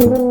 Mm-hmm. 0.00 0.29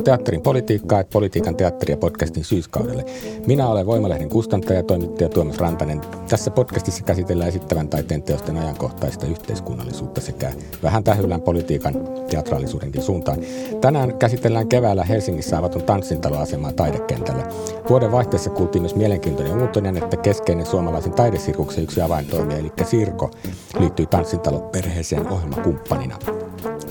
Tervetuloa 0.00 0.16
Teatterin 0.16 0.42
politiikkaa, 0.42 1.04
politiikan 1.12 1.56
teatteria 1.56 1.96
podcastin 1.96 2.44
syyskaudelle. 2.44 3.04
Minä 3.46 3.68
olen 3.68 3.86
Voimalehden 3.86 4.28
kustantaja 4.28 4.78
ja 4.78 4.82
toimittaja 4.82 5.28
Tuomas 5.28 5.58
Rantanen. 5.58 6.00
Tässä 6.28 6.50
podcastissa 6.50 7.04
käsitellään 7.04 7.48
esittävän 7.48 7.88
taiteen 7.88 8.22
teosten 8.22 8.56
ajankohtaista 8.56 9.26
yhteiskunnallisuutta 9.26 10.20
sekä 10.20 10.52
vähän 10.82 11.04
tähyllään 11.04 11.42
politiikan 11.42 11.94
teatraalisuudenkin 12.30 13.02
suuntaan. 13.02 13.38
Tänään 13.80 14.18
käsitellään 14.18 14.68
keväällä 14.68 15.04
Helsingissä 15.04 15.58
avatun 15.58 15.82
tanssintaloasemaa 15.82 16.72
taidekentällä. 16.72 17.48
Vuoden 17.88 18.12
vaihteessa 18.12 18.50
kuultiin 18.50 18.82
myös 18.82 18.94
mielenkiintoinen 18.94 19.62
uutinen, 19.62 19.96
että 19.96 20.16
keskeinen 20.16 20.66
suomalaisen 20.66 21.12
taidesirkuksen 21.12 21.84
yksi 21.84 22.00
avaintoimija, 22.00 22.58
eli 22.58 22.72
Sirko, 22.84 23.30
liittyy 23.78 24.06
tanssintaloperheeseen 24.06 25.28
ohjelmakumppanina. 25.28 26.18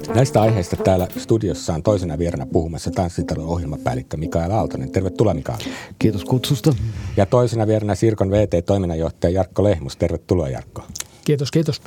Näistä 0.07 0.41
aiheista 0.41 0.75
täällä 0.75 1.07
studiossa 1.17 1.73
on 1.73 1.83
toisena 1.83 2.17
vierana 2.17 2.45
puhumassa 2.45 2.91
tanssitalon 2.91 3.47
ohjelmapäällikkö 3.47 4.17
Mikael 4.17 4.51
Aaltonen. 4.51 4.91
Tervetuloa 4.91 5.33
Mikael. 5.33 5.57
Kiitos 5.99 6.25
kutsusta. 6.25 6.73
Ja 7.17 7.25
toisena 7.25 7.67
vierana 7.67 7.95
Sirkon 7.95 8.31
VT-toiminnanjohtaja 8.31 9.33
Jarkko 9.33 9.63
Lehmus. 9.63 9.97
Tervetuloa 9.97 10.49
Jarkko. 10.49 10.83
Kiitos, 11.25 11.51
kiitos. 11.51 11.81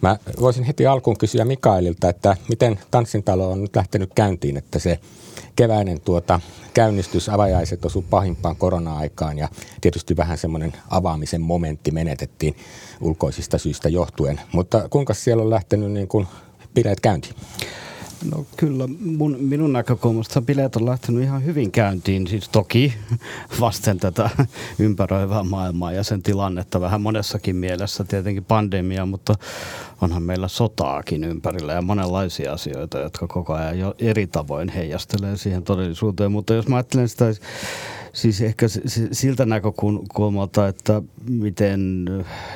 Mä 0.00 0.16
voisin 0.40 0.64
heti 0.64 0.86
alkuun 0.86 1.18
kysyä 1.18 1.44
Mikaelilta, 1.44 2.08
että 2.08 2.36
miten 2.48 2.78
tanssintalo 2.90 3.50
on 3.50 3.62
nyt 3.62 3.76
lähtenyt 3.76 4.10
käyntiin, 4.14 4.56
että 4.56 4.78
se 4.78 4.98
keväinen 5.56 6.00
tuota, 6.00 6.40
käynnistys, 6.74 7.28
avajaiset 7.28 7.84
osu 7.84 8.04
pahimpaan 8.10 8.56
korona-aikaan 8.56 9.38
ja 9.38 9.48
tietysti 9.80 10.16
vähän 10.16 10.38
semmoinen 10.38 10.72
avaamisen 10.90 11.40
momentti 11.40 11.90
menetettiin 11.90 12.56
ulkoisista 13.00 13.58
syistä 13.58 13.88
johtuen. 13.88 14.40
Mutta 14.52 14.88
kuinka 14.88 15.14
siellä 15.14 15.42
on 15.42 15.50
lähtenyt 15.50 15.92
niin 15.92 16.08
kuin 16.08 16.26
bileet 16.74 17.00
käyntiin? 17.00 17.34
No 18.30 18.46
kyllä, 18.56 18.88
mun, 19.00 19.36
minun 19.40 19.72
näkökulmasta 19.72 20.42
bileet 20.42 20.76
on 20.76 20.86
lähtenyt 20.86 21.22
ihan 21.22 21.44
hyvin 21.44 21.70
käyntiin, 21.70 22.26
siis 22.26 22.48
toki 22.48 22.94
vasten 23.60 23.98
tätä 23.98 24.30
ympäröivää 24.78 25.42
maailmaa 25.42 25.92
ja 25.92 26.02
sen 26.02 26.22
tilannetta 26.22 26.80
vähän 26.80 27.00
monessakin 27.00 27.56
mielessä, 27.56 28.04
tietenkin 28.04 28.44
pandemia, 28.44 29.06
mutta 29.06 29.34
onhan 30.00 30.22
meillä 30.22 30.48
sotaakin 30.48 31.24
ympärillä 31.24 31.72
ja 31.72 31.82
monenlaisia 31.82 32.52
asioita, 32.52 32.98
jotka 32.98 33.26
koko 33.26 33.52
ajan 33.52 33.78
jo 33.78 33.94
eri 33.98 34.26
tavoin 34.26 34.68
heijastelee 34.68 35.36
siihen 35.36 35.62
todellisuuteen, 35.62 36.32
mutta 36.32 36.54
jos 36.54 36.68
mä 36.68 36.76
ajattelen 36.76 37.08
sitä 37.08 37.24
Siis 38.14 38.40
ehkä 38.40 38.66
siltä 39.12 39.46
näkökulmalta, 39.46 40.68
että 40.68 41.02
miten 41.28 42.04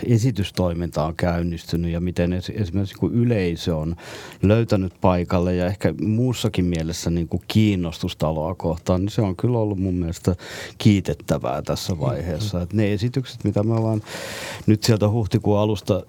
esitystoiminta 0.06 1.05
on 1.05 1.16
käynnistynyt 1.16 1.93
ja 1.93 2.00
miten 2.00 2.32
esimerkiksi 2.32 2.94
kun 2.94 3.15
yleisö 3.15 3.77
on 3.77 3.97
löytänyt 4.43 4.93
paikalle 5.00 5.55
ja 5.55 5.66
ehkä 5.66 5.94
muussakin 6.03 6.65
mielessä 6.65 7.10
niin 7.10 7.28
kuin 7.28 7.43
kiinnostustaloa 7.49 8.55
kohtaan, 8.55 9.00
niin 9.00 9.10
se 9.10 9.22
on 9.22 9.37
kyllä 9.37 9.59
ollut 9.59 9.78
mun 9.78 9.94
mielestä 9.94 10.37
kiitettävää 10.78 11.62
tässä 11.62 11.99
vaiheessa. 11.99 12.56
Mm-hmm. 12.56 12.62
Että 12.62 12.77
ne 12.77 12.93
esitykset, 12.93 13.44
mitä 13.44 13.62
me 13.62 13.75
ollaan 13.75 14.03
nyt 14.66 14.82
sieltä 14.82 15.09
huhtikuun 15.09 15.59
alusta 15.59 16.03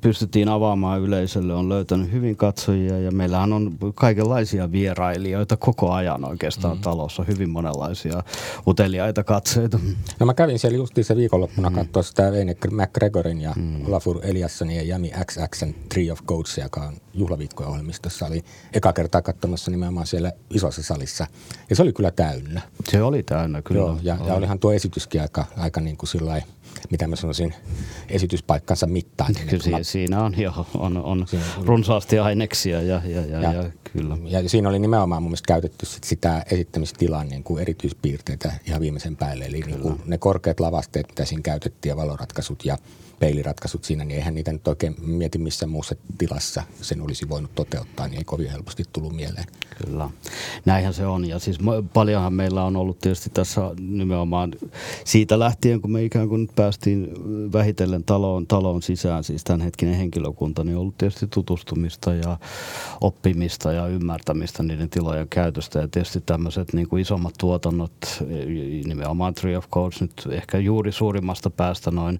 pystyttiin 0.00 0.48
avaamaan 0.48 1.00
yleisölle, 1.00 1.54
on 1.54 1.68
löytänyt 1.68 2.12
hyvin 2.12 2.36
katsojia 2.36 2.98
ja 2.98 3.10
meillähän 3.10 3.52
on 3.52 3.76
kaikenlaisia 3.94 4.72
vierailijoita 4.72 5.56
koko 5.56 5.92
ajan 5.92 6.24
oikeastaan 6.24 6.76
mm. 6.76 6.82
talossa, 6.82 7.24
hyvin 7.24 7.50
monenlaisia 7.50 8.22
uteliaita 8.66 9.24
katseita. 9.24 9.78
No 10.20 10.26
mä 10.26 10.34
kävin 10.34 10.58
siellä 10.58 10.76
justiin 10.76 11.04
se 11.04 11.16
viikonloppuna 11.16 11.70
mm. 11.70 11.76
katsoa 11.76 12.02
sitä 12.02 12.32
Veine 12.32 12.56
McGregorin 12.70 13.40
ja 13.40 13.52
mm. 13.56 13.82
Lafur 13.86 14.18
Eliassonin 14.22 14.76
ja 14.76 14.82
Jami 14.82 15.12
XXn 15.24 15.74
Tree 15.88 16.12
of 16.12 16.20
Goats, 16.26 16.58
joka 16.58 16.80
on 16.80 16.94
juhlaviikkojen 17.14 17.70
ohjelmistossa. 17.70 18.26
Oli 18.26 18.44
eka 18.72 18.92
kertaa 18.92 19.22
katsomassa 19.22 19.70
nimenomaan 19.70 20.06
siellä 20.06 20.32
isossa 20.50 20.82
salissa 20.82 21.26
ja 21.70 21.76
se 21.76 21.82
oli 21.82 21.92
kyllä 21.92 22.10
täynnä. 22.10 22.60
Se 22.88 23.02
oli 23.02 23.22
täynnä, 23.22 23.62
kyllä. 23.62 23.80
Joo, 23.80 23.98
ja, 24.02 24.16
oli. 24.20 24.28
ja 24.28 24.34
olihan 24.34 24.58
tuo 24.58 24.72
esityskin 24.72 25.20
aika, 25.20 25.44
aika 25.56 25.80
niin 25.80 25.96
kuin 25.96 26.08
sillä 26.08 26.42
mitä 26.90 27.06
mä 27.06 27.16
sanoisin, 27.16 27.54
esityspaikkansa 28.08 28.86
mittaan. 28.86 29.32
Niin 29.32 29.48
kyllä 29.48 29.78
mä... 29.78 29.82
siinä 29.82 30.24
on 30.24 30.34
jo 30.38 30.66
on, 30.74 30.96
on 30.96 31.24
siinä, 31.26 31.44
runsaasti 31.62 32.18
aineksia 32.18 32.82
ja, 32.82 33.00
ja, 33.04 33.20
ja, 33.20 33.40
ja, 33.40 33.52
ja, 33.52 33.70
kyllä. 33.92 34.18
Ja 34.24 34.48
siinä 34.48 34.68
oli 34.68 34.78
nimenomaan 34.78 35.22
mun 35.22 35.30
mielestä 35.30 35.46
käytetty 35.46 35.86
sit 35.86 36.04
sitä 36.04 36.44
esittämistilan 36.50 37.28
niin 37.28 37.44
kuin 37.44 37.62
erityispiirteitä 37.62 38.52
ihan 38.66 38.80
viimeisen 38.80 39.16
päälle. 39.16 39.44
Eli 39.44 39.60
niin 39.60 39.80
kuin 39.80 40.00
ne 40.04 40.18
korkeat 40.18 40.60
lavasteet, 40.60 41.08
mitä 41.08 41.24
siinä 41.24 41.42
käytettiin 41.42 41.90
ja 41.90 41.96
valoratkaisut 41.96 42.64
ja 42.64 42.78
peiliratkaisut 43.18 43.84
siinä, 43.84 44.04
niin 44.04 44.16
eihän 44.18 44.34
niitä 44.34 44.52
nyt 44.52 44.68
oikein 44.68 44.96
mieti 45.06 45.38
missä 45.38 45.66
muussa 45.66 45.94
tilassa 46.18 46.62
sen 46.80 47.00
olisi 47.00 47.28
voinut 47.28 47.54
toteuttaa, 47.54 48.08
niin 48.08 48.18
ei 48.18 48.24
kovin 48.24 48.50
helposti 48.50 48.84
tullut 48.92 49.16
mieleen. 49.16 49.44
Kyllä, 49.84 50.10
näinhän 50.64 50.94
se 50.94 51.06
on. 51.06 51.24
Ja 51.24 51.38
siis 51.38 51.58
paljonhan 51.92 52.32
meillä 52.32 52.64
on 52.64 52.76
ollut 52.76 52.98
tietysti 52.98 53.30
tässä 53.30 53.60
nimenomaan 53.80 54.52
siitä 55.04 55.38
lähtien, 55.38 55.80
kun 55.80 55.92
me 55.92 56.04
ikään 56.04 56.28
kuin 56.28 56.48
päästiin 56.56 57.08
vähitellen 57.52 58.04
taloon, 58.04 58.46
taloon 58.46 58.82
sisään, 58.82 59.24
siis 59.24 59.44
tämänhetkinen 59.44 59.94
henkilökunta, 59.94 60.64
niin 60.64 60.76
on 60.76 60.80
ollut 60.80 60.98
tietysti 60.98 61.26
tutustumista 61.26 62.14
ja 62.14 62.38
oppimista 63.00 63.72
ja 63.72 63.86
ymmärtämistä 63.86 64.62
niiden 64.62 64.90
tilojen 64.90 65.28
käytöstä. 65.28 65.78
Ja 65.78 65.88
tietysti 65.88 66.20
tämmöiset 66.20 66.72
niin 66.72 66.88
kuin 66.88 67.02
isommat 67.02 67.34
tuotannot, 67.38 67.92
nimenomaan 68.84 69.34
Tree 69.34 69.58
of 69.58 69.70
Codes 69.70 70.00
nyt 70.00 70.28
ehkä 70.30 70.58
juuri 70.58 70.92
suurimmasta 70.92 71.50
päästä 71.50 71.90
noin 71.90 72.18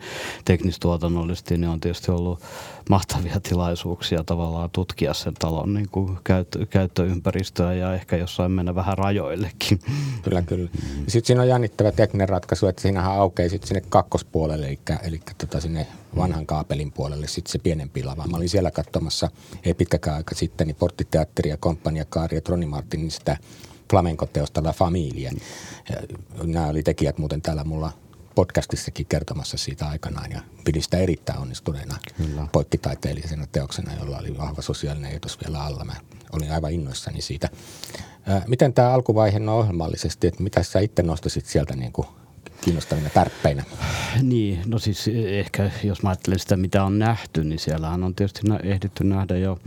teknistuotannollisesti, 0.84 1.58
niin 1.58 1.68
on 1.68 1.80
tietysti 1.80 2.10
ollut 2.10 2.40
mahtavia 2.90 3.40
tilaisuuksia 3.40 4.24
tavallaan 4.24 4.70
tutkia 4.70 5.14
sen 5.14 5.34
talon 5.34 5.74
niin 5.74 5.88
kuin 5.88 6.18
käyttö, 6.24 6.66
käyttöympäristöä 6.66 7.74
ja 7.74 7.94
ehkä 7.94 8.16
jossain 8.16 8.52
mennä 8.52 8.74
vähän 8.74 8.98
rajoillekin. 8.98 9.80
Kyllä, 10.22 10.42
kyllä. 10.42 10.70
Sitten 11.08 11.26
siinä 11.26 11.42
on 11.42 11.48
jännittävä 11.48 11.92
tekninen 11.92 12.28
ratkaisu, 12.28 12.66
että 12.66 12.82
siinähän 12.82 13.12
aukeaa 13.12 13.48
sitten 13.48 13.68
sinne 13.68 13.82
kakkospuolelle, 13.88 14.66
eli, 14.66 14.78
eli 15.02 15.20
tota 15.38 15.60
sinne 15.60 15.86
vanhan 16.16 16.46
kaapelin 16.46 16.92
puolelle 16.92 17.26
sitten 17.28 17.52
se 17.52 17.58
pienempi 17.58 18.04
lava. 18.04 18.26
Mä 18.26 18.36
olin 18.36 18.48
siellä 18.48 18.70
katsomassa 18.70 19.30
ei 19.64 19.74
pitkäkään 19.74 20.16
aika 20.16 20.34
sitten 20.34 20.66
niin 20.66 20.76
Porttiteatteri 20.76 21.50
ja 21.50 21.56
komppania 21.56 22.04
Kaari 22.04 22.36
ja 22.36 22.40
Troni 22.40 22.66
Martinin 22.66 23.10
sitä 23.10 23.36
flamenco-teosta 23.90 24.64
La 24.64 24.72
Familia. 24.72 25.32
Nämä 26.42 26.66
oli 26.66 26.82
tekijät 26.82 27.18
muuten 27.18 27.42
täällä 27.42 27.64
mulla 27.64 27.92
podcastissakin 28.34 29.06
kertomassa 29.06 29.56
siitä 29.56 29.86
aikanaan 29.88 30.32
ja 30.32 30.40
pidin 30.64 30.82
sitä 30.82 30.96
erittäin 30.96 31.38
onnistuneena 31.38 31.96
Kyllä. 32.16 32.46
poikkitaiteellisena 32.52 33.46
teoksena, 33.46 33.94
jolla 33.94 34.18
oli 34.18 34.38
vahva 34.38 34.62
sosiaalinen 34.62 35.12
etos 35.12 35.38
vielä 35.44 35.64
alla. 35.64 35.84
Mä 35.84 35.94
olin 36.32 36.52
aivan 36.52 36.72
innoissani 36.72 37.20
siitä. 37.20 37.48
Miten 38.46 38.72
tämä 38.72 38.90
alkuvaihe 38.90 39.36
on 39.36 39.48
ohjelmallisesti, 39.48 40.26
että 40.26 40.42
mitä 40.42 40.62
sä 40.62 40.80
itse 40.80 41.02
nostasit 41.02 41.46
sieltä 41.46 41.76
niin 41.76 41.92
kuin 41.92 42.06
kiinnostavina 42.60 43.10
tärppeinä? 43.10 43.64
Niin, 44.22 44.60
no 44.66 44.78
siis 44.78 45.10
ehkä 45.26 45.70
jos 45.82 46.02
mä 46.02 46.08
ajattelen 46.08 46.38
sitä, 46.38 46.56
mitä 46.56 46.84
on 46.84 46.98
nähty, 46.98 47.44
niin 47.44 47.58
siellähän 47.58 48.04
on 48.04 48.14
tietysti 48.14 48.40
ehditty 48.62 49.04
nähdä 49.04 49.36
jo, 49.36 49.58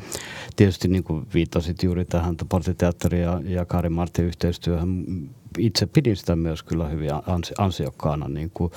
tietysti 0.55 0.87
niin 0.87 1.03
kuin 1.03 1.27
viittasit 1.33 1.83
juuri 1.83 2.05
tähän 2.05 2.35
Portiteatterin 2.49 3.21
ja, 3.21 3.41
ja 3.45 3.65
Kari 3.65 3.89
Martin 3.89 4.25
yhteistyöhön, 4.25 5.05
itse 5.57 5.85
pidin 5.85 6.15
sitä 6.15 6.35
myös 6.35 6.63
kyllä 6.63 6.87
hyvin 6.87 7.09
ansi, 7.27 7.53
ansiokkaana 7.57 8.27
niin 8.27 8.51
kuin 8.53 8.71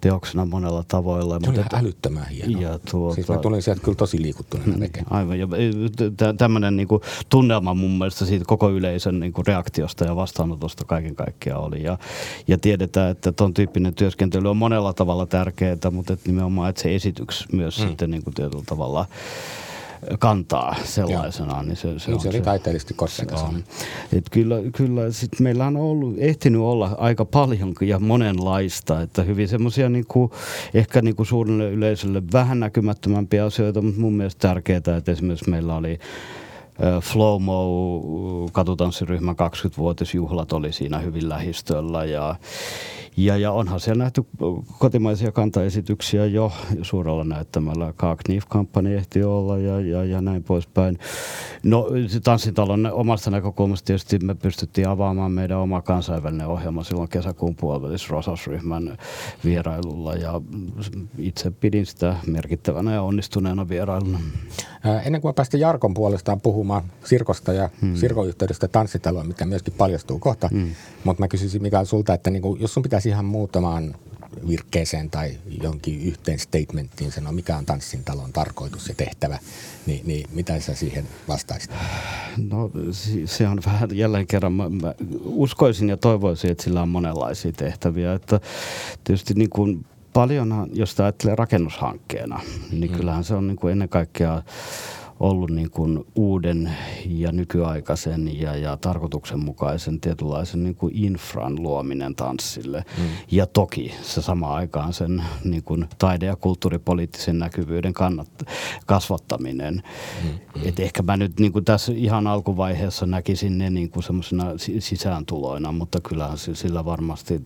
teoksena 0.00 0.44
monella 0.44 0.84
tavoilla. 0.88 1.34
Se 1.34 1.46
mutta 1.46 1.50
oli 1.50 1.60
että, 1.60 1.76
älyttömän 1.76 2.28
hieno. 2.28 2.60
Ja 2.60 2.78
tuota, 2.90 3.14
siis 3.14 3.28
mä 3.28 3.38
tulin 3.38 3.62
sieltä 3.62 3.82
kyllä 3.82 3.96
tosi 3.96 4.22
liikuttuneena 4.22 4.72
mm, 4.72 4.80
tekemään. 4.80 5.12
Aivan, 5.12 5.38
ja 5.38 5.48
tämmöinen 6.38 6.76
niin 6.76 6.88
kuin 6.88 7.02
tunnelma 7.28 7.74
mun 7.74 7.98
mielestä 7.98 8.24
siitä 8.24 8.44
koko 8.44 8.70
yleisön 8.70 9.20
niin 9.20 9.32
kuin 9.32 9.46
reaktiosta 9.46 10.04
ja 10.04 10.16
vastaanotosta 10.16 10.84
kaiken 10.84 11.14
kaikkiaan 11.14 11.62
oli. 11.62 11.82
Ja, 11.82 11.98
ja 12.48 12.58
tiedetään, 12.58 13.10
että 13.10 13.32
ton 13.32 13.54
tyyppinen 13.54 13.94
työskentely 13.94 14.50
on 14.50 14.56
monella 14.56 14.92
tavalla 14.92 15.26
tärkeää, 15.26 15.76
mutta 15.90 16.12
että 16.12 16.28
nimenomaan, 16.28 16.70
että 16.70 16.82
se 16.82 16.94
esityks 16.94 17.44
myös 17.52 17.78
mm. 17.78 17.88
sitten 17.88 18.10
niin 18.10 18.24
kuin 18.24 18.34
tietyllä 18.34 18.64
tavalla 18.66 19.06
kantaa 20.18 20.76
sellaisenaan. 20.84 21.66
Niin 21.68 21.76
se, 21.76 21.98
se, 21.98 22.10
niin 22.10 22.20
se 22.20 22.28
oli 22.28 22.40
taiteellisesti 22.40 22.94
koskekas. 22.94 23.44
kyllä, 24.30 24.56
kyllä 24.76 25.12
sit 25.12 25.40
meillä 25.40 25.66
on 25.66 25.76
ollut, 25.76 26.14
ehtinyt 26.18 26.60
olla 26.60 26.94
aika 26.98 27.24
paljon 27.24 27.74
ja 27.80 27.98
monenlaista, 27.98 29.00
että 29.00 29.22
hyvin 29.22 29.48
semmoisia 29.48 29.88
niin 29.88 30.06
ehkä 30.74 31.02
niin 31.02 31.16
kuin 31.16 31.26
suurelle 31.26 31.70
yleisölle 31.70 32.22
vähän 32.32 32.60
näkymättömämpiä 32.60 33.44
asioita, 33.44 33.82
mutta 33.82 34.00
mun 34.00 34.12
mielestä 34.12 34.48
tärkeää, 34.48 34.76
että 34.76 35.12
esimerkiksi 35.12 35.50
meillä 35.50 35.74
oli 35.74 35.98
Flowmo 37.00 38.48
katutanssiryhmän 38.52 39.34
20-vuotisjuhlat 39.34 40.52
oli 40.52 40.72
siinä 40.72 40.98
hyvin 40.98 41.28
lähistöllä 41.28 42.04
ja, 42.04 42.36
ja, 43.18 43.36
ja 43.36 43.52
onhan 43.52 43.80
siellä 43.80 44.04
nähty 44.04 44.24
kotimaisia 44.78 45.32
kantaesityksiä 45.32 46.26
jo 46.26 46.52
suurella 46.82 47.24
näyttämällä. 47.24 47.92
Kaakniif-kampanja 47.96 48.96
ehti 48.96 49.24
olla 49.24 49.58
ja, 49.58 49.80
ja, 49.80 50.04
ja 50.04 50.20
näin 50.20 50.42
poispäin. 50.42 50.98
No 51.62 51.86
Tanssitalon 52.24 52.90
omasta 52.92 53.30
näkökulmasta 53.30 53.86
tietysti 53.86 54.18
me 54.18 54.34
pystyttiin 54.34 54.88
avaamaan 54.88 55.32
meidän 55.32 55.58
oma 55.58 55.82
kansainvälinen 55.82 56.46
ohjelma 56.46 56.84
silloin 56.84 57.08
kesäkuun 57.08 57.56
puolivälissä 57.56 58.08
Rosas-ryhmän 58.10 58.98
vierailulla 59.44 60.14
ja 60.14 60.40
itse 61.18 61.50
pidin 61.50 61.86
sitä 61.86 62.16
merkittävänä 62.26 62.94
ja 62.94 63.02
onnistuneena 63.02 63.68
vierailuna. 63.68 64.20
Ennen 65.04 65.20
kuin 65.20 65.34
päästä 65.34 65.56
Jarkon 65.56 65.94
puolestaan 65.94 66.40
puhumaan 66.40 66.82
Sirkosta 67.04 67.52
ja 67.52 67.70
hmm. 67.80 67.96
Sirkon 67.96 68.28
yhteydestä 68.28 68.68
Tanssitaloon, 68.68 69.26
mikä 69.26 69.46
myöskin 69.46 69.74
paljastuu 69.78 70.18
kohta, 70.18 70.48
hmm. 70.48 70.70
mutta 71.04 71.22
mä 71.22 71.28
kysyisin 71.28 71.62
Mikael 71.62 71.84
sulta, 71.84 72.14
että 72.14 72.30
niin 72.30 72.42
kuin, 72.42 72.60
jos 72.60 72.74
sun 72.74 72.82
pitäisi 72.82 73.07
ihan 73.08 73.24
muutamaan 73.24 73.94
virkkeeseen 74.48 75.10
tai 75.10 75.38
jonkin 75.62 76.00
yhteen 76.00 76.38
statementtiin 76.38 77.12
sanoa, 77.12 77.32
mikä 77.32 77.56
on 77.56 77.66
tanssin 77.66 78.04
talon 78.04 78.32
tarkoitus 78.32 78.88
ja 78.88 78.94
tehtävä, 78.94 79.38
niin, 79.86 80.00
niin 80.06 80.26
mitä 80.32 80.60
sä 80.60 80.74
siihen 80.74 81.08
vastaisit? 81.28 81.70
No 82.50 82.70
se 83.24 83.48
on 83.48 83.60
vähän 83.66 83.88
jälleen 83.92 84.26
kerran, 84.26 84.52
mä, 84.52 84.68
mä 84.68 84.94
uskoisin 85.24 85.88
ja 85.88 85.96
toivoisin, 85.96 86.50
että 86.50 86.64
sillä 86.64 86.82
on 86.82 86.88
monenlaisia 86.88 87.52
tehtäviä. 87.52 88.14
Että 88.14 88.40
tietysti 89.04 89.34
niin 89.34 89.50
kuin 89.50 89.86
paljon, 90.12 90.68
jos 90.72 91.00
ajattelee 91.00 91.36
rakennushankkeena, 91.36 92.40
niin 92.70 92.90
mm. 92.90 92.96
kyllähän 92.96 93.24
se 93.24 93.34
on 93.34 93.46
niin 93.46 93.56
kuin 93.56 93.72
ennen 93.72 93.88
kaikkea 93.88 94.42
ollut 95.20 95.50
niin 95.50 95.70
kuin 95.70 96.04
uuden 96.14 96.72
ja 97.06 97.32
nykyaikaisen 97.32 98.40
ja, 98.40 98.56
ja 98.56 98.76
tarkoituksenmukaisen 98.76 100.00
tietynlaisen 100.00 100.62
niin 100.62 100.74
kuin 100.74 100.96
infran 100.96 101.62
luominen 101.62 102.14
tanssille. 102.14 102.84
Mm. 102.98 103.04
Ja 103.30 103.46
toki 103.46 103.94
se 104.02 104.22
sama 104.22 104.54
aikaan 104.54 104.92
sen 104.92 105.22
niin 105.44 105.62
kuin 105.62 105.88
taide- 105.98 106.26
ja 106.26 106.36
kulttuuripoliittisen 106.36 107.38
näkyvyyden 107.38 107.92
kannat, 107.92 108.28
kasvattaminen. 108.86 109.74
Mm. 110.22 110.28
Mm. 110.28 110.68
Et 110.68 110.80
ehkä 110.80 111.02
mä 111.02 111.16
nyt 111.16 111.40
niin 111.40 111.52
kuin 111.52 111.64
tässä 111.64 111.92
ihan 111.96 112.26
alkuvaiheessa 112.26 113.06
näkisin 113.06 113.58
ne 113.58 113.70
niin 113.70 113.90
kuin 113.90 114.02
semmoisena 114.02 114.44
sisääntuloina, 114.78 115.72
mutta 115.72 116.00
kyllähän 116.00 116.38
sillä 116.38 116.84
varmasti 116.84 117.42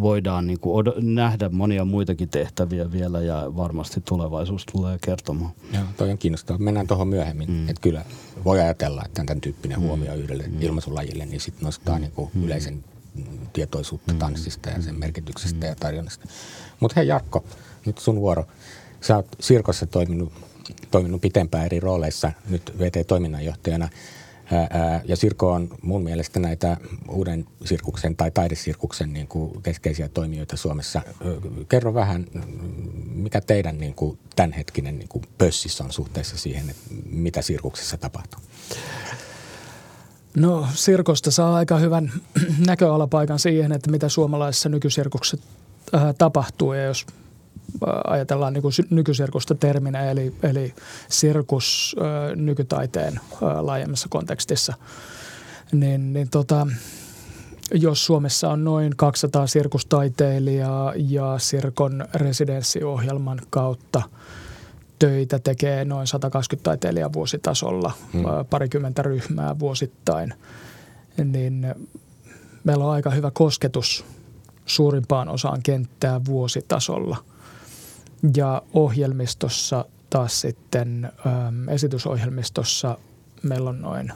voidaan 0.00 0.46
niin 0.46 0.60
kuin 0.60 0.86
od- 0.86 1.00
nähdä 1.00 1.48
monia 1.48 1.84
muitakin 1.84 2.28
tehtäviä 2.28 2.92
vielä 2.92 3.20
ja 3.20 3.52
varmasti 3.56 4.00
tulevaisuus 4.00 4.66
tulee 4.72 4.98
kertomaan. 5.00 5.50
Joo, 5.72 5.82
toi 5.96 6.10
on 6.10 6.18
kiinnostavaa 6.18 6.58
mennään 6.76 6.86
tuohon 6.86 7.08
myöhemmin. 7.08 7.50
Mm. 7.50 7.68
Että 7.68 7.80
kyllä 7.80 8.04
voi 8.44 8.60
ajatella, 8.60 9.02
että 9.04 9.24
tämän 9.24 9.40
tyyppinen 9.40 9.80
mm. 9.80 9.86
huomio 9.86 10.14
yhdelle 10.14 10.42
mm. 10.42 10.62
ilmaisulajille, 10.62 11.26
niin 11.26 11.40
sitten 11.40 11.64
nostaa 11.64 11.94
mm. 11.94 12.00
niin 12.00 12.30
mm. 12.34 12.44
yleisen 12.44 12.84
tietoisuutta 13.52 14.12
mm. 14.12 14.18
tanssista 14.18 14.70
ja 14.70 14.82
sen 14.82 14.94
mm. 14.94 15.00
merkityksestä 15.00 15.60
mm. 15.60 15.68
ja 15.68 15.74
tarjonnasta. 15.74 16.28
Mutta 16.80 16.94
hei 16.96 17.08
Jarkko, 17.08 17.44
nyt 17.86 17.98
sun 17.98 18.20
vuoro. 18.20 18.46
Sä 19.00 19.16
oot 19.16 19.26
Sirkossa 19.40 19.86
toiminut, 19.86 20.32
toiminut 20.90 21.20
pitempään 21.20 21.64
eri 21.64 21.80
rooleissa, 21.80 22.32
nyt 22.48 22.72
VT-toiminnanjohtajana– 22.78 23.88
ja 25.04 25.16
Sirko 25.16 25.52
on 25.52 25.68
mun 25.82 26.02
mielestä 26.02 26.40
näitä 26.40 26.76
uuden 27.08 27.46
sirkuksen 27.64 28.16
tai 28.16 28.30
taidesirkuksen 28.30 29.12
niin 29.12 29.28
kuin 29.28 29.62
keskeisiä 29.62 30.08
toimijoita 30.08 30.56
Suomessa. 30.56 31.02
Kerro 31.68 31.94
vähän, 31.94 32.26
mikä 33.14 33.40
teidän 33.40 33.78
niin 33.78 33.94
kuin 33.94 34.18
tämänhetkinen 34.36 34.98
niin 34.98 35.08
kuin 35.08 35.24
pössissä 35.38 35.84
on 35.84 35.92
suhteessa 35.92 36.38
siihen, 36.38 36.70
että 36.70 36.82
mitä 37.10 37.42
sirkuksessa 37.42 37.96
tapahtuu? 37.96 38.40
No 40.36 40.66
Sirkosta 40.74 41.30
saa 41.30 41.56
aika 41.56 41.78
hyvän 41.78 42.12
näköalapaikan 42.66 43.38
siihen, 43.38 43.72
että 43.72 43.90
mitä 43.90 44.08
suomalaisessa 44.08 44.68
nykysirkuksessa 44.68 45.46
tapahtuu 46.18 46.72
ja 46.72 46.84
jos 46.84 47.06
ajatellaan 48.04 48.52
niin 48.52 48.62
kuin 48.62 48.72
nykysirkusta 48.90 49.54
terminä, 49.54 50.10
eli, 50.10 50.34
eli 50.42 50.74
sirkus 51.08 51.96
nykytaiteen 52.34 53.20
laajemmassa 53.60 54.08
kontekstissa, 54.10 54.74
niin, 55.72 56.12
niin 56.12 56.30
tota, 56.30 56.66
jos 57.74 58.06
Suomessa 58.06 58.50
on 58.50 58.64
noin 58.64 58.92
200 58.96 59.46
sirkustaiteilijaa 59.46 60.92
ja 60.96 61.34
Sirkon 61.38 62.04
residenssiohjelman 62.14 63.40
kautta 63.50 64.02
töitä 64.98 65.38
tekee 65.38 65.84
noin 65.84 66.06
120 66.06 66.64
taiteilijaa 66.64 67.12
vuositasolla, 67.12 67.92
hmm. 68.12 68.24
parikymmentä 68.50 69.02
ryhmää 69.02 69.58
vuosittain, 69.58 70.34
niin 71.24 71.74
meillä 72.64 72.84
on 72.84 72.92
aika 72.92 73.10
hyvä 73.10 73.30
kosketus 73.30 74.04
suurimpaan 74.66 75.28
osaan 75.28 75.62
kenttää 75.62 76.20
vuositasolla– 76.24 77.16
ja 78.36 78.62
ohjelmistossa 78.72 79.84
taas 80.10 80.40
sitten 80.40 81.04
äm, 81.04 81.68
esitysohjelmistossa 81.68 82.98
meillä 83.42 83.70
on 83.70 83.82
noin, 83.82 84.12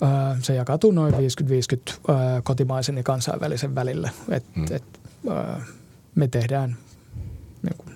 ää, 0.00 0.36
se 0.42 0.54
jakautuu 0.54 0.90
noin 0.90 1.14
50-50 1.14 1.16
ää, 1.18 2.42
kotimaisen 2.42 2.96
ja 2.96 3.02
kansainvälisen 3.02 3.74
välillä. 3.74 4.10
Et, 4.28 4.44
hmm. 4.54 4.66
et, 4.70 5.00
ää, 5.30 5.60
me 6.14 6.28
tehdään 6.28 6.76
niin 7.62 7.76
kuin, 7.76 7.94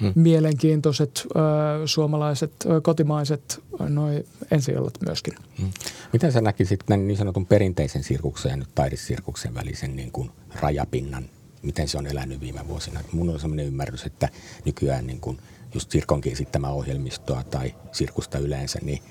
hmm. 0.00 0.12
mielenkiintoiset 0.14 1.26
ää, 1.34 1.86
suomalaiset, 1.86 2.52
ää, 2.68 2.80
kotimaiset 2.80 3.62
noin 3.88 4.26
ensi 4.50 4.72
myöskin. 5.06 5.34
Hmm. 5.60 5.70
Miten 6.12 6.32
sä 6.32 6.40
näkisit 6.40 6.80
tämän 6.86 7.06
niin 7.06 7.16
sanotun 7.16 7.46
perinteisen 7.46 8.02
sirkuksen 8.02 8.50
ja 8.50 8.56
nyt 8.56 8.74
taidesirkuksen 8.74 9.54
välisen 9.54 9.96
niin 9.96 10.12
kuin 10.12 10.30
rajapinnan 10.60 11.24
miten 11.64 11.88
se 11.88 11.98
on 11.98 12.06
elänyt 12.06 12.40
viime 12.40 12.68
vuosina. 12.68 13.00
Mun 13.12 13.30
on 13.30 13.40
sellainen 13.40 13.66
ymmärrys, 13.66 14.06
että 14.06 14.28
nykyään 14.64 15.06
niin 15.06 15.20
kuin 15.20 15.38
just 15.74 15.90
Sirkonkin 15.90 16.32
esittämää 16.32 16.70
ohjelmistoa 16.70 17.42
tai 17.42 17.74
sirkusta 17.92 18.38
yleensä, 18.38 18.78
niin 18.82 19.02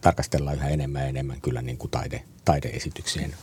tarkastellaan 0.00 0.56
yhä 0.56 0.68
enemmän 0.68 1.02
ja 1.02 1.08
enemmän 1.08 1.40
kyllä 1.40 1.62
niin 1.62 1.78
kuin 1.78 1.90
taide, 1.90 2.22
taideesityksien 2.44 3.34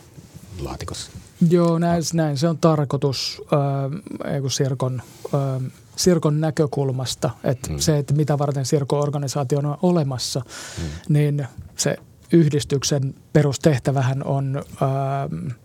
laatikossa. 0.59 1.11
Joo, 1.49 1.79
näin, 1.79 2.03
näin 2.13 2.37
se 2.37 2.47
on 2.47 2.57
tarkoitus 2.57 3.41
äh, 3.53 4.41
Sirkon, 4.47 5.01
äh, 5.25 5.71
Sirkon 5.95 6.41
näkökulmasta, 6.41 7.29
että 7.43 7.67
hmm. 7.67 7.79
se, 7.79 7.97
että 7.97 8.13
mitä 8.13 8.37
varten 8.37 8.65
Sirko-organisaatio 8.65 9.59
on 9.59 9.77
olemassa, 9.81 10.41
hmm. 10.77 10.89
niin 11.09 11.47
se 11.77 11.97
yhdistyksen 12.31 13.15
perustehtävähän 13.33 14.23
on 14.23 14.57
äh, 14.57 15.55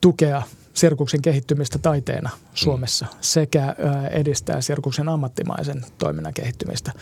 tukea 0.00 0.42
sirkuksen 0.76 1.22
kehittymistä 1.22 1.78
taiteena 1.78 2.30
Suomessa 2.54 3.06
mm. 3.06 3.18
sekä 3.20 3.76
edistää 4.10 4.60
sirkuksen 4.60 5.08
ammattimaisen 5.08 5.84
toiminnan 5.98 6.34
kehittymistä. 6.34 6.92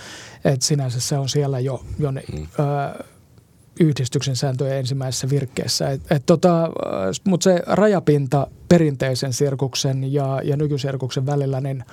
Et 0.45 0.62
sinänsä 0.62 1.00
se 1.00 1.19
on 1.19 1.28
siellä 1.28 1.61
jo, 1.61 1.85
jo 1.99 2.11
ne, 2.11 2.23
mm. 2.33 2.43
ö, 2.43 3.04
yhdistyksen 3.81 4.37
sääntöjen 4.37 4.76
ensimmäisessä 4.76 5.31
virkkeessä. 5.31 5.90
Et, 5.90 6.00
et 6.11 6.23
tota, 6.26 6.71
Mutta 7.25 7.45
se 7.45 7.62
rajapinta 7.66 8.47
perinteisen 8.69 9.33
sirkuksen 9.33 10.12
ja, 10.12 10.40
ja 10.45 10.57
nykysirkuksen 10.57 11.26
välillä, 11.26 11.61
niin, 11.61 11.85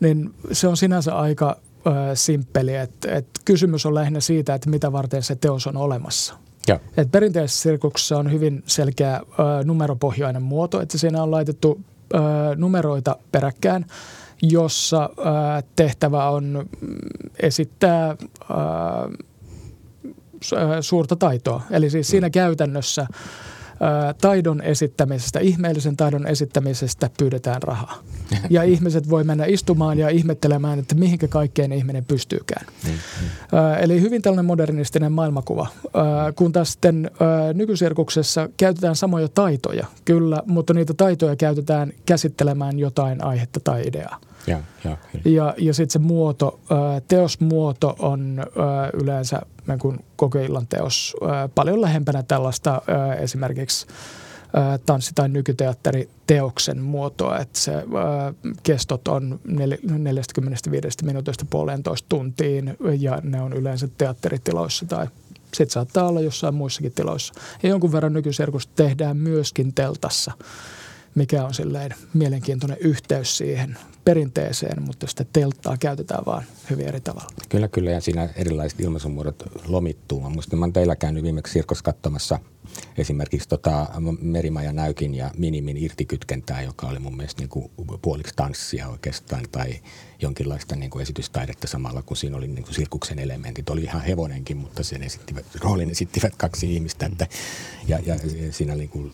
niin 0.00 0.34
se 0.52 0.68
on 0.68 0.76
sinänsä 0.76 1.14
aika 1.14 1.56
ö, 1.86 1.90
simppeli. 2.14 2.74
Et, 2.74 3.04
et 3.08 3.26
kysymys 3.44 3.86
on 3.86 3.94
lähinnä 3.94 4.20
siitä, 4.20 4.54
että 4.54 4.70
mitä 4.70 4.92
varten 4.92 5.22
se 5.22 5.36
teos 5.36 5.66
on 5.66 5.76
olemassa– 5.76 6.34
ja. 6.68 6.80
Et 6.96 7.10
perinteisessä 7.10 7.62
sirkuksessa 7.62 8.18
on 8.18 8.32
hyvin 8.32 8.62
selkeä 8.66 9.16
ö, 9.16 9.42
numeropohjainen 9.64 10.42
muoto, 10.42 10.80
että 10.80 10.98
siinä 10.98 11.22
on 11.22 11.30
laitettu 11.30 11.80
ö, 12.14 12.18
numeroita 12.56 13.16
peräkkään, 13.32 13.86
jossa 14.42 15.10
ö, 15.18 15.22
tehtävä 15.76 16.28
on 16.28 16.68
esittää 17.40 18.10
ö, 18.10 18.16
suurta 20.80 21.16
taitoa. 21.16 21.62
Eli 21.70 21.90
siis 21.90 22.08
siinä 22.08 22.30
käytännössä– 22.30 23.06
taidon 24.20 24.60
esittämisestä, 24.62 25.40
ihmeellisen 25.40 25.96
taidon 25.96 26.26
esittämisestä 26.26 27.10
pyydetään 27.18 27.62
rahaa. 27.62 27.98
Ja 28.50 28.62
ihmiset 28.72 29.10
voi 29.10 29.24
mennä 29.24 29.44
istumaan 29.44 29.98
ja 29.98 30.08
ihmettelemään, 30.08 30.78
että 30.78 30.94
mihinkä 30.94 31.28
kaikkeen 31.28 31.72
ihminen 31.72 32.04
pystyykään. 32.04 32.66
Mm, 32.84 32.90
mm. 32.90 33.28
Eli 33.80 34.00
hyvin 34.00 34.22
tällainen 34.22 34.44
modernistinen 34.44 35.12
maailmakuva. 35.12 35.66
Kun 36.36 36.52
taas 36.52 36.72
sitten 36.72 37.10
nykysirkuksessa 37.54 38.48
käytetään 38.56 38.96
samoja 38.96 39.28
taitoja, 39.28 39.86
kyllä, 40.04 40.42
mutta 40.46 40.74
niitä 40.74 40.94
taitoja 40.94 41.36
käytetään 41.36 41.92
käsittelemään 42.06 42.78
jotain 42.78 43.24
aihetta 43.24 43.60
tai 43.60 43.82
ideaa. 43.86 44.20
Ja, 44.46 44.60
ja, 44.84 44.96
ja, 45.24 45.54
ja 45.58 45.74
sitten 45.74 45.92
se 45.92 45.98
muoto, 45.98 46.60
teosmuoto 47.08 47.96
on 47.98 48.44
yleensä 49.02 49.40
niin 49.68 49.78
kuin 49.78 50.04
koko 50.16 50.38
illan 50.38 50.66
teos 50.66 51.16
paljon 51.54 51.80
lähempänä 51.80 52.22
tällaista 52.22 52.82
esimerkiksi 53.20 53.86
tanssi- 54.86 55.12
tai 55.14 55.28
nykyteatteriteoksen 55.28 56.82
muotoa, 56.82 57.38
että 57.38 57.58
se 57.60 57.72
kestot 58.62 59.08
on 59.08 59.40
45 59.98 61.04
minuutista 61.04 61.46
puolentoista 61.50 62.06
tuntiin 62.08 62.76
ja 62.98 63.20
ne 63.22 63.40
on 63.40 63.52
yleensä 63.52 63.88
teatteritiloissa 63.98 64.86
tai 64.86 65.06
sitten 65.42 65.70
saattaa 65.70 66.08
olla 66.08 66.20
jossain 66.20 66.54
muissakin 66.54 66.92
tiloissa. 66.92 67.34
Ja 67.62 67.68
jonkun 67.68 67.92
verran 67.92 68.12
nykyserkusta 68.12 68.72
tehdään 68.76 69.16
myöskin 69.16 69.74
teltassa, 69.74 70.32
mikä 71.14 71.44
on 71.44 71.54
silleen 71.54 71.94
mielenkiintoinen 72.14 72.78
yhteys 72.80 73.38
siihen 73.38 73.78
perinteeseen, 74.06 74.82
mutta 74.82 75.06
sitä 75.06 75.24
telttaa 75.32 75.76
käytetään 75.76 76.24
vaan 76.26 76.42
hyvin 76.70 76.88
eri 76.88 77.00
tavalla. 77.00 77.28
Kyllä, 77.48 77.68
kyllä, 77.68 77.90
ja 77.90 78.00
siinä 78.00 78.28
erilaiset 78.36 78.80
ilmaisumuodot 78.80 79.42
lomittuu. 79.66 80.20
Mä 80.20 80.28
muistan, 80.28 80.58
mä 80.58 80.64
olen 80.64 80.72
teillä 80.72 80.96
käynyt 80.96 81.22
viimeksi 81.22 81.52
sirkos 81.52 81.82
katsomassa 81.82 82.38
esimerkiksi 82.98 83.48
tota 83.48 83.86
Merimaja 84.20 84.72
Näykin 84.72 85.14
ja 85.14 85.30
Minimin 85.36 85.76
irtikytkentää, 85.76 86.62
joka 86.62 86.86
oli 86.86 86.98
mun 86.98 87.16
mielestä 87.16 87.42
niin 87.42 87.48
kuin 87.48 87.70
puoliksi 88.02 88.32
tanssia 88.36 88.88
oikeastaan 88.88 89.44
tai 89.52 89.80
jonkinlaista 90.22 90.76
niin 90.76 90.90
kuin 90.90 91.02
esitystaidetta 91.02 91.66
samalla, 91.66 92.02
kun 92.02 92.16
siinä 92.16 92.36
oli 92.36 92.48
niin 92.48 92.64
kuin 92.64 92.74
sirkuksen 92.74 93.18
elementit. 93.18 93.70
Oli 93.70 93.82
ihan 93.82 94.02
hevonenkin, 94.02 94.56
mutta 94.56 94.82
sen 94.82 95.02
esittivät, 95.02 95.44
roolin 95.60 95.90
esittivät 95.90 96.36
kaksi 96.36 96.74
ihmistä. 96.74 97.06
Että, 97.06 97.26
ja, 97.88 97.98
ja 98.06 98.16
siinä 98.50 98.74
niin 98.74 98.88
kuin 98.88 99.12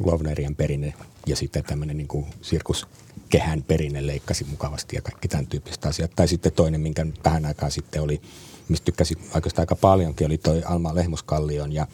Lovnerian 0.00 0.54
perinne 0.54 0.94
ja 1.26 1.36
sitten 1.36 1.64
tämmöinen 1.64 1.96
niin 1.96 2.08
kuin 2.08 2.26
sirkus 2.42 2.86
kehän 3.28 3.62
perinne 3.62 4.06
leikkasi 4.06 4.44
mukavasti 4.44 4.96
ja 4.96 5.02
kaikki 5.02 5.28
tämän 5.28 5.46
tyyppistä 5.46 5.88
asiat. 5.88 6.10
Tai 6.16 6.28
sitten 6.28 6.52
toinen, 6.52 6.80
minkä 6.80 7.06
tähän 7.22 7.44
aikaan 7.44 7.72
sitten 7.72 8.02
oli, 8.02 8.20
mistä 8.68 8.84
tykkäsin 8.84 9.18
oikeastaan 9.34 9.62
aika 9.62 9.76
paljonkin, 9.76 10.26
oli 10.26 10.38
toi 10.38 10.62
Alma 10.64 10.94
Lehmuskallion 10.94 11.72
ja 11.72 11.86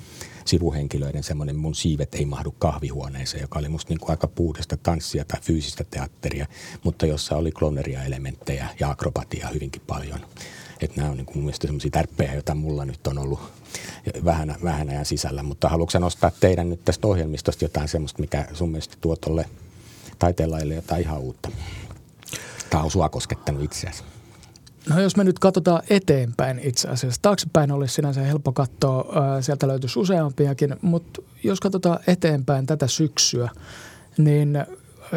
sivuhenkilöiden 0.44 1.22
semmoinen 1.22 1.56
mun 1.56 1.75
siivet 1.75 2.14
ei 2.14 2.25
mahdu 2.25 2.54
kahvihuoneeseen, 2.58 3.40
joka 3.40 3.58
oli 3.58 3.68
musta 3.68 3.90
niin 3.90 4.00
kuin 4.00 4.10
aika 4.10 4.26
puhdasta 4.26 4.76
tanssia 4.76 5.25
tai 5.25 5.40
fyysistä 5.40 5.84
teatteria, 5.84 6.46
mutta 6.84 7.06
jossa 7.06 7.37
oli 7.37 7.52
kloneria 7.52 8.04
elementtejä 8.04 8.68
ja 8.80 8.90
akrobatia 8.90 9.49
hyvinkin 9.49 9.82
paljon. 9.87 10.20
Että 10.80 10.96
nämä 10.96 11.10
on 11.10 11.16
niin 11.16 11.26
kuin 11.26 11.37
mun 11.37 11.44
mielestä 11.44 11.66
semmoisia 11.66 11.90
tärppejä, 11.90 12.34
joita 12.34 12.54
mulla 12.54 12.84
nyt 12.84 13.06
on 13.06 13.18
ollut 13.18 13.40
vähän, 14.25 14.56
vähän 14.64 14.88
ajan 14.88 15.04
sisällä. 15.04 15.42
Mutta 15.42 15.68
haluatko 15.68 15.99
nostaa 15.99 16.30
teidän 16.40 16.70
nyt 16.70 16.84
tästä 16.84 17.06
ohjelmistosta 17.06 17.64
jotain 17.64 17.88
semmoista, 17.88 18.20
mikä 18.20 18.46
sun 18.52 18.70
mielestä 18.70 18.96
tuo 19.00 19.16
tuolle 19.16 19.46
taiteenlajille 20.20 20.74
jotain 20.74 21.02
ihan 21.02 21.18
uutta? 21.18 21.48
Tämä 22.70 22.82
on 22.82 22.90
sua 22.90 23.08
koskettanut 23.08 23.62
itseäsi. 23.62 24.02
No 24.88 25.00
jos 25.00 25.16
me 25.16 25.24
nyt 25.24 25.38
katsotaan 25.38 25.82
eteenpäin 25.90 26.60
itse 26.62 26.88
asiassa, 26.88 27.22
taaksepäin 27.22 27.72
olisi 27.72 27.94
sinänsä 27.94 28.20
helppo 28.20 28.52
katsoa, 28.52 29.04
sieltä 29.40 29.68
löytyisi 29.68 29.98
useampiakin, 29.98 30.76
mutta 30.82 31.22
jos 31.44 31.60
katsotaan 31.60 31.98
eteenpäin 32.06 32.66
tätä 32.66 32.86
syksyä, 32.86 33.50
niin 34.18 34.58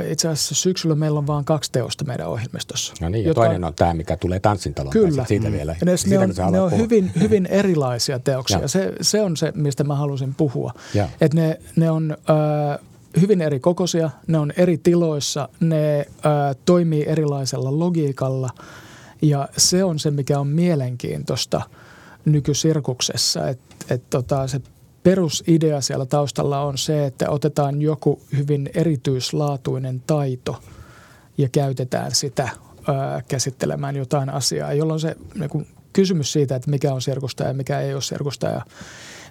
itse 0.10 0.27
asiassa 0.27 0.55
syksyllä 0.55 0.95
meillä 0.95 1.17
on 1.17 1.27
vain 1.27 1.45
kaksi 1.45 1.72
teosta 1.72 2.05
meidän 2.05 2.27
ohjelmistossa. 2.27 2.93
No 3.01 3.10
niin, 3.10 3.25
ja 3.25 3.33
toinen 3.33 3.63
on 3.63 3.74
tämä, 3.74 3.93
mikä 3.93 4.17
tulee 4.17 4.39
tanssintaloon. 4.39 4.91
Kyllä. 4.91 5.25
Siitä 5.25 5.48
mm. 5.48 5.53
vielä. 5.53 5.75
Ne, 5.86 5.98
siitä, 5.98 6.27
ne 6.27 6.43
on, 6.45 6.51
ne 6.51 6.62
on 6.62 6.77
hyvin, 6.77 7.12
hyvin 7.19 7.45
erilaisia 7.45 8.19
teoksia. 8.19 8.67
se, 8.67 8.93
se 9.01 9.22
on 9.22 9.38
se, 9.38 9.51
mistä 9.55 9.83
mä 9.83 9.95
halusin 9.95 10.36
puhua. 10.36 10.74
Että 11.22 11.38
ne, 11.38 11.60
ne 11.75 11.91
on 11.91 12.17
äh, 12.29 12.79
hyvin 13.22 13.41
eri 13.41 13.60
kokoisia, 13.60 14.10
ne 14.27 14.38
on 14.38 14.53
eri 14.58 14.77
tiloissa, 14.77 15.50
ne 15.60 16.00
äh, 16.00 16.05
toimii 16.65 17.05
erilaisella 17.08 17.79
logiikalla– 17.79 18.50
ja 19.24 19.50
se 19.58 19.84
on 19.84 20.00
se, 20.00 20.12
mikä 20.12 20.39
on 20.39 20.48
mielenkiintoista 20.48 21.62
nykysirkuksessa, 22.25 23.50
että 23.50 23.75
et 23.89 24.10
tota, 24.10 24.48
se 24.48 24.62
perusidea 25.03 25.82
siellä 25.82 26.05
taustalla 26.05 26.62
on 26.62 26.77
se, 26.77 27.05
että 27.05 27.29
otetaan 27.29 27.82
joku 27.82 28.22
hyvin 28.38 28.70
erityislaatuinen 28.74 30.03
taito 30.08 30.60
ja 31.38 31.50
käytetään 31.50 32.15
sitä 32.15 32.50
ää, 32.88 33.22
käsittelemään 33.27 33.96
jotain 33.96 34.29
asiaa, 34.29 34.74
jolloin 34.74 35.00
se 35.00 35.15
niin 35.36 35.67
kysymys 35.93 36.34
siitä, 36.34 36.55
että 36.55 36.70
mikä 36.70 36.93
on 36.93 37.01
sirkusta 37.01 37.43
ja 37.43 37.53
mikä 37.53 37.79
ei 37.79 37.93
ole 37.93 38.01
sirkusta 38.01 38.48
ja 38.48 38.62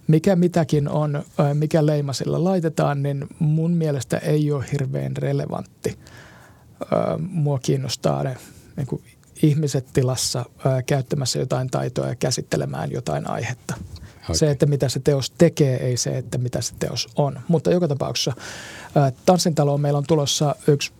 mikä 0.06 0.36
mitäkin 0.36 0.88
on, 0.88 1.22
mikä 1.54 1.86
leima 1.86 2.12
sillä 2.12 2.44
laitetaan, 2.44 3.02
niin 3.02 3.26
mun 3.38 3.70
mielestä 3.70 4.18
ei 4.18 4.52
ole 4.52 4.64
hirveän 4.72 5.16
relevantti. 5.16 5.98
Mua 7.18 7.58
kiinnostaa 7.58 8.22
ne 8.22 8.36
niin 8.76 8.86
kuin 8.86 9.02
ihmiset 9.42 9.86
tilassa 9.92 10.44
käyttämässä 10.86 11.38
jotain 11.38 11.70
taitoa 11.70 12.08
ja 12.08 12.14
käsittelemään 12.14 12.92
jotain 12.92 13.30
aihetta. 13.30 13.74
Okay. 14.22 14.34
Se, 14.36 14.50
että 14.50 14.66
mitä 14.66 14.88
se 14.88 15.00
teos 15.00 15.30
tekee, 15.30 15.76
ei 15.76 15.96
se, 15.96 16.18
että 16.18 16.38
mitä 16.38 16.60
se 16.60 16.74
teos 16.78 17.08
on. 17.16 17.40
Mutta 17.48 17.70
joka 17.70 17.88
tapauksessa 17.88 18.32
Tanssintaloon 19.26 19.80
meillä 19.80 19.98
on 19.98 20.04
tulossa 20.08 20.56
yksi 20.66 20.92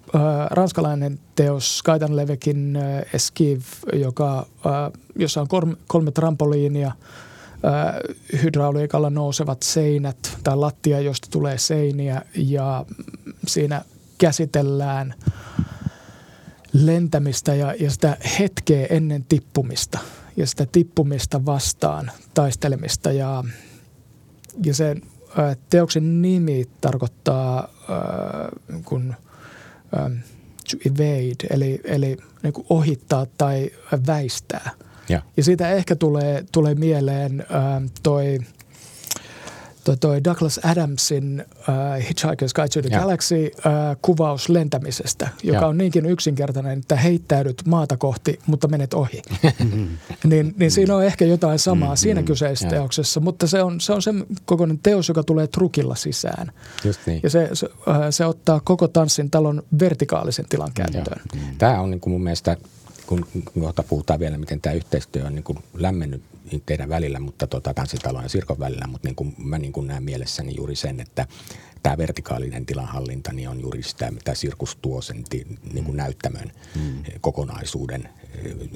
ranskalainen 0.51 1.19
teos, 1.35 1.79
Skaitan 1.79 2.17
Levekin 2.17 2.79
Esquive, 3.15 3.65
joka, 3.93 4.47
jossa 5.17 5.41
on 5.41 5.49
kolme, 5.49 5.77
kolme 5.87 6.11
trampoliinia, 6.11 6.93
hydrauliikalla 8.43 9.11
nousevat 9.11 9.63
seinät 9.63 10.39
tai 10.45 10.57
lattia, 10.57 11.01
josta 11.01 11.29
tulee 11.31 11.59
seiniä 11.59 12.23
ja 12.35 12.87
siinä 13.47 13.85
käsitellään– 14.19 15.15
lentämistä 16.73 17.55
ja, 17.55 17.75
ja 17.81 17.91
sitä 17.91 18.17
hetkeä 18.39 18.87
ennen 18.91 19.25
tippumista 19.25 19.99
ja 20.37 20.47
sitä 20.47 20.67
tippumista 20.73 21.47
vastaan 21.47 22.11
taistelemista. 22.35 23.13
Ja, 23.13 23.45
ja 24.65 24.75
sen 24.75 25.03
ä, 25.39 25.57
teoksen 25.71 26.23
nimi 26.23 26.65
tarkoittaa 26.81 27.59
ä, 27.59 27.69
kun, 28.85 29.15
ä, 29.97 30.11
to 30.71 30.77
evade, 30.87 31.47
eli, 31.51 31.81
eli 31.85 32.17
niin 32.43 32.53
kuin 32.53 32.67
ohittaa 32.71 33.27
tai 33.39 33.71
väistää. 34.07 34.71
Ja, 35.09 35.23
ja 35.37 35.45
siitä 35.45 35.69
ehkä 35.71 35.97
tulee, 35.97 36.45
tulee 36.53 36.75
mieleen 36.75 37.41
ä, 37.41 37.45
toi– 38.03 38.39
toi, 39.85 39.97
toi 39.97 40.25
Douglas 40.25 40.61
Adamsin 40.65 41.45
uh, 41.59 42.05
Hitchhiker's 42.05 42.53
Guide 42.55 42.69
to 42.69 42.83
the 42.83 42.89
ja. 42.91 43.01
Galaxy 43.01 43.51
uh, 43.57 43.63
kuvaus 44.03 44.49
lentämisestä, 44.49 45.29
joka 45.43 45.61
ja. 45.61 45.67
on 45.67 45.79
niinkin 45.79 46.07
yksinkertainen, 46.07 46.79
että 46.79 46.97
heittäydyt 46.97 47.63
maata 47.67 47.97
kohti, 47.97 48.39
mutta 48.47 48.69
menet 48.69 48.95
ohi. 48.95 49.23
niin, 50.25 50.55
niin 50.59 50.71
siinä 50.71 50.97
on 50.97 51.05
ehkä 51.05 51.25
jotain 51.25 51.59
samaa 51.59 51.95
mm, 51.95 51.97
siinä 51.97 52.21
mm, 52.21 52.25
kyseisessä 52.25 52.67
ja. 52.67 52.71
teoksessa, 52.71 53.21
mutta 53.21 53.47
se 53.47 53.63
on, 53.63 53.81
se 53.81 53.93
on 53.93 54.03
se 54.03 54.11
kokoinen 54.45 54.79
teos, 54.83 55.09
joka 55.09 55.23
tulee 55.23 55.47
trukilla 55.47 55.95
sisään. 55.95 56.53
Just 56.85 57.01
niin. 57.07 57.21
Ja 57.23 57.31
se, 57.31 57.49
se, 57.53 57.67
uh, 57.67 57.95
se 58.11 58.27
ottaa 58.27 58.61
koko 58.61 58.89
tanssin 58.89 59.31
talon 59.31 59.63
vertikaalisen 59.79 60.47
tilan 60.49 60.71
käyttöön. 60.75 61.21
Tämä 61.59 61.81
on 61.81 61.91
niin 61.91 62.01
kuin 62.01 62.13
mun 62.13 62.23
mielestä 62.23 62.57
kun 63.07 63.27
kohta 63.61 63.83
puhutaan 63.83 64.21
vielä, 64.21 64.39
miten 64.39 64.61
tämä 64.61 64.75
yhteistyö 64.75 65.25
on 65.27 65.35
niin 65.35 65.45
kuin 65.45 65.59
lämmennyt 65.75 66.23
teidän 66.67 66.89
välillä, 66.89 67.21
mutta 67.21 67.47
tota, 67.47 67.75
tanssitalon 67.75 68.23
ja 68.23 68.29
sirkon 68.29 68.59
välillä, 68.59 68.87
mutta 68.87 69.09
niin 69.09 69.17
kuin 69.17 69.35
mä 69.39 69.59
niin 69.59 69.73
kuin 69.73 69.87
näen 69.87 70.03
mielessäni 70.03 70.57
juuri 70.57 70.77
sen, 70.77 71.01
että 71.01 71.27
tämä 71.83 71.99
vertikaalinen 71.99 72.67
tilanhallinta 72.67 73.33
niin 73.33 73.49
on 73.49 73.61
juuri 73.61 73.83
sitä, 73.83 74.11
mitä 74.11 74.35
sirkus 74.35 74.79
tuo 74.83 75.01
sen 75.01 75.25
niin 75.73 75.85
kuin 75.85 75.97
näyttämön 75.97 76.53
mm. 76.75 77.03
kokonaisuuden 77.21 78.09
eh, 78.22 78.22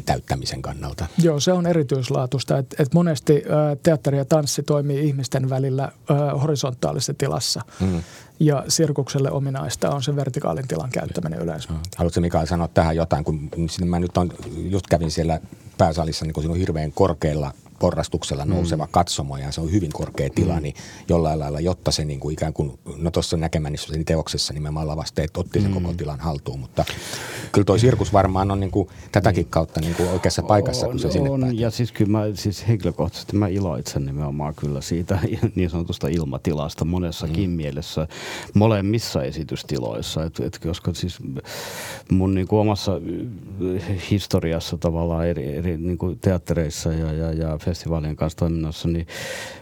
täyttämisen 0.04 0.62
kannalta. 0.62 1.06
Joo, 1.22 1.40
se 1.40 1.52
on 1.52 1.66
erityislaatuista, 1.66 2.58
että 2.58 2.82
et 2.82 2.94
monesti 2.94 3.32
ä, 3.34 3.76
teatteri 3.82 4.18
ja 4.18 4.24
tanssi 4.24 4.62
toimii 4.62 5.06
ihmisten 5.06 5.50
välillä 5.50 5.84
ä, 5.84 6.14
horisontaalisessa 6.34 7.14
tilassa. 7.14 7.62
Mm. 7.80 8.02
Ja 8.40 8.64
sirkukselle 8.68 9.30
ominaista 9.30 9.90
on 9.90 10.02
se 10.02 10.16
vertikaalin 10.16 10.68
tilan 10.68 10.90
käyttäminen 10.90 11.40
yleensä. 11.40 11.68
Haluatko 11.96 12.20
Mikael 12.20 12.46
sanoa 12.46 12.68
tähän 12.68 12.96
jotain, 12.96 13.24
kun 13.24 13.50
mä 13.84 13.98
nyt 13.98 14.16
on, 14.16 14.32
just 14.56 14.86
kävin 14.86 15.10
siellä 15.10 15.40
pääsalissa, 15.78 16.24
niin 16.24 16.32
kun 16.32 16.42
siinä 16.42 16.52
on 16.52 16.58
hirveän 16.58 16.92
korkealla 16.92 17.52
porrastuksella 17.78 18.44
mm. 18.44 18.50
nouseva 18.50 18.84
mm. 18.84 18.90
katsomo 18.90 19.36
ja 19.36 19.52
se 19.52 19.60
on 19.60 19.72
hyvin 19.72 19.92
korkea 19.92 20.30
tila, 20.34 20.56
mm. 20.56 20.62
niin 20.62 20.74
jollain 21.08 21.38
lailla, 21.38 21.60
jotta 21.60 21.90
se 21.90 22.04
niin 22.04 22.20
kuin 22.20 22.32
ikään 22.32 22.52
kuin, 22.52 22.78
no 22.96 23.10
tuossa 23.10 23.36
näkemänissä 23.36 23.94
teoksessa 24.06 24.52
nimenomaan 24.54 24.88
lavasteet 24.88 25.36
otti 25.36 25.60
sen 25.60 25.70
mm. 25.70 25.82
koko 25.82 25.94
tilan 25.94 26.20
haltuun, 26.20 26.60
mutta 26.60 26.84
kyllä 27.52 27.64
toi 27.64 27.78
sirkus 27.78 28.12
varmaan 28.12 28.50
on 28.50 28.60
niin 28.60 28.70
kuin 28.70 28.88
tätäkin 29.12 29.46
kautta 29.46 29.80
niin 29.80 29.94
kuin 29.94 30.08
oikeassa 30.08 30.42
paikassa, 30.42 30.86
on, 30.86 30.92
kun 30.92 31.00
se 31.00 31.10
sinne 31.10 31.30
on, 31.30 31.40
päätyy. 31.40 31.58
Ja 31.58 31.70
siis 31.70 31.92
kyllä 31.92 32.10
mä, 32.10 32.24
siis 32.34 32.68
henkilökohtaisesti 32.68 33.36
mä 33.36 33.48
iloitsen 33.48 34.06
nimenomaan 34.06 34.54
kyllä 34.54 34.80
siitä 34.80 35.18
niin 35.54 35.70
sanotusta 35.70 36.08
ilmatilasta 36.08 36.84
monessakin 36.84 37.50
mm. 37.50 37.56
mielessä, 37.56 38.08
molemmissa 38.54 39.22
esitystiloissa, 39.22 40.24
että 40.24 40.46
et, 40.46 40.58
koska 40.58 40.94
siis 40.94 41.18
mun 42.10 42.34
niin 42.34 42.48
kuin 42.48 42.60
omassa 42.60 42.92
historiassa 44.10 44.78
tavallaan 44.78 45.26
eri, 45.26 45.56
eri 45.56 45.76
niin 45.76 45.98
kuin 45.98 46.18
teattereissa 46.18 46.92
ja, 46.92 47.12
ja, 47.12 47.32
ja 47.32 47.58
festivaalien 47.66 48.16
kanssa 48.16 48.38
toiminnassa, 48.38 48.88
niin 48.88 49.06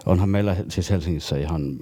onhan 0.06 0.28
meillä 0.28 0.56
siis 0.68 0.90
Helsingissä 0.90 1.36
ihan 1.36 1.76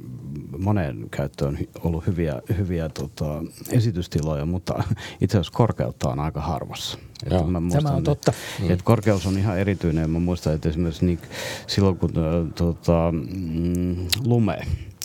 moneen 0.59 1.07
käyttöön 1.11 1.59
ollut 1.81 2.07
hyviä, 2.07 2.43
hyviä 2.59 2.89
tota, 2.89 3.45
esitystiloja, 3.71 4.47
mutta 4.47 4.85
itse 5.21 5.39
asiassa 5.39 5.57
korkeutta 5.57 6.09
on 6.09 6.21
aika 6.21 6.41
harvassa. 6.41 6.99
Joo. 7.31 7.47
Mä 7.47 7.61
muistan, 7.61 7.83
Tämä 7.85 7.97
on 7.97 8.05
totta. 8.05 8.33
Että, 8.61 8.73
että 8.73 8.85
korkeus 8.85 9.27
on 9.27 9.39
ihan 9.39 9.59
erityinen. 9.59 10.11
Mä 10.11 10.19
muistan, 10.19 10.55
että 10.55 10.69
esimerkiksi 10.69 11.07
niin, 11.07 11.19
silloin 11.67 11.97
kun 11.97 12.13
tota, 12.55 13.13
mm, 13.13 13.97
lume 14.25 14.59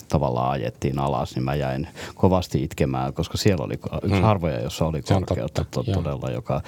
tavallaan 0.08 0.50
ajettiin 0.50 0.98
alas, 0.98 1.34
niin 1.34 1.44
mä 1.44 1.54
jäin 1.54 1.88
kovasti 2.14 2.62
itkemään, 2.62 3.12
koska 3.12 3.38
siellä 3.38 3.64
oli 3.64 3.74
yksi 4.02 4.16
mm. 4.16 4.22
harvoja, 4.22 4.60
jossa 4.60 4.86
oli 4.86 5.02
korkeutta 5.02 5.64
totta, 5.70 5.92
todella, 5.92 6.30
joka 6.30 6.62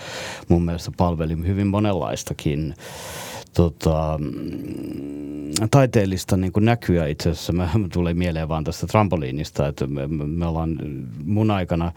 mun 0.48 0.64
mielestä 0.64 0.90
palveli 0.96 1.36
hyvin 1.46 1.66
monenlaistakin 1.66 2.74
tota, 3.54 4.20
taiteellista 5.70 6.36
niin 6.36 6.52
kuin 6.52 6.64
näkyä 6.64 7.06
itse 7.06 7.30
asiassa. 7.30 7.52
Mä, 7.52 7.70
tulee 7.92 8.14
mieleen 8.14 8.48
vaan 8.48 8.64
tästä 8.64 8.86
trampoliinista, 8.86 9.68
että 9.68 9.86
me, 9.86 10.06
me 10.26 10.46
ollaan 10.46 10.78
mun 11.24 11.50
aikana 11.50 11.92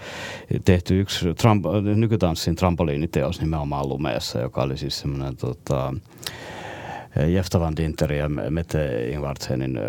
tehty 0.66 1.00
yksi 1.00 1.34
tramp, 1.34 1.66
nykytanssin 1.96 2.56
trampoliiniteos 2.56 3.42
nimenomaan 3.42 3.90
Lumeessa, 3.90 4.40
joka 4.40 4.62
oli 4.62 4.78
siis 4.78 5.00
semmoinen 5.00 5.38
tota, 5.38 5.94
Jefta 7.16 7.60
van 7.60 7.76
Dinter 7.76 8.14
ja 8.14 8.30
Mette 8.30 9.10
Ingvartsenin 9.10 9.80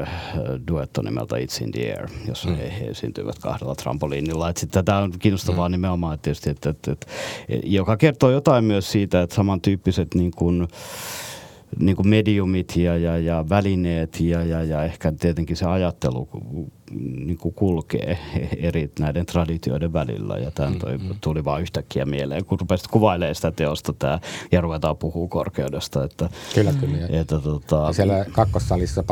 duetto 0.68 1.02
nimeltä 1.02 1.36
It's 1.36 1.64
in 1.64 1.72
the 1.72 1.92
Air, 1.92 2.08
jossa 2.28 2.48
mm. 2.48 2.56
he, 2.56 2.72
he 2.80 2.86
esiintyivät 2.86 3.38
kahdella 3.38 3.74
trampoliinilla. 3.74 4.48
Et 4.48 4.56
sit 4.56 4.70
tätä 4.70 4.96
on 4.96 5.12
kiinnostavaa 5.18 5.68
mm. 5.68 5.72
nimenomaan, 5.72 6.14
että 6.14 6.24
tietysti, 6.24 6.50
että, 6.50 6.70
että, 6.70 6.92
että, 6.92 7.06
joka 7.64 7.96
kertoo 7.96 8.30
jotain 8.30 8.64
myös 8.64 8.92
siitä, 8.92 9.22
että 9.22 9.36
samantyyppiset 9.36 10.14
niin 10.14 10.30
kuin, 10.30 10.68
niin 11.78 11.96
kuin 11.96 12.08
mediumit 12.08 12.76
ja, 12.76 12.96
ja, 12.96 13.18
ja 13.18 13.44
välineet 13.48 14.20
ja, 14.20 14.44
ja, 14.44 14.62
ja 14.62 14.84
ehkä 14.84 15.12
tietenkin 15.12 15.56
se 15.56 15.66
ajattelu 15.66 16.28
niin 17.26 17.38
kuin 17.38 17.54
kulkee 17.54 18.18
eri 18.56 18.90
näiden 18.98 19.26
traditioiden 19.26 19.92
välillä. 19.92 20.38
Ja 20.38 20.50
tämä 20.50 20.70
mm-hmm. 20.70 21.14
tuli 21.20 21.44
vaan 21.44 21.62
yhtäkkiä 21.62 22.04
mieleen, 22.04 22.44
kun 22.44 22.60
rupesit 22.60 22.86
kuvailemaan 22.86 23.34
sitä 23.34 23.50
teosta 23.50 23.92
tämä, 23.92 24.18
ja 24.52 24.60
ruvetaan 24.60 24.96
puhua 24.96 25.28
korkeudesta. 25.28 26.04
Että, 26.04 26.28
kyllä, 26.54 26.72
kyllä. 26.80 27.20
Että, 27.20 27.38
tota, 27.38 27.76
ja 27.76 27.92
siellä 27.92 28.24
kakkossalissa, 28.32 29.04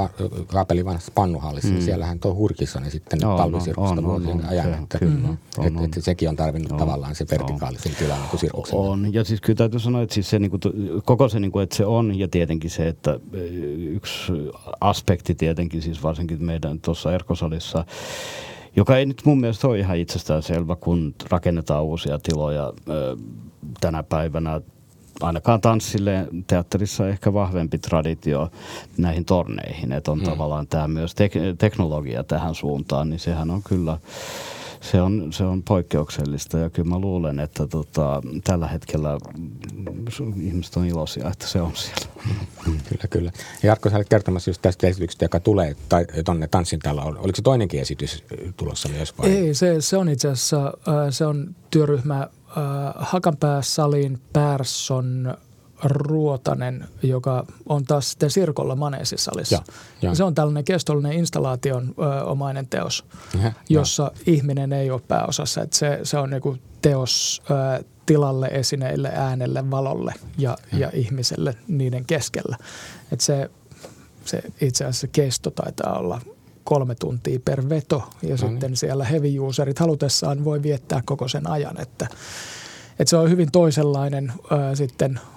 Kaapelin 0.46 0.84
vanhassa 0.84 1.12
pannuhallissa, 1.14 1.68
niin 1.68 1.74
mm. 1.74 1.78
niin 1.78 1.84
siellähän 1.84 2.18
tuo 2.18 2.34
Hurkisson 2.34 2.90
sitten 2.90 3.20
pallusirkusta 3.20 3.94
on, 3.94 4.04
vuosien 4.04 4.36
on, 4.36 4.44
ajan. 4.44 4.66
Se, 4.66 4.78
että, 4.82 4.98
kyllä, 4.98 5.14
mm, 5.14 5.36
on, 5.58 5.66
että, 5.66 5.78
on, 5.78 5.84
että 5.84 6.00
sekin 6.00 6.28
on 6.28 6.36
tarvinnut 6.36 6.72
on, 6.72 6.78
tavallaan 6.78 7.14
se 7.14 7.26
vertikaalisen 7.30 7.92
tilan 7.98 8.18
niin 8.20 8.38
sirkuksen. 8.38 8.78
On, 8.78 9.14
ja 9.14 9.24
siis 9.24 9.40
kyllä 9.40 9.56
täytyy 9.56 9.80
sanoa, 9.80 10.02
että 10.02 10.14
siis 10.14 10.30
se, 10.30 10.38
niin 10.38 10.50
kuin, 10.50 10.60
koko 11.04 11.28
se, 11.28 11.40
niin 11.40 11.52
kuin, 11.52 11.62
että 11.62 11.76
se 11.76 11.86
on, 11.86 12.18
ja 12.18 12.28
tietenkin 12.28 12.70
se, 12.70 12.88
että 12.88 13.20
yksi 13.78 14.32
aspekti 14.80 15.34
tietenkin, 15.34 15.82
siis 15.82 16.02
varsinkin 16.02 16.44
meidän 16.44 16.80
tuossa 16.80 17.12
Erkosalissa, 17.12 17.71
kanssa, 17.72 17.94
joka 18.76 18.96
ei 18.96 19.06
nyt 19.06 19.22
mun 19.24 19.40
mielestä 19.40 19.68
ole 19.68 19.78
ihan 19.78 19.96
itsestäänselvä, 19.96 20.76
kun 20.76 21.14
rakennetaan 21.30 21.84
uusia 21.84 22.18
tiloja 22.18 22.72
ö, 22.88 23.16
tänä 23.80 24.02
päivänä. 24.02 24.60
Ainakaan 25.20 25.60
tanssille 25.60 26.28
teatterissa 26.46 27.08
ehkä 27.08 27.32
vahvempi 27.32 27.78
traditio 27.78 28.50
näihin 28.98 29.24
torneihin, 29.24 29.92
että 29.92 30.12
on 30.12 30.18
hmm. 30.18 30.30
tavallaan 30.30 30.66
tämä 30.66 30.88
myös 30.88 31.12
tek- 31.12 31.56
teknologia 31.58 32.24
tähän 32.24 32.54
suuntaan, 32.54 33.10
niin 33.10 33.20
sehän 33.20 33.50
on 33.50 33.62
kyllä 33.62 33.98
se 34.82 35.02
on, 35.02 35.32
se 35.32 35.44
on 35.44 35.62
poikkeuksellista 35.62 36.58
ja 36.58 36.70
kyllä 36.70 36.88
mä 36.88 36.98
luulen, 36.98 37.40
että 37.40 37.66
tota, 37.66 38.22
tällä 38.44 38.68
hetkellä 38.68 39.18
ihmiset 40.42 40.76
on 40.76 40.86
iloisia, 40.86 41.30
että 41.30 41.46
se 41.46 41.60
on 41.60 41.72
siellä. 41.76 42.12
Kyllä, 42.64 43.08
kyllä. 43.10 43.32
Ja 43.62 43.66
Jarkko, 43.66 43.90
sä 43.90 43.96
olet 43.96 44.08
kertomassa 44.08 44.50
just 44.50 44.62
tästä 44.62 44.86
esityksestä, 44.86 45.24
joka 45.24 45.40
tulee 45.40 45.76
tai, 45.88 46.06
tuonne 46.24 46.48
Tanssin 46.48 46.78
täällä. 46.80 47.02
Oliko 47.02 47.36
se 47.36 47.42
toinenkin 47.42 47.80
esitys 47.80 48.24
tulossa 48.56 48.88
myös 48.88 49.18
vai? 49.18 49.30
Ei, 49.30 49.54
se, 49.54 49.80
se 49.80 49.96
on 49.96 50.08
itse 50.08 50.28
asiassa, 50.28 50.72
se 51.10 51.26
on 51.26 51.54
työryhmä 51.70 52.28
Hakanpää, 52.94 53.62
Salin, 53.62 54.20
Persson, 54.32 55.36
Ruotanen, 55.84 56.88
joka 57.02 57.46
on 57.66 57.84
taas 57.84 58.10
sitten 58.10 58.30
Sirkolla 58.30 58.76
Maneesisalissa. 58.76 59.56
Ja, 59.56 59.62
ja. 60.08 60.14
Se 60.14 60.24
on 60.24 60.34
tällainen 60.34 60.64
kestollinen 60.64 61.12
installaation 61.12 61.94
ö, 61.98 62.24
omainen 62.24 62.66
teos, 62.66 63.04
ja, 63.42 63.52
jossa 63.68 64.02
ja. 64.02 64.22
ihminen 64.26 64.72
ei 64.72 64.90
ole 64.90 65.00
pääosassa. 65.08 65.62
Että 65.62 65.76
se, 65.76 66.00
se 66.02 66.18
on 66.18 66.30
niinku 66.30 66.56
teos 66.82 67.42
ö, 67.50 67.84
tilalle, 68.06 68.46
esineille, 68.46 69.12
äänelle, 69.14 69.70
valolle 69.70 70.14
ja, 70.38 70.58
ja. 70.72 70.78
ja 70.78 70.90
ihmiselle 70.94 71.54
niiden 71.68 72.04
keskellä. 72.04 72.56
Että 73.12 73.24
se, 73.24 73.50
se 74.24 74.42
itse 74.60 74.84
asiassa 74.84 75.06
kesto 75.06 75.50
taitaa 75.50 75.98
olla 75.98 76.20
kolme 76.64 76.94
tuntia 76.94 77.40
per 77.44 77.68
veto 77.68 78.10
ja 78.22 78.30
no 78.30 78.36
sitten 78.36 78.70
niin. 78.70 78.76
siellä 78.76 79.04
heavy 79.04 79.38
userit 79.38 79.78
halutessaan 79.78 80.44
voi 80.44 80.62
viettää 80.62 81.02
koko 81.04 81.28
sen 81.28 81.50
ajan, 81.50 81.80
että, 81.80 82.06
että 82.98 83.10
se 83.10 83.16
on 83.16 83.30
hyvin 83.30 83.52
toisenlainen 83.52 84.32
ö, 84.72 84.76
sitten– 84.76 85.20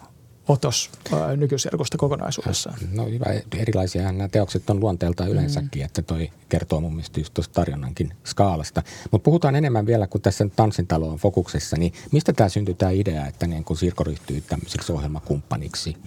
otos 0.48 0.90
nykysirkusta 1.38 1.98
kokonaisuudessaan? 1.98 2.78
No 2.92 3.06
hyvä, 3.06 3.26
erilaisia 3.58 4.12
nämä 4.12 4.28
teokset 4.28 4.70
on 4.70 4.80
luonteeltaan 4.80 5.30
yleensäkin, 5.30 5.82
mm. 5.82 5.86
että 5.86 6.02
toi 6.02 6.30
kertoo 6.50 6.82
mun 6.82 6.94
mielestä 6.94 7.20
just 7.20 7.34
tuosta 7.34 7.54
tarjonnankin 7.54 8.14
skaalasta. 8.24 8.84
Mutta 9.12 9.26
puhutaan 9.26 9.56
enemmän 9.56 9.86
vielä, 9.86 10.08
kun 10.08 10.22
tässä 10.22 10.48
Tanssintalo 10.56 11.10
on 11.10 11.18
fokuksessa, 11.18 11.78
niin 11.78 11.94
mistä 12.12 12.34
tämä 12.34 12.50
syntyy 12.50 12.76
tämä 12.76 12.92
idea, 12.92 13.28
että 13.28 13.48
niin 13.48 13.64
kun 13.64 13.78
Sirko 13.78 14.04
ryhtyy 14.04 14.42
tämmöiseksi 14.42 14.92
ohjelmakumppaniksi 14.92 15.98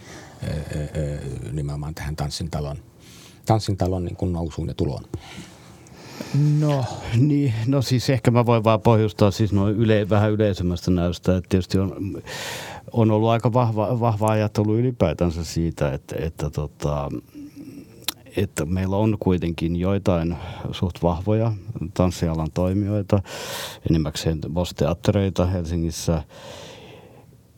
öö, 0.42 1.18
nimenomaan 1.52 1.94
tähän 1.94 2.16
Tanssintalon, 2.16 2.76
Tanssintalon 3.46 4.04
niin 4.04 4.16
kuin 4.16 4.32
nousuun 4.32 4.68
ja 4.68 4.74
tuloon? 4.74 5.04
No. 6.60 6.84
Niin, 7.16 7.54
no 7.66 7.82
siis 7.82 8.10
ehkä 8.10 8.30
mä 8.30 8.46
voin 8.46 8.64
vaan 8.64 8.80
pohjustaa 8.80 9.30
siis 9.30 9.52
noin 9.52 9.76
yle, 9.76 10.08
vähän 10.10 10.32
yleisemmästä 10.32 10.90
näystä, 10.90 11.36
että 11.36 11.48
tietysti 11.48 11.78
on 11.78 12.22
on 12.92 13.10
ollut 13.10 13.28
aika 13.28 13.52
vahva, 13.52 14.00
vahva 14.00 14.28
ajattelu 14.28 14.76
ylipäätänsä 14.76 15.44
siitä, 15.44 15.92
että, 15.92 16.16
että, 16.18 16.50
tota, 16.50 17.08
että 18.36 18.64
meillä 18.64 18.96
on 18.96 19.16
kuitenkin 19.20 19.76
joitain 19.76 20.36
suht 20.72 21.02
vahvoja 21.02 21.52
tanssialan 21.94 22.50
toimijoita, 22.54 23.22
enimmäkseen 23.90 24.40
boss-teattereita 24.52 25.46
Helsingissä, 25.46 26.22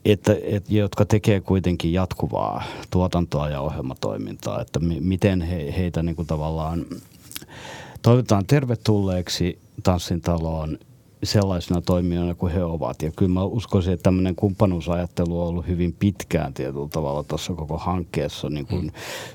että, 0.05 0.35
että, 0.43 0.73
jotka 0.73 1.05
tekee 1.05 1.41
kuitenkin 1.41 1.93
jatkuvaa 1.93 2.63
tuotantoa 2.91 3.49
ja 3.49 3.61
ohjelmatoimintaa, 3.61 4.61
että 4.61 4.79
miten 4.99 5.41
he, 5.41 5.73
heitä 5.77 6.03
niin 6.03 6.15
kuin 6.15 6.27
tavallaan 6.27 6.85
toivotaan 8.01 8.45
tervetulleeksi 8.45 9.59
tanssintaloon– 9.83 10.77
sellaisina 11.23 11.81
toimijoina 11.81 12.35
kuin 12.35 12.53
he 12.53 12.63
ovat. 12.63 13.01
Ja 13.01 13.11
kyllä 13.15 13.31
mä 13.31 13.43
uskoisin, 13.43 13.93
että 13.93 14.03
tämmöinen 14.03 14.35
kumppanuusajattelu 14.35 15.41
on 15.41 15.47
ollut 15.47 15.67
hyvin 15.67 15.93
pitkään 15.99 16.53
tietyllä 16.53 16.87
tavalla 16.89 17.23
tuossa 17.23 17.53
koko 17.53 17.77
hankkeessa 17.77 18.49
niin 18.49 18.65
kuin 18.65 18.93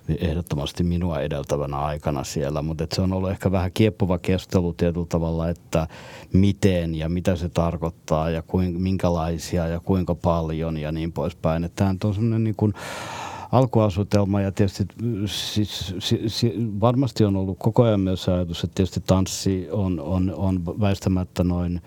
mm. 0.08 0.16
ehdottomasti 0.20 0.84
minua 0.84 1.20
edeltävänä 1.20 1.78
aikana 1.78 2.24
siellä. 2.24 2.62
Mutta 2.62 2.86
se 2.92 3.02
on 3.02 3.12
ollut 3.12 3.30
ehkä 3.30 3.52
vähän 3.52 3.70
kieppova 3.74 4.18
keskustelu 4.18 4.72
tietyllä 4.72 5.06
tavalla, 5.08 5.48
että 5.48 5.86
miten 6.32 6.94
ja 6.94 7.08
mitä 7.08 7.36
se 7.36 7.48
tarkoittaa 7.48 8.30
ja 8.30 8.42
kuin, 8.42 8.82
minkälaisia 8.82 9.66
ja 9.66 9.80
kuinka 9.80 10.14
paljon 10.14 10.76
ja 10.76 10.92
niin 10.92 11.12
poispäin. 11.12 11.64
Että 11.64 11.76
tämä 11.76 11.96
on 12.04 12.14
semmoinen 12.14 12.44
niin 12.44 12.56
kuin 12.56 12.74
alkuasutelma 13.52 14.40
ja 14.40 14.52
tietysti 14.52 14.86
siis, 15.26 15.94
siis, 15.98 16.54
varmasti 16.80 17.24
on 17.24 17.36
ollut 17.36 17.58
koko 17.58 17.82
ajan 17.82 18.00
myös 18.00 18.28
ajatus, 18.28 18.64
että 18.64 18.74
tietysti 18.74 19.02
tanssi 19.06 19.68
on, 19.70 20.00
on, 20.00 20.34
on 20.36 20.66
väistämättä 20.66 21.44
noin 21.44 21.80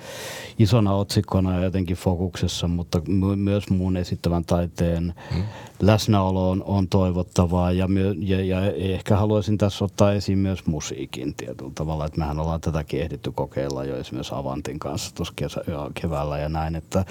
isona 0.59 0.93
otsikkona 0.93 1.57
ja 1.57 1.63
jotenkin 1.63 1.97
fokuksessa, 1.97 2.67
mutta 2.67 3.01
myös 3.35 3.69
muun 3.69 3.97
esittävän 3.97 4.45
taiteen 4.45 5.13
hmm. 5.33 5.43
läsnäolo 5.79 6.49
on, 6.49 6.63
on 6.63 6.87
toivottavaa 6.87 7.71
ja, 7.71 7.87
myö, 7.87 8.15
ja, 8.19 8.45
ja 8.45 8.71
ehkä 8.71 9.15
haluaisin 9.15 9.57
tässä 9.57 9.85
ottaa 9.85 10.13
esiin 10.13 10.39
myös 10.39 10.65
musiikin 10.65 11.35
tietyllä 11.35 11.71
tavalla, 11.75 12.05
että 12.05 12.19
mehän 12.19 12.39
ollaan 12.39 12.61
tätäkin 12.61 13.01
ehditty 13.01 13.31
kokeilla 13.31 13.83
jo 13.83 13.97
esimerkiksi 13.97 14.35
Avantin 14.35 14.79
kanssa 14.79 15.15
tuossa 15.15 15.33
kesä, 15.35 15.61
keväällä 15.93 16.37
ja 16.37 16.49
näin, 16.49 16.75
että, 16.75 17.05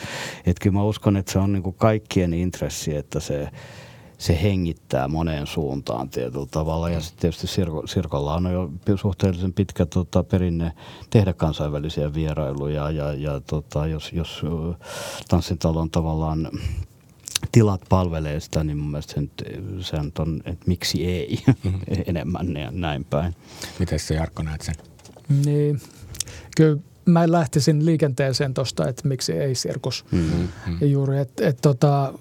että 0.47 0.63
kyllä 0.63 0.75
mä 0.75 0.85
uskon, 0.85 1.17
että 1.17 1.33
se 1.33 1.39
on 1.39 1.53
niin 1.53 1.63
kuin 1.63 1.77
kaikkien 1.79 2.35
intressi, 2.35 2.97
että 2.97 3.21
se 3.21 3.49
se 4.19 4.43
hengittää 4.43 5.09
moneen 5.09 5.47
suuntaan 5.47 6.09
tietyllä 6.09 6.47
tavalla. 6.51 6.91
Ja 6.91 7.01
sitten 7.01 7.21
tietysti 7.21 7.47
Sirko, 7.47 7.87
Sirkolla 7.87 8.35
on 8.35 8.53
jo 8.53 8.97
suhteellisen 8.97 9.53
pitkä 9.53 9.87
tota, 9.87 10.25
perinne 10.25 10.73
tehdä 11.11 11.33
kansainvälisiä 11.33 12.15
vierailuja. 12.15 12.91
Ja, 12.91 13.13
ja 13.13 13.41
tota, 13.41 13.87
jos, 13.87 14.13
jos 14.13 14.43
tanssitalon 15.29 15.91
tavallaan 15.91 16.51
tilat 17.53 17.81
palvelee 17.89 18.41
sitä, 18.41 18.65
niin 18.65 18.79
mun 18.79 18.91
mielestä 18.91 19.15
se, 19.15 19.29
se 19.81 19.97
on, 20.19 20.41
että 20.45 20.65
miksi 20.67 21.07
ei 21.07 21.39
mm-hmm. 21.47 21.81
enemmän 22.07 22.57
ja 22.57 22.71
näin 22.71 23.05
päin. 23.05 23.35
Miten 23.79 23.99
se 23.99 24.15
Jarkko 24.15 24.43
näet 24.43 24.61
sen? 24.61 24.75
Niin, 25.45 25.81
kyllä 26.57 26.79
mä 27.11 27.33
lähtisin 27.33 27.87
liikenteeseen 27.87 28.55
tuosta, 28.55 28.89
että 28.89 29.09
miksi 29.09 29.33
ei 29.33 29.55
sirkus. 29.55 30.05
Mm-hmm. 30.11 30.49
Ja 30.81 30.87
juuri, 30.87 31.19
että 31.19 31.49
et, 31.49 31.59
tota, 31.63 32.13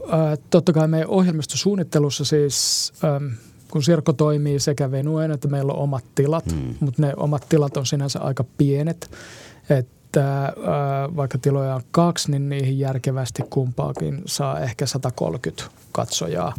totta 0.50 0.74
kai 0.74 0.88
meidän 0.88 1.10
ohjelmistosuunnittelussa 1.10 2.26
siis 2.26 2.94
kun 3.72 3.84
Sirkko 3.84 4.14
toimii 4.14 4.60
sekä 4.60 4.92
venuen 4.92 5.32
että 5.32 5.48
meillä 5.48 5.74
on 5.74 5.80
omat 5.80 6.06
tilat, 6.16 6.46
mm. 6.46 6.76
mutta 6.80 7.02
ne 7.02 7.14
omat 7.18 7.50
tilat 7.50 7.78
on 7.78 7.86
sinänsä 7.86 8.20
aika 8.20 8.46
pienet. 8.58 9.12
Että 9.70 10.46
äh, 10.46 10.54
vaikka 11.16 11.38
tiloja 11.38 11.76
on 11.76 11.82
kaksi, 11.92 12.32
niin 12.32 12.50
niihin 12.50 12.80
järkevästi 12.80 13.44
kumpaakin 13.50 14.22
saa 14.26 14.60
ehkä 14.60 14.86
130 14.86 15.64
katsojaa 15.92 16.54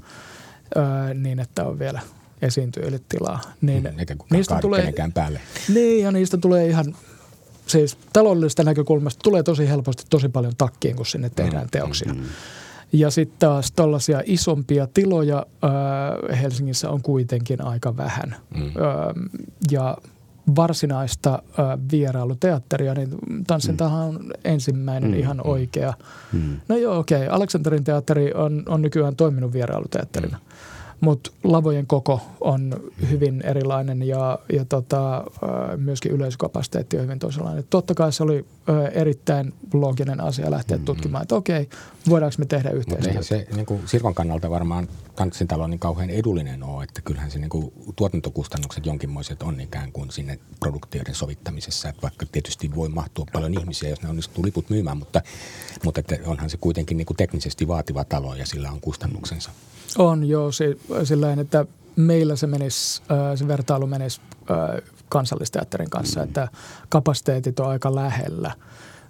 äh, 0.76 1.14
niin, 1.14 1.40
että 1.40 1.64
on 1.64 1.78
vielä 1.78 2.00
esiintyjille 2.42 3.00
tilaa. 3.08 3.40
Niin 3.60 3.82
mm, 3.82 3.98
eikä 3.98 4.16
niistä 4.30 4.58
tulee, 4.60 4.92
päälle. 5.14 5.40
Niin, 5.68 6.04
ja 6.04 6.12
niistä 6.12 6.36
tulee 6.36 6.66
ihan 6.66 6.96
siis 7.68 7.98
taloudellisesta 8.12 8.64
näkökulmasta 8.64 9.20
tulee 9.22 9.42
tosi 9.42 9.68
helposti 9.68 10.04
tosi 10.10 10.28
paljon 10.28 10.52
takkiin, 10.58 10.96
kun 10.96 11.06
sinne 11.06 11.30
tehdään 11.30 11.64
mm, 11.64 11.70
teoksia. 11.70 12.14
Mm, 12.14 12.20
mm. 12.20 12.26
Ja 12.92 13.10
sitten 13.10 13.38
taas 13.38 13.72
tällaisia 13.72 14.22
isompia 14.24 14.86
tiloja 14.94 15.46
äh, 15.64 16.40
Helsingissä 16.40 16.90
on 16.90 17.02
kuitenkin 17.02 17.64
aika 17.64 17.96
vähän. 17.96 18.36
Mm. 18.54 18.66
Äh, 18.66 18.72
ja 19.70 19.96
varsinaista 20.56 21.34
äh, 21.34 21.78
vierailuteatteria, 21.90 22.94
niin 22.94 23.08
Tanssintahan 23.46 24.08
on 24.08 24.32
ensimmäinen 24.44 25.10
mm. 25.10 25.18
ihan 25.18 25.46
oikea. 25.46 25.94
Mm. 26.32 26.60
No 26.68 26.76
joo, 26.76 26.98
okei. 26.98 27.22
Okay. 27.22 27.28
Aleksanterin 27.36 27.84
teatteri 27.84 28.32
on, 28.34 28.62
on 28.68 28.82
nykyään 28.82 29.16
toiminut 29.16 29.52
vierailuteatterina. 29.52 30.36
Mm 30.36 30.77
mutta 31.00 31.30
lavojen 31.44 31.86
koko 31.86 32.20
on 32.40 32.90
hyvin 33.10 33.42
erilainen 33.42 34.02
ja, 34.02 34.38
ja 34.52 34.64
tota, 34.64 35.24
myöskin 35.76 36.12
yleisökapasiteetti 36.12 36.96
on 36.96 37.02
hyvin 37.02 37.18
toisenlainen. 37.18 37.64
Totta 37.70 37.94
kai 37.94 38.12
se 38.12 38.22
oli 38.22 38.46
erittäin 38.92 39.54
looginen 39.72 40.20
asia 40.20 40.50
lähteä 40.50 40.76
mm-hmm. 40.76 40.84
tutkimaan, 40.84 41.22
että 41.22 41.34
okei, 41.34 41.68
voidaanko 42.08 42.34
me 42.38 42.46
tehdä 42.46 42.70
yhteistyötä. 42.70 43.18
Mutta 43.18 43.28
se 43.28 43.46
niin 43.54 43.66
kuin 43.66 43.82
Sirkon 43.86 44.14
kannalta 44.14 44.50
varmaan 44.50 44.88
Kantsintalo 45.14 45.66
niin 45.66 45.78
kauhean 45.78 46.10
edullinen 46.10 46.62
ole, 46.62 46.84
että 46.84 47.00
kyllähän 47.02 47.30
se 47.30 47.38
niin 47.38 47.50
kuin, 47.50 47.72
tuotantokustannukset 47.96 48.86
jonkinmoiset 48.86 49.42
on 49.42 49.60
ikään 49.60 49.92
kuin 49.92 50.10
sinne 50.10 50.38
produktioiden 50.60 51.14
sovittamisessa, 51.14 51.88
että 51.88 52.02
vaikka 52.02 52.26
tietysti 52.32 52.74
voi 52.74 52.88
mahtua 52.88 53.26
paljon 53.32 53.54
ihmisiä, 53.60 53.88
jos 53.88 54.02
ne 54.02 54.08
onnistuu 54.08 54.44
liput 54.44 54.70
myymään, 54.70 54.96
mutta, 54.96 55.22
mutta 55.84 56.00
että 56.00 56.18
onhan 56.26 56.50
se 56.50 56.56
kuitenkin 56.56 56.96
niin 56.96 57.06
kuin 57.06 57.16
teknisesti 57.16 57.68
vaativa 57.68 58.04
talo 58.04 58.34
ja 58.34 58.46
sillä 58.46 58.70
on 58.70 58.80
kustannuksensa. 58.80 59.50
On 59.98 60.28
joo, 60.28 60.50
sillä 61.04 61.32
että 61.32 61.66
meillä 61.96 62.36
se, 62.36 62.46
menisi, 62.46 63.02
se 63.34 63.48
vertailu 63.48 63.86
menisi 63.86 64.20
kansallisteatterin 65.08 65.90
kanssa, 65.90 66.22
että 66.22 66.48
kapasiteetit 66.88 67.60
on 67.60 67.68
aika 67.68 67.94
lähellä. 67.94 68.52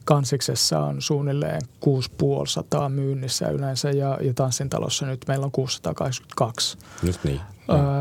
Kansiksessa 0.05 0.81
on 0.81 1.03
suunnilleen 1.03 1.63
6500 1.81 2.89
myynnissä 2.89 3.49
yleensä 3.49 3.91
ja, 3.91 4.19
ja 4.21 4.35
Tanssintalossa 4.35 5.07
nyt 5.07 5.25
meillä 5.29 5.45
on 5.45 5.53
682. 5.53 6.79
Just 7.03 7.25
niin. 7.25 7.41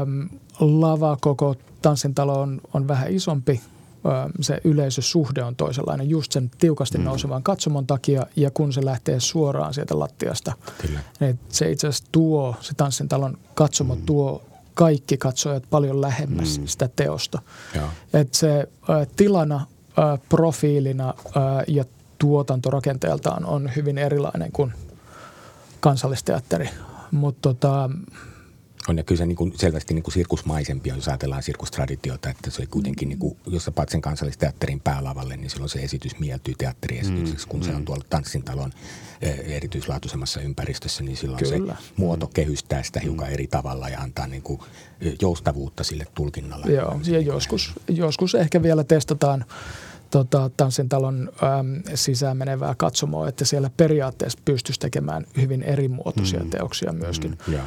Öm, 0.02 0.30
lava 0.60 1.18
koko 1.22 1.56
Tanssintalo 1.82 2.42
on, 2.42 2.62
on 2.74 2.88
vähän 2.88 3.12
isompi– 3.12 3.62
se 4.42 4.62
yleisösuhde 4.64 5.44
on 5.44 5.56
toisenlainen 5.56 6.10
just 6.10 6.32
sen 6.32 6.52
tiukasti 6.58 6.98
mm. 6.98 7.04
nousevan 7.04 7.44
katsomon 7.44 7.88
takia 7.88 8.26
ja 8.36 8.52
kun 8.52 8.74
se 8.74 8.86
lähtee 8.86 9.20
suoraan 9.20 9.74
sieltä 9.74 10.00
lattiasta, 10.00 10.54
Kyllä. 10.82 11.00
niin 11.20 11.40
se 11.50 11.72
itse 11.72 11.88
asiassa 11.88 12.10
tuo, 12.12 12.56
se 12.62 12.74
Tanssintalon 12.74 13.38
katsomo 13.54 13.96
mm. 13.96 14.02
tuo 14.06 14.44
kaikki 14.74 15.18
katsojat 15.18 15.64
paljon 15.70 16.02
lähemmäs 16.02 16.60
mm. 16.60 16.68
sitä 16.68 16.90
teosta. 16.96 17.42
että 18.14 18.38
se 18.38 18.70
äh, 18.90 19.08
tilana, 19.16 19.56
äh, 19.56 20.20
profiilina 20.30 21.10
äh, 21.10 21.44
ja 21.68 21.86
tuotantorakenteeltaan 22.18 23.46
on 23.46 23.70
hyvin 23.76 23.98
erilainen 23.98 24.52
kuin 24.52 24.74
kansallisteatteri. 25.80 26.70
Mutta 27.12 27.42
tota, 27.42 27.90
on 28.88 28.98
ja 28.98 29.04
kyllä 29.04 29.20
se 29.20 29.26
niin 29.26 29.36
kuin 29.36 29.54
selvästi 29.56 29.94
niin 29.94 30.04
kuin 30.04 30.14
sirkusmaisempi, 30.14 30.90
jos 30.90 31.08
ajatellaan 31.08 31.44
sirkustraditiota, 31.44 32.30
että 32.30 32.52
se 32.52 32.66
kuitenkin, 32.66 33.10
niin 33.10 33.20
kuin, 33.20 33.38
jos 33.48 33.66
sä 33.66 33.72
paat 33.72 33.90
sen 33.90 34.02
kansallisteatterin 34.02 34.80
päälavalle, 34.80 35.38
niin 35.38 35.50
silloin 35.50 35.70
se 35.70 35.80
esitys 35.80 36.20
mieltyy 36.20 36.54
teatteriesitykseksi, 36.58 37.46
mm, 37.46 37.50
kun 37.50 37.60
mm. 37.60 37.66
se 37.66 37.76
on 37.76 37.86
tuolla 37.86 38.06
Tanssintalon 38.10 38.72
eh, 39.22 39.40
erityislaatuisemmassa 39.40 40.42
ympäristössä, 40.42 41.04
niin 41.04 41.18
silloin 41.18 41.44
kyllä. 41.44 41.76
se 41.76 41.84
muoto 41.98 42.28
kehystää 42.28 42.84
sitä 42.84 43.00
hiukan 43.00 43.28
mm. 43.28 43.34
eri 43.34 43.48
tavalla 43.48 43.90
ja 43.90 44.00
antaa 44.00 44.28
niin 44.28 44.42
kuin 44.44 44.60
eh, 45.02 45.16
joustavuutta 45.22 45.84
sille 45.84 46.06
tulkinnalle. 46.16 46.72
Joo, 46.72 47.00
ja 47.04 47.20
joskus, 47.20 47.74
joskus 47.88 48.36
ehkä 48.36 48.64
vielä 48.64 48.84
testataan 48.84 49.46
tota, 50.12 50.50
Tanssintalon 50.58 51.30
äm, 51.44 51.96
sisään 51.96 52.38
menevää 52.38 52.76
katsomoa, 52.78 53.28
että 53.28 53.46
siellä 53.46 53.70
periaatteessa 53.78 54.40
pystyisi 54.46 54.80
tekemään 54.80 55.26
hyvin 55.38 55.64
erimuotoisia 55.64 56.44
mm. 56.44 56.50
teoksia 56.50 56.94
myöskin. 56.94 57.38
Mm, 57.48 57.54
yeah. 57.54 57.66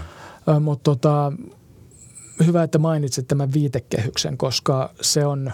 Mutta 0.61 0.83
tota, 0.83 1.33
hyvä, 2.47 2.63
että 2.63 2.79
mainitsit 2.79 3.29
tämän 3.29 3.53
viitekehyksen, 3.53 4.37
koska 4.37 4.91
se 5.01 5.27
on, 5.27 5.53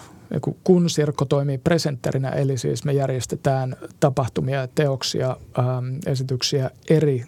kun 0.63 0.89
Sirkko 0.89 1.25
toimii 1.25 1.57
presentterinä, 1.57 2.29
eli 2.29 2.57
siis 2.57 2.83
me 2.83 2.93
järjestetään 2.93 3.75
tapahtumia 3.99 4.67
teoksia, 4.67 5.37
esityksiä 6.05 6.71
eri 6.89 7.25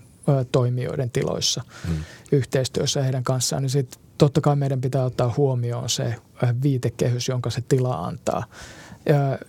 toimijoiden 0.51 1.09
tiloissa 1.11 1.63
hmm. 1.87 1.95
yhteistyössä 2.31 3.03
heidän 3.03 3.23
kanssaan, 3.23 3.61
niin 3.61 3.69
sitten 3.69 4.01
totta 4.17 4.41
kai 4.41 4.55
meidän 4.55 4.81
pitää 4.81 5.03
ottaa 5.03 5.33
huomioon 5.37 5.89
se 5.89 6.15
viitekehys, 6.63 7.27
jonka 7.27 7.49
se 7.49 7.61
tila 7.61 7.95
antaa 7.95 8.43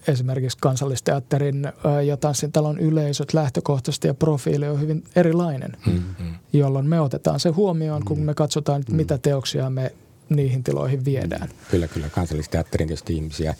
esimerkiksi 0.09 0.59
kansallisteatterin 0.61 1.73
ja 2.07 2.17
tanssintalon 2.17 2.79
yleisöt 2.79 3.35
lähtökohtaisesti 3.35 4.09
ja 4.09 4.15
profiili 4.15 4.69
on 4.69 4.81
hyvin 4.81 5.05
erilainen, 5.17 5.77
mm-hmm. 5.87 6.35
jolloin 6.53 6.87
me 6.87 7.01
otetaan 7.01 7.41
se 7.41 7.49
huomioon, 7.49 8.05
kun 8.05 8.19
me 8.19 8.35
katsotaan, 8.35 8.81
mm-hmm. 8.81 8.97
mitä 8.97 9.19
teoksia 9.19 9.71
me 9.71 9.93
niihin 10.31 10.65
tiloihin 10.65 11.05
viedään. 11.05 11.49
Kyllä, 11.71 11.89
kyllä. 11.89 12.09
Kansallisteatterin 12.09 12.89
tietysti 12.89 13.15
ihmisiä, 13.15 13.55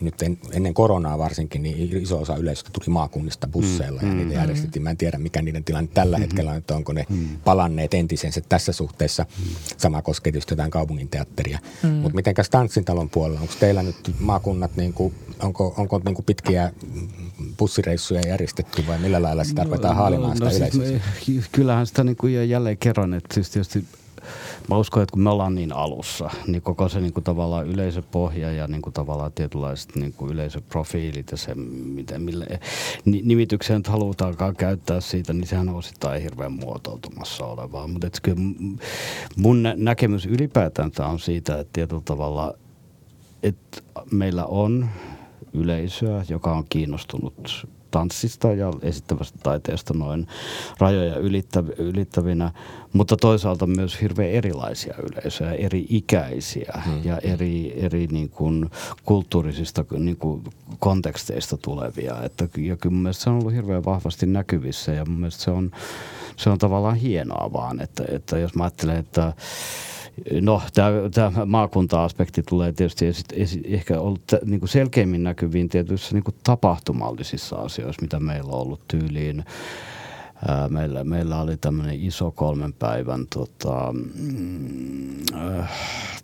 nyt 0.00 0.22
en, 0.22 0.38
ennen 0.52 0.74
koronaa 0.74 1.18
varsinkin, 1.18 1.62
niin 1.62 2.02
iso 2.02 2.20
osa 2.20 2.36
yleisöstä 2.36 2.70
tuli 2.72 2.86
maakunnista 2.88 3.48
busseilla 3.48 4.02
mm, 4.02 4.08
ja 4.08 4.14
niitä 4.14 4.30
mm, 4.30 4.36
järjestettiin. 4.36 4.82
Mä 4.82 4.90
en 4.90 4.96
tiedä, 4.96 5.18
mikä 5.18 5.42
niiden 5.42 5.64
tilanne 5.64 5.90
tällä 5.94 6.16
mm, 6.16 6.20
hetkellä 6.20 6.50
on, 6.50 6.56
että 6.56 6.74
onko 6.76 6.92
ne 6.92 7.06
mm. 7.08 7.28
palanneet 7.44 7.94
entisensä 7.94 8.40
tässä 8.48 8.72
suhteessa. 8.72 9.26
Mm. 9.38 9.44
Sama 9.76 10.02
koskee 10.02 10.32
tietysti 10.32 10.52
jotain 10.52 10.70
kaupungin 10.70 11.08
teatteria. 11.08 11.58
Mm. 11.82 11.88
Mutta 11.88 12.16
mitenkäs 12.16 12.50
Tanssintalon 12.50 13.10
puolella, 13.10 13.40
onko 13.40 13.54
teillä 13.60 13.82
nyt 13.82 14.14
maakunnat, 14.18 14.76
niin 14.76 14.92
kuin, 14.92 15.14
onko, 15.42 15.74
onko 15.76 16.00
niin 16.04 16.14
kuin 16.14 16.26
pitkiä 16.26 16.72
bussireissuja 17.58 18.20
järjestetty 18.26 18.86
vai 18.86 18.98
millä 18.98 19.22
lailla 19.22 19.44
sitä 19.44 19.64
ruvetaan 19.64 19.96
no, 19.96 20.00
haalimaan 20.00 20.38
no, 20.38 20.50
sitä 20.50 20.64
no, 20.64 20.84
siis 21.24 21.48
Kyllähän 21.52 21.86
sitä 21.86 22.04
niin 22.04 22.16
kuin 22.16 22.48
jälleen 22.48 22.78
kerran, 22.78 23.14
että 23.14 23.34
siis 23.34 23.50
tietysti 23.50 23.84
mä 24.68 24.78
uskon, 24.78 25.02
että 25.02 25.12
kun 25.12 25.22
me 25.22 25.30
ollaan 25.30 25.54
niin 25.54 25.72
alussa, 25.72 26.30
niin 26.46 26.62
koko 26.62 26.88
se 26.88 27.00
niin 27.00 27.12
kuin 27.12 27.24
tavallaan 27.24 27.66
yleisöpohja 27.66 28.52
ja 28.52 28.66
niin 28.66 28.82
kuin 28.82 28.92
tavallaan 28.92 29.32
tietynlaiset 29.32 29.96
niin 29.96 30.12
kuin 30.12 30.32
yleisöprofiilit 30.32 31.30
ja 31.30 31.36
se, 31.36 31.54
miten, 31.54 32.22
mille 32.22 32.46
nimityksiä 33.04 33.76
nyt 33.76 33.88
halutaankaan 33.88 34.56
käyttää 34.56 35.00
siitä, 35.00 35.32
niin 35.32 35.46
sehän 35.46 35.68
on 35.68 35.74
osittain 35.74 36.22
hirveän 36.22 36.52
muotoutumassa 36.52 37.46
olevaa. 37.46 37.86
Mutta 37.86 38.08
kyllä 38.22 38.38
mun 39.36 39.62
näkemys 39.76 40.26
ylipäätään 40.26 40.90
on 40.98 41.18
siitä, 41.18 41.58
että 41.58 41.72
tietyllä 41.72 42.02
tavalla, 42.04 42.54
että 43.42 43.82
meillä 44.10 44.46
on 44.46 44.88
yleisöä, 45.52 46.24
joka 46.28 46.52
on 46.52 46.64
kiinnostunut 46.68 47.66
tanssista 47.92 48.52
ja 48.52 48.72
esittävästä 48.82 49.38
taiteesta 49.42 49.94
noin 49.94 50.26
rajoja 50.78 51.16
ylittävinä, 51.78 52.50
mutta 52.92 53.16
toisaalta 53.16 53.66
myös 53.66 54.00
hirveän 54.00 54.30
erilaisia 54.30 54.94
yleisöjä, 55.12 55.52
eri 55.52 55.86
ikäisiä 55.88 56.82
hmm. 56.84 57.04
ja 57.04 57.18
eri, 57.18 57.72
eri 57.76 58.06
niin 58.06 58.28
kuin 58.28 58.70
kulttuurisista 59.04 59.84
niin 59.98 60.16
kuin 60.16 60.44
konteksteista 60.78 61.56
tulevia. 61.56 62.22
Että, 62.22 62.48
ja 62.58 62.76
kyllä 62.76 62.96
mun 62.96 63.14
se 63.14 63.30
on 63.30 63.38
ollut 63.38 63.52
hirveän 63.52 63.84
vahvasti 63.84 64.26
näkyvissä 64.26 64.92
ja 64.92 65.04
mun 65.04 65.18
mielestä 65.18 65.42
se 65.42 65.50
on, 65.50 65.70
se 66.36 66.50
on 66.50 66.58
tavallaan 66.58 66.96
hienoa 66.96 67.52
vaan, 67.52 67.80
että, 67.80 68.04
että 68.08 68.38
jos 68.38 68.54
mä 68.54 68.64
ajattelen, 68.64 68.96
että 68.96 69.32
No, 70.40 70.62
tämä 71.14 71.46
maakunta-aspekti 71.46 72.42
tulee 72.48 72.72
tietysti 72.72 73.06
esi, 73.06 73.24
esi, 73.32 73.60
ehkä 73.64 74.00
ollut 74.00 74.26
t, 74.26 74.32
niin 74.44 74.60
kuin 74.60 74.68
selkeimmin 74.68 75.22
näkyviin 75.22 75.68
tietyissä 75.68 76.14
niin 76.14 76.24
kuin 76.24 76.34
tapahtumallisissa 76.44 77.56
asioissa, 77.56 78.02
mitä 78.02 78.20
meillä 78.20 78.52
on 78.52 78.60
ollut 78.60 78.88
tyyliin. 78.88 79.44
Meillä, 80.68 81.04
meillä 81.04 81.40
oli 81.40 81.56
tämmöinen 81.56 82.00
iso 82.00 82.30
kolmen 82.30 82.72
päivän 82.72 83.26
tota, 83.34 83.92
mm, 83.92 85.22
äh, 85.34 85.70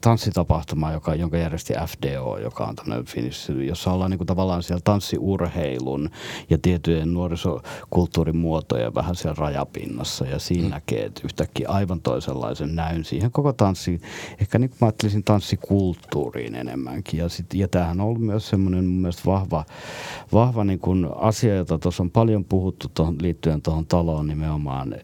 tanssitapahtuma, 0.00 0.92
joka, 0.92 1.14
jonka 1.14 1.36
järjesti 1.36 1.74
FDO, 1.86 2.38
joka 2.38 2.64
on 2.64 2.76
tämmöinen 2.76 3.04
Finnish, 3.04 3.50
jossa 3.50 3.92
ollaan 3.92 4.10
niin 4.10 4.18
kuin 4.18 4.26
tavallaan 4.26 4.62
siellä 4.62 4.80
tanssiurheilun 4.84 6.10
ja 6.50 6.58
tiettyjen 6.58 7.14
nuorisokulttuurin 7.14 8.36
muotoja 8.36 8.94
vähän 8.94 9.16
siellä 9.16 9.36
rajapinnassa. 9.38 10.26
Ja 10.26 10.38
siinä 10.38 10.64
mm. 10.64 10.70
näkee 10.70 11.04
että 11.04 11.20
yhtäkkiä 11.24 11.68
aivan 11.68 12.00
toisenlaisen 12.00 12.76
näyn 12.76 13.04
siihen 13.04 13.32
koko 13.32 13.52
tanssi, 13.52 14.00
ehkä 14.40 14.58
niin 14.58 14.70
kuin 14.70 14.78
mä 14.80 14.86
ajattelisin 14.86 15.24
tanssikulttuuriin 15.24 16.54
enemmänkin. 16.54 17.20
Ja, 17.20 17.28
sit, 17.28 17.54
ja 17.54 17.68
tämähän 17.68 18.00
on 18.00 18.06
ollut 18.06 18.22
myös 18.22 18.48
semmoinen 18.48 18.84
mun 18.84 19.00
mielestä 19.00 19.22
vahva, 19.26 19.64
vahva 20.32 20.64
niin 20.64 20.78
kuin 20.78 21.06
asia, 21.16 21.56
jota 21.56 21.78
tuossa 21.78 22.02
on 22.02 22.10
paljon 22.10 22.44
puhuttu 22.44 22.88
tohon, 22.94 23.16
liittyen 23.20 23.62
tuohon 23.62 23.86
taloon 23.86 24.26
nimenomaan 24.26 24.94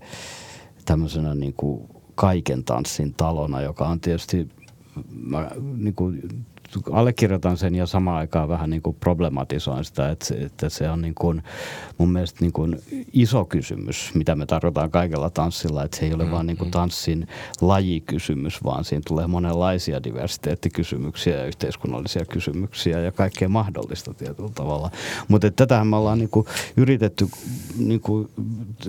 tämmöisenä 0.84 1.34
niin 1.34 1.54
kuin 1.56 1.88
kaiken 2.14 2.64
tanssin 2.64 3.14
talona, 3.14 3.60
joka 3.60 3.88
on 3.88 4.00
tietysti 4.00 4.48
mä, 5.12 5.50
niin 5.76 5.94
kuin, 5.94 6.44
allekirjoitan 6.92 7.56
sen 7.56 7.74
ja 7.74 7.86
samaan 7.86 8.16
aikaan 8.16 8.48
vähän 8.48 8.70
niin 8.70 8.82
kuin 8.82 8.96
problematisoin 9.00 9.84
sitä, 9.84 10.10
että 10.10 10.26
se, 10.26 10.34
että 10.34 10.68
se 10.68 10.90
on 10.90 11.02
niin 11.02 11.14
kuin, 11.14 11.42
mun 11.98 12.12
mielestä 12.12 12.38
niin 12.40 12.52
kuin 12.52 12.82
iso 13.12 13.44
kysymys, 13.44 14.10
mitä 14.14 14.34
me 14.34 14.46
tarkoitaan 14.46 14.90
kaikella 14.90 15.30
tanssilla, 15.30 15.84
että 15.84 15.96
se 15.96 16.06
ei 16.06 16.14
ole 16.14 16.24
mm, 16.24 16.30
vaan 16.30 16.46
niin 16.46 16.56
kuin 16.56 16.68
mm. 16.68 16.72
tanssin 16.72 17.28
lajikysymys, 17.60 18.64
vaan 18.64 18.84
siinä 18.84 19.02
tulee 19.06 19.26
monenlaisia 19.26 20.02
diversiteettikysymyksiä 20.02 21.36
ja 21.36 21.46
yhteiskunnallisia 21.46 22.24
kysymyksiä 22.24 23.00
ja 23.00 23.12
kaikkea 23.12 23.48
mahdollista 23.48 24.14
tietyllä 24.14 24.50
tavalla. 24.54 24.90
Mutta 25.28 25.50
tätähän 25.50 25.86
me 25.86 25.96
ollaan 25.96 26.18
niin 26.18 26.30
kuin 26.30 26.46
yritetty 26.76 27.28
niin 27.78 28.00
kuin 28.00 28.28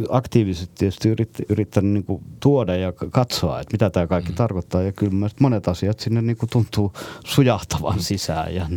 aktiivisesti 0.10 0.76
tietysti 0.78 1.10
yrittänyt 1.50 1.92
niin 1.92 2.04
kuin 2.04 2.24
tuoda 2.40 2.76
ja 2.76 2.92
katsoa, 2.92 3.60
että 3.60 3.74
mitä 3.74 3.90
tämä 3.90 4.08
kaikki 4.08 4.32
mm. 4.32 4.36
tarkoittaa 4.36 4.82
ja 4.82 4.92
kyllä 4.92 5.30
monet 5.40 5.68
asiat 5.68 6.00
sinne 6.00 6.22
niin 6.22 6.38
kuin 6.38 6.50
tuntuu 6.50 6.94
sujahtaa 7.26 7.75
mahtavan 7.82 8.04
sisään. 8.04 8.56
Ja... 8.56 8.68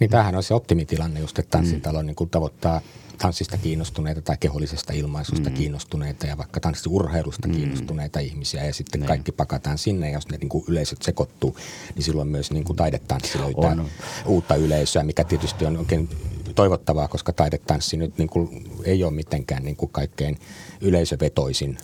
Niin 0.00 0.10
tämähän 0.10 0.34
on 0.34 0.42
se 0.42 0.54
optimitilanne 0.54 1.20
just, 1.20 1.38
että 1.38 1.58
tanssintalo 1.58 2.02
mm. 2.02 2.06
niin 2.06 2.30
tavoittaa 2.30 2.80
tanssista 3.18 3.56
kiinnostuneita 3.56 4.22
tai 4.22 4.36
kehollisesta 4.40 4.92
ilmaisusta 4.92 5.50
mm. 5.50 5.56
kiinnostuneita 5.56 6.26
ja 6.26 6.38
vaikka 6.38 6.60
tanssiurheilusta 6.60 7.48
mm. 7.48 7.54
kiinnostuneita 7.54 8.20
ihmisiä 8.20 8.64
ja 8.64 8.74
sitten 8.74 9.00
niin. 9.00 9.08
kaikki 9.08 9.32
pakataan 9.32 9.78
sinne 9.78 10.06
ja 10.06 10.12
jos 10.12 10.28
ne 10.28 10.36
niin 10.36 10.48
kuin 10.48 10.64
yleisöt 10.68 11.02
sekoittuu, 11.02 11.56
niin 11.94 12.02
silloin 12.02 12.28
myös 12.28 12.50
niin 12.50 12.64
kuin 12.64 12.76
taidetanssi 12.76 13.38
löytää 13.38 13.70
on. 13.70 13.88
uutta 14.26 14.54
yleisöä, 14.54 15.02
mikä 15.02 15.24
tietysti 15.24 15.66
on 15.66 15.76
oikein 15.76 16.08
toivottavaa, 16.54 17.08
koska 17.08 17.32
taidetanssi 17.32 17.96
nyt 17.96 18.18
niin 18.18 18.28
kuin 18.28 18.70
ei 18.84 19.04
ole 19.04 19.12
mitenkään 19.12 19.64
niin 19.64 19.76
kuin 19.76 19.90
kaikkein 19.92 20.38
yleisövetoisin 20.80 21.78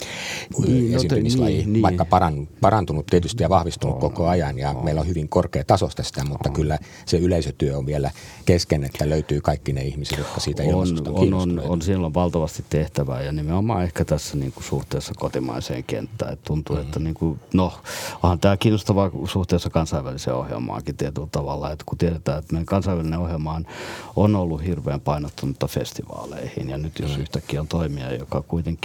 niin, 0.66 0.90
no 0.90 0.96
esiintymislaji, 0.96 1.56
niin, 1.56 1.72
niin. 1.72 1.82
vaikka 1.82 2.04
paran, 2.04 2.48
parantunut 2.60 3.06
tietysti 3.06 3.42
ja 3.42 3.48
vahvistunut 3.48 3.94
on, 3.94 4.00
koko 4.00 4.28
ajan 4.28 4.58
ja 4.58 4.70
on. 4.70 4.84
meillä 4.84 5.00
on 5.00 5.08
hyvin 5.08 5.28
korkea 5.28 5.64
tasosta 5.64 6.02
sitä, 6.02 6.24
mutta 6.24 6.48
on. 6.48 6.54
kyllä 6.54 6.78
se 7.06 7.18
yleisötyö 7.18 7.78
on 7.78 7.86
vielä 7.86 8.10
kesken, 8.46 8.84
että 8.84 9.08
löytyy 9.08 9.40
kaikki 9.40 9.72
ne 9.72 9.82
ihmiset, 9.82 10.18
jotka 10.18 10.40
siitä 10.40 10.62
on, 10.62 10.88
on, 11.08 11.34
on, 11.34 11.60
on, 11.60 11.82
siellä 11.82 12.06
on 12.06 12.14
valtavasti 12.14 12.64
tehtävää 12.70 13.22
ja 13.22 13.32
nimenomaan 13.32 13.84
ehkä 13.84 14.04
tässä 14.04 14.36
niin 14.36 14.52
kuin 14.52 14.64
suhteessa 14.64 15.12
kotimaiseen 15.16 15.84
kenttään. 15.84 16.32
Että 16.32 16.44
tuntuu, 16.44 16.76
mm-hmm. 16.76 16.88
että 16.88 17.00
niin 17.00 17.14
kuin, 17.14 17.40
no, 17.54 17.72
onhan 18.22 18.40
tämä 18.40 18.56
kiinnostavaa 18.56 19.10
suhteessa 19.24 19.70
kansainväliseen 19.70 20.36
ohjelmaankin 20.36 20.96
tietyllä 20.96 21.28
tavalla, 21.32 21.72
että 21.72 21.84
kun 21.86 21.98
tiedetään, 21.98 22.38
että 22.38 22.52
meidän 22.52 22.66
kansainvälinen 22.66 23.18
ohjelma 23.18 23.60
on 24.16 24.36
ollut 24.36 24.64
hirveän 24.64 25.00
painottunutta 25.00 25.66
festivaaleihin 25.66 26.70
ja 26.70 26.78
nyt 26.78 26.98
jos 26.98 27.16
mm. 27.16 27.22
yhtäkkiä 27.22 27.60
on 27.60 27.68
toimija, 27.68 28.14
joka 28.14 28.42
kuitenkin 28.42 28.83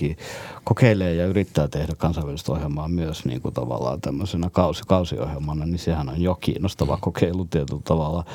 kokeilee 0.63 1.15
ja 1.15 1.25
yrittää 1.25 1.67
tehdä 1.67 1.93
kansainvälistä 1.97 2.51
ohjelmaa 2.51 2.87
myös 2.87 3.25
niin 3.25 3.41
kuin 3.41 3.53
tavallaan 3.53 4.01
tämmöisenä 4.01 4.49
kausi, 4.49 4.83
kausiohjelmana, 4.87 5.65
niin 5.65 5.79
sehän 5.79 6.09
on 6.09 6.21
jo 6.21 6.35
kiinnostava 6.35 6.95
mm. 6.95 7.01
kokeilu 7.01 7.45
tietyllä 7.45 7.81
tavalla. 7.83 8.25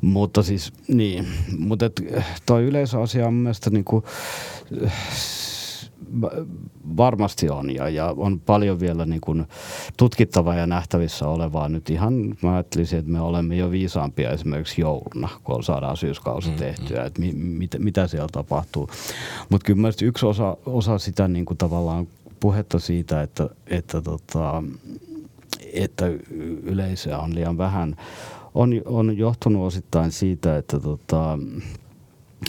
Mutta 0.00 0.42
siis 0.42 0.72
niin, 0.88 1.26
mutta 1.58 1.90
toi 2.46 2.64
yleisöasia 2.64 3.26
on 3.26 3.34
mielestäni 3.34 3.74
niin 3.74 3.84
kuin, 3.84 4.04
varmasti 6.96 7.50
on 7.50 7.74
ja, 7.74 7.88
ja 7.88 8.14
on 8.16 8.40
paljon 8.40 8.80
vielä 8.80 9.06
niin 9.06 9.20
kuin 9.20 9.46
tutkittavaa 9.96 10.54
ja 10.54 10.66
nähtävissä 10.66 11.28
olevaa 11.28 11.68
nyt 11.68 11.90
ihan, 11.90 12.34
mä 12.42 12.54
ajattelisin, 12.54 12.98
että 12.98 13.10
me 13.10 13.20
olemme 13.20 13.56
jo 13.56 13.70
viisaampia 13.70 14.30
esimerkiksi 14.30 14.80
jouluna, 14.80 15.28
kun 15.44 15.64
saadaan 15.64 15.96
syyskausi 15.96 16.48
mm-hmm. 16.48 16.58
tehtyä, 16.58 17.04
että 17.04 17.20
mi, 17.20 17.32
mit, 17.32 17.76
mitä 17.78 18.06
siellä 18.06 18.28
tapahtuu. 18.32 18.88
Mutta 19.48 19.66
kyllä 19.66 19.80
mielestäni 19.80 20.08
yksi 20.08 20.26
osa, 20.26 20.56
osa 20.66 20.98
sitä 20.98 21.28
niin 21.28 21.44
kuin 21.44 21.58
tavallaan 21.58 22.06
puhetta 22.40 22.78
siitä, 22.78 23.22
että, 23.22 23.48
että, 23.66 24.02
tota, 24.02 24.62
että 25.72 26.06
yleisöä 26.62 27.18
on 27.18 27.34
liian 27.34 27.58
vähän, 27.58 27.96
on, 28.54 28.82
on 28.84 29.18
johtunut 29.18 29.66
osittain 29.66 30.12
siitä, 30.12 30.56
että 30.56 30.80
tota, 30.80 31.38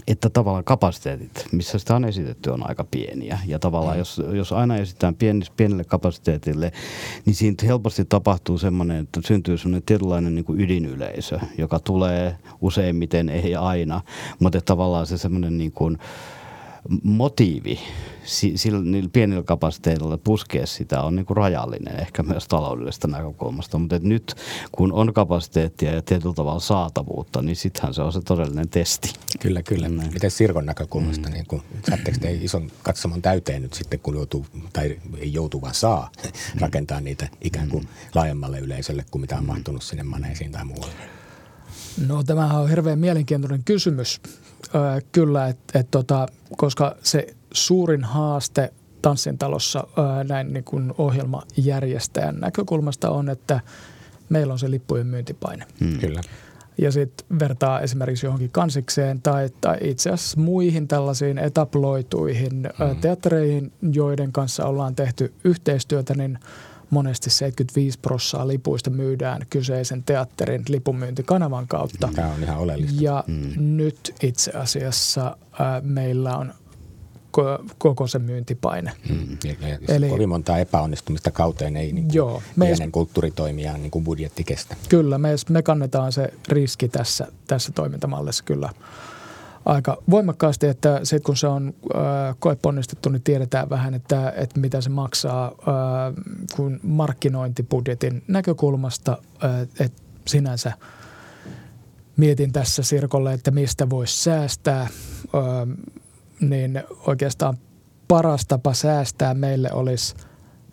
että 0.08 0.30
tavallaan 0.30 0.64
kapasiteetit, 0.64 1.46
missä 1.52 1.80
sitä 1.80 1.96
on 1.96 2.06
esitetty, 2.06 2.50
on 2.50 2.70
aika 2.70 2.84
pieniä. 2.84 3.40
Ja 3.46 3.60
tavallaan 3.60 3.96
mm. 3.96 4.00
jos, 4.00 4.22
jos 4.34 4.52
aina 4.52 4.78
esitetään 4.78 5.16
pieni, 5.16 5.46
pienelle 5.58 5.84
kapasiteetille, 5.84 6.72
niin 7.26 7.36
siinä 7.36 7.56
helposti 7.64 8.06
tapahtuu 8.06 8.58
semmoinen, 8.58 8.98
että 8.98 9.22
syntyy 9.26 9.58
semmoinen 9.58 9.84
tietynlainen 9.84 10.36
niin 10.36 10.46
kuin 10.46 10.62
ydinyleisö, 10.62 11.40
joka 11.58 11.80
tulee 11.80 12.38
useimmiten, 12.62 13.30
ei 13.30 13.56
aina, 13.56 14.02
mutta 14.40 14.62
tavallaan 14.62 15.08
se 15.08 15.18
semmoinen 15.18 15.58
niin 15.58 15.72
kuin, 15.72 15.98
motiivi 17.04 17.80
sillä, 18.56 18.80
niillä 18.80 19.10
pienillä 19.14 19.44
kapasiteetilla 19.44 20.18
puskea 20.18 20.66
sitä 20.66 21.02
on 21.02 21.16
niin 21.16 21.26
kuin 21.26 21.38
rajallinen 21.38 22.00
ehkä 22.00 22.24
myös 22.24 22.48
taloudellisesta 22.48 23.08
näkökulmasta. 23.08 23.78
Mutta 23.78 24.00
nyt 24.00 24.36
kun 24.72 24.94
on 24.94 25.14
kapasiteettia 25.14 25.92
ja 25.92 26.02
tietyllä 26.02 26.36
tavalla 26.36 26.60
saatavuutta, 26.60 27.42
niin 27.42 27.56
sittenhän 27.56 27.94
se 27.94 28.02
on 28.02 28.14
se 28.14 28.22
todellinen 28.22 28.70
testi. 28.70 29.14
Kyllä, 29.40 29.64
kyllä. 29.64 29.90
Mm. 29.90 30.14
Miten 30.14 30.32
Sirkon 30.32 30.66
näkökulmasta, 30.66 31.28
mm. 31.30 31.34
niin 31.34 31.46
kun, 31.46 31.62
saatteko 31.90 32.18
te 32.22 32.32
ison 32.32 32.72
katsomon 32.84 33.22
täyteen 33.22 33.62
nyt 33.62 33.74
sitten, 33.74 34.00
kun 34.00 34.16
joutuu, 34.16 34.46
tai 34.74 35.00
ei 35.18 35.34
joutu 35.34 35.62
vaan 35.62 35.76
saa 35.76 36.12
rakentaa 36.60 37.02
niitä 37.02 37.30
ikään 37.42 37.70
kuin 37.70 37.84
mm. 37.84 37.90
laajemmalle 38.16 38.60
yleisölle 38.60 39.06
kuin 39.12 39.22
mitä 39.22 39.38
on 39.38 39.46
mahtunut 39.46 39.84
sinne 39.84 40.04
maneisiin 40.04 40.52
tai 40.52 40.66
muualle? 40.66 40.94
No 42.08 42.24
tämähän 42.24 42.62
on 42.62 42.70
hirveän 42.70 43.00
mielenkiintoinen 43.00 43.64
kysymys 43.64 44.22
äh, 44.76 45.04
kyllä, 45.12 45.48
että 45.48 45.80
et 45.80 45.88
tota, 45.92 46.28
koska 46.58 46.96
se 47.04 47.28
suurin 47.54 48.04
haaste 48.04 48.74
Tanssin 49.02 49.38
talossa 49.38 49.88
ää, 49.98 50.24
näin 50.24 50.54
niin 50.54 50.64
kuin 50.64 50.94
ohjelmajärjestäjän 50.98 52.40
näkökulmasta 52.40 53.10
on, 53.10 53.30
että 53.30 53.60
meillä 54.30 54.54
on 54.54 54.60
se 54.60 54.72
lippujen 54.72 55.08
myyntipaine. 55.08 55.66
Hmm. 55.80 56.00
Kyllä. 56.00 56.22
Ja 56.78 56.92
sitten 56.92 57.40
vertaa 57.40 57.80
esimerkiksi 57.80 58.26
johonkin 58.26 58.50
kansikseen 58.52 59.22
tai, 59.22 59.50
tai 59.62 59.78
itse 59.82 60.10
asiassa 60.10 60.40
muihin 60.40 60.88
tällaisiin 60.88 61.38
etaploituihin 61.38 62.70
hmm. 62.78 63.02
teattereihin, 63.02 63.72
joiden 63.92 64.32
kanssa 64.32 64.66
ollaan 64.66 64.96
tehty 64.96 65.34
yhteistyötä, 65.44 66.14
niin– 66.14 66.40
monesti 66.92 67.30
75 67.30 68.00
prossaa 68.00 68.48
lipuista 68.48 68.90
myydään 68.90 69.46
kyseisen 69.50 70.04
teatterin 70.04 70.64
lipunmyyntikanavan 70.68 71.68
kautta. 71.68 72.10
Tämä 72.16 72.34
on 72.34 72.44
ihan 72.44 72.58
oleellista. 72.58 73.04
Ja 73.04 73.24
mm. 73.28 73.54
nyt 73.58 74.16
itse 74.24 74.52
asiassa 74.52 75.28
äh, 75.28 75.84
meillä 75.84 76.38
on 76.38 76.54
koko 77.78 78.08
se 78.08 78.20
myyntipaine. 78.20 78.92
Mm. 79.10 79.38
Ja, 79.44 79.78
Eli, 79.96 80.10
kovin 80.10 80.30
monta 80.30 80.58
epäonnistumista 80.58 81.32
kauteen 81.32 81.78
ei 81.78 81.94
niin 81.94 82.14
joo, 82.14 82.44
pienen 82.60 82.92
kulttuuritoimijaan 82.92 83.82
niin 83.82 83.92
kuin 83.92 84.04
budjetti 84.04 84.44
kestä. 84.44 84.76
Kyllä, 84.90 85.18
me, 85.18 85.36
me 85.50 85.62
kannetaan 85.64 86.12
se 86.12 86.34
riski 86.50 86.88
tässä, 86.88 87.28
tässä 87.48 87.72
toimintamallissa 87.72 88.44
kyllä– 88.44 88.70
aika 89.66 89.98
voimakkaasti, 90.10 90.68
että 90.68 91.00
sitten 91.04 91.24
kun 91.24 91.38
se 91.38 91.48
on 91.48 91.74
äh, 91.96 92.36
koeponnistettu, 92.40 93.10
niin 93.10 93.24
tiedetään 93.24 93.70
vähän, 93.70 93.94
että, 93.94 94.34
että 94.36 94.60
mitä 94.60 94.82
se 94.82 94.90
maksaa 94.90 95.46
äh, 95.46 95.54
kun 96.56 96.80
markkinointibudjetin 96.84 98.24
näkökulmasta, 98.28 99.18
äh, 99.44 99.62
että 99.62 100.02
sinänsä 100.28 100.72
mietin 102.18 102.52
tässä 102.52 102.84
Sirkolle, 102.84 103.34
että 103.34 103.52
mistä 103.52 103.90
voisi 103.90 104.24
säästää, 104.24 104.82
äh, 104.82 104.90
niin 106.40 106.84
oikeastaan 107.08 107.58
paras 108.08 108.46
tapa 108.46 108.74
säästää 108.74 109.34
meille 109.34 109.72
olisi 109.72 110.16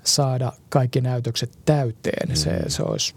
saada 0.04 0.52
kaikki 0.68 1.00
näytökset 1.00 1.58
täyteen. 1.64 2.28
Mm. 2.28 2.34
Se, 2.34 2.60
se 2.68 2.82
olisi 2.82 3.14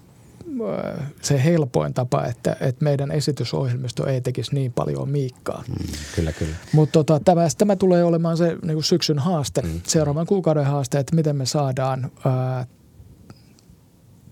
se 1.21 1.43
helpoin 1.43 1.93
tapa, 1.93 2.25
että, 2.25 2.57
että 2.61 2.83
meidän 2.83 3.11
esitysohjelmisto 3.11 4.07
ei 4.07 4.21
tekisi 4.21 4.55
niin 4.55 4.73
paljon 4.73 5.09
miikkaa. 5.09 5.63
Mm, 5.67 5.87
kyllä, 6.15 6.31
kyllä. 6.31 6.55
Mutta 6.73 6.91
tota, 6.91 7.19
tämä, 7.25 7.41
tämä 7.57 7.75
tulee 7.75 8.03
olemaan 8.03 8.37
se 8.37 8.57
niin 8.61 8.73
kuin 8.73 8.83
syksyn 8.83 9.19
haaste, 9.19 9.61
mm. 9.61 9.81
seuraavan 9.83 10.25
kuukauden 10.25 10.65
haaste, 10.65 10.99
että 10.99 11.15
miten 11.15 11.35
me 11.35 11.45
saadaan 11.45 12.11
ää, 12.25 12.65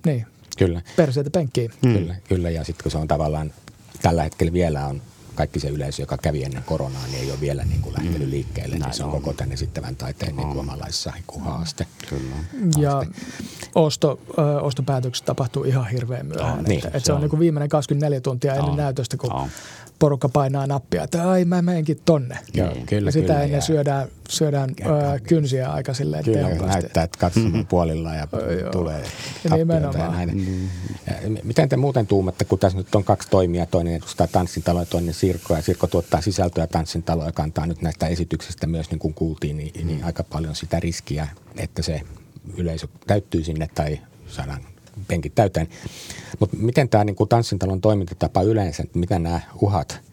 niin, 0.06 0.26
kyllä. 0.58 0.82
perseitä 0.96 1.30
penkkiin. 1.30 1.72
Mm. 1.86 1.94
Kyllä, 1.94 2.16
kyllä, 2.28 2.50
ja 2.50 2.64
sitten 2.64 2.84
kun 2.84 2.92
se 2.92 2.98
on 2.98 3.08
tavallaan 3.08 3.54
tällä 4.02 4.24
hetkellä 4.24 4.54
vielä 4.54 4.86
on 4.86 5.02
kaikki 5.36 5.60
se 5.60 5.68
yleisö, 5.68 6.02
joka 6.02 6.18
kävi 6.18 6.44
ennen 6.44 6.63
koronaa, 6.63 7.08
niin 7.08 7.24
ei 7.24 7.32
ole 7.32 7.42
vielä 7.42 7.65
niin 7.65 7.82
kuin 7.82 7.96
lähtenyt 7.98 8.28
mm. 8.28 8.32
liikkeelle. 8.32 8.76
Niin 8.76 8.94
se 8.94 9.04
on, 9.04 9.12
koko 9.12 9.34
tänne 9.34 9.54
esittävän 9.54 9.96
taiteen 9.96 10.36
niin 10.36 10.48
kuin 10.48 10.60
omalaisessa 10.60 11.12
niin 11.12 11.44
haaste. 11.44 11.88
Kyllä. 12.10 12.36
Ja 12.78 13.04
osto, 13.76 14.20
ö, 14.38 14.62
ostopäätökset 14.62 15.26
tapahtuu 15.26 15.63
ihan 15.63 15.88
hirveän 15.88 16.26
myöhään. 16.26 16.60
Oh, 16.60 16.65
niin, 16.65 16.78
että, 16.78 16.89
se, 16.92 16.98
että 16.98 17.06
se 17.06 17.12
on, 17.12 17.15
on 17.15 17.22
niin 17.22 17.30
kuin 17.30 17.39
viimeinen 17.39 17.70
24 17.70 18.22
tuntia 18.22 18.54
ennen 18.54 18.72
oh. 18.72 18.78
näytöstä, 18.78 19.18
kun 19.18 19.34
oh 19.34 19.48
porukka 20.00 20.30
painaa 20.30 20.68
nappia, 20.68 21.04
että 21.04 21.30
ai 21.30 21.46
mä 21.46 21.62
menenkin 21.62 22.02
tonne. 22.06 22.38
Joo, 22.54 22.76
kyllä, 22.86 23.08
ja 23.08 23.12
sitä 23.12 23.26
kyllä, 23.26 23.44
ennen 23.44 23.58
ja 23.58 23.62
syödään, 23.62 24.08
syödään 24.30 24.70
ö, 24.82 25.20
kynsiä 25.20 25.72
aika 25.72 25.94
silleen 25.94 26.24
Kyllä, 26.24 26.38
tehokkaasti. 26.38 26.82
näyttää, 26.82 27.04
että 27.04 27.20
katsomaan 27.20 27.68
puolilla 27.70 28.16
ja 28.16 28.28
tulee 28.72 29.04
tappioita 29.50 30.12
näin. 30.12 30.38
Mm-hmm. 30.38 31.38
Miten 31.44 31.70
te 31.70 31.78
muuten 31.78 32.08
tuumatte, 32.08 32.46
kun 32.46 32.60
tässä 32.60 32.78
nyt 32.78 32.96
on 32.96 33.04
kaksi 33.04 33.30
toimia, 33.30 33.66
toinen 33.66 33.96
edustaa 33.96 34.28
tanssintalo 34.28 34.80
ja 34.80 34.86
toinen 34.86 35.14
Sirkko, 35.14 35.56
ja 35.56 35.62
Sirkko 35.62 35.88
tuottaa 35.88 36.22
sisältöä 36.22 36.68
tanssintalo 36.68 37.26
ja 37.26 37.32
kantaa 37.32 37.66
nyt 37.66 37.82
näistä 37.82 38.08
esityksistä 38.08 38.68
myös, 38.68 38.92
niin 38.92 39.00
kuin 39.00 39.14
kuultiin, 39.14 39.58
niin, 39.58 39.88
niin 39.88 40.04
aika 40.04 40.24
paljon 40.24 40.56
sitä 40.56 40.80
riskiä, 40.80 41.28
että 41.58 41.82
se 41.82 42.02
yleisö 42.58 42.88
täyttyy 43.08 43.44
sinne 43.44 43.70
tai 43.76 44.00
saadaan 44.28 44.62
penkit 45.08 45.36
täyteen. 45.36 45.68
Mutta 46.40 46.58
miten 46.60 46.90
tämä 46.90 47.04
niin 47.04 47.16
tanssintalon 47.30 47.82
toimintatapa 47.82 48.42
yleensä, 48.42 48.84
mitä 48.94 49.20
nämä 49.20 49.40
uhat– 49.62 50.00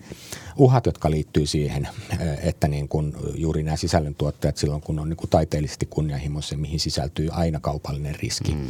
uhat, 0.56 0.86
jotka 0.86 1.10
liittyy 1.10 1.46
siihen, 1.46 1.88
että 2.42 2.68
niin 2.68 2.88
kuin 2.88 3.12
juuri 3.34 3.62
nämä 3.62 3.76
sisällöntuottajat 3.76 4.56
silloin, 4.56 4.82
kun 4.82 4.98
on 4.98 5.08
niin 5.08 5.16
kuin 5.16 5.30
taiteellisesti 5.30 5.86
kunnianhimoisia, 5.86 6.58
mihin 6.58 6.80
sisältyy 6.80 7.28
aina 7.32 7.60
kaupallinen 7.60 8.14
riski, 8.14 8.54
mm. 8.54 8.66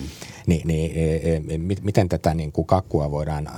niin, 0.47 0.69
niin 0.69 0.93
e, 0.95 1.59
miten 1.83 2.09
tätä 2.09 2.35
niin 2.35 2.53
kuin 2.53 2.67
kakkua 2.67 3.11
voidaan 3.11 3.49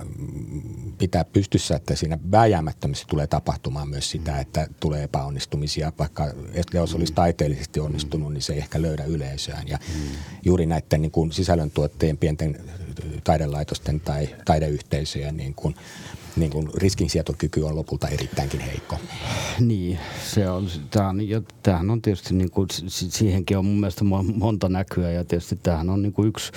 pitää 0.99 1.25
pystyssä, 1.25 1.77
että 1.77 1.97
siinä 1.97 2.19
vääjäämättömästi 2.31 3.05
tulee 3.09 3.27
tapahtumaan 3.27 3.89
myös 3.89 4.11
sitä, 4.11 4.33
mm. 4.33 4.41
että 4.41 4.69
tulee 4.81 5.03
epäonnistumisia, 5.03 5.93
vaikka 5.99 6.33
jos 6.75 6.95
olisi 6.95 7.13
mm. 7.13 7.17
taiteellisesti 7.17 7.81
onnistunut, 7.81 8.33
niin 8.33 8.43
se 8.43 8.53
ei 8.53 8.59
ehkä 8.59 8.83
löydä 8.83 9.05
yleisöään. 9.05 9.69
Ja 9.69 9.79
mm. 9.95 10.01
juuri 10.45 10.67
näiden 10.67 11.03
niin 11.03 11.13
kuin 11.13 11.33
sisällöntuottajien, 11.33 12.19
pienten 12.19 12.61
taidelaitosten 13.25 14.01
tai 14.01 14.29
taideyhteisöjen 14.45 15.37
niin 15.37 15.55
kuin 15.55 15.75
niin 16.39 16.51
kuin 16.51 16.69
riskinsietokyky 16.75 17.63
on 17.63 17.77
lopulta 17.77 18.09
erittäinkin 18.09 18.61
heikko. 18.61 18.97
Niin, 19.61 19.99
se 20.25 20.51
on, 20.51 20.69
tämähän, 20.91 21.29
ja 21.29 21.43
tämähän 21.63 21.91
on 21.91 22.03
tietysti, 22.03 22.35
niin 22.35 22.51
kuin, 22.51 22.69
siihenkin 22.89 23.59
on 23.59 23.65
mun 23.65 23.81
mielestä 23.81 24.05
monta 24.35 24.69
näkyä 24.69 25.11
ja 25.11 25.25
tietysti 25.25 25.57
tämähän 25.63 25.91
on 25.91 26.03
niin 26.03 26.13
kuin 26.13 26.29
yksi 26.29 26.53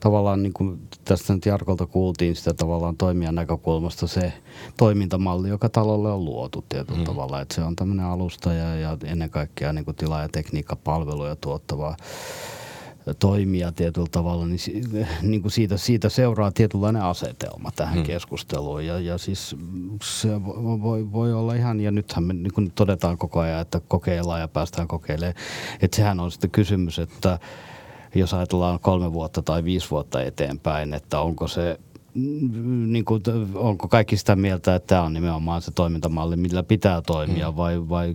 tavallaan, 0.00 0.42
niin 0.42 0.52
kuin 0.52 0.80
tästä 1.04 1.34
nyt 1.34 1.46
Jarkolta 1.46 1.86
kuultiin 1.86 2.36
sitä 2.36 2.54
tavallaan 2.54 2.96
toimijan 2.96 3.34
näkökulmasta 3.34 4.06
se 4.06 4.32
toimintamalli, 4.76 5.48
joka 5.48 5.68
talolle 5.68 6.12
on 6.12 6.24
luotu 6.24 6.64
tietyllä 6.68 6.98
mm. 6.98 7.04
tavalla, 7.04 7.40
että 7.40 7.54
se 7.54 7.62
on 7.62 7.76
tämmöinen 7.76 8.06
alusta 8.06 8.52
ja, 8.52 8.74
ja 8.74 8.98
ennen 9.04 9.30
kaikkea 9.30 9.72
niin 9.72 9.84
kuin 9.84 9.96
tila- 9.96 10.22
ja 10.22 10.28
tekniikkapalveluja 10.28 11.36
tuottava 11.36 11.96
toimia 13.14 13.72
tietyllä 13.72 14.08
tavalla, 14.10 14.46
niin, 14.46 15.08
niin 15.22 15.42
kuin 15.42 15.52
siitä, 15.52 15.76
siitä 15.76 16.08
seuraa 16.08 16.52
tietynlainen 16.52 17.02
asetelma 17.02 17.70
tähän 17.76 17.94
hmm. 17.94 18.04
keskusteluun. 18.04 18.86
Ja, 18.86 19.00
ja 19.00 19.18
siis 19.18 19.56
se 20.02 20.44
voi, 20.82 21.12
voi 21.12 21.32
olla 21.32 21.54
ihan, 21.54 21.80
ja 21.80 21.90
nythän 21.90 22.24
me 22.24 22.34
niin 22.34 22.52
kuin 22.52 22.72
todetaan 22.74 23.18
koko 23.18 23.40
ajan, 23.40 23.60
että 23.60 23.80
kokeillaan 23.88 24.40
ja 24.40 24.48
päästään 24.48 24.88
kokeilemaan. 24.88 25.34
Että 25.82 25.96
sehän 25.96 26.20
on 26.20 26.30
sitten 26.30 26.50
kysymys, 26.50 26.98
että 26.98 27.38
jos 28.14 28.34
ajatellaan 28.34 28.80
kolme 28.80 29.12
vuotta 29.12 29.42
tai 29.42 29.64
viisi 29.64 29.90
vuotta 29.90 30.22
eteenpäin, 30.22 30.94
että 30.94 31.20
onko 31.20 31.48
se 31.48 31.80
niin 32.86 33.04
kuin, 33.04 33.22
onko 33.54 33.88
kaikki 33.88 34.16
sitä 34.16 34.36
mieltä, 34.36 34.74
että 34.74 34.86
tämä 34.86 35.02
on 35.02 35.12
nimenomaan 35.12 35.62
se 35.62 35.70
toimintamalli, 35.70 36.36
millä 36.36 36.62
pitää 36.62 37.02
toimia 37.02 37.50
mm. 37.50 37.56
vai, 37.56 37.88
vai 37.88 38.14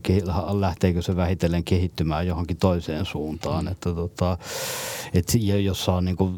lähteekö 0.51 1.01
se 1.01 1.15
vähitellen 1.15 1.63
kehittymään 1.63 2.27
johonkin 2.27 2.57
toiseen 2.57 3.05
suuntaan, 3.05 3.65
mm. 3.65 3.71
että 3.71 3.93
tota, 3.93 4.37
et, 5.13 5.33
jossa 5.63 5.93
on 5.93 6.05
niin 6.05 6.15
kuin 6.15 6.35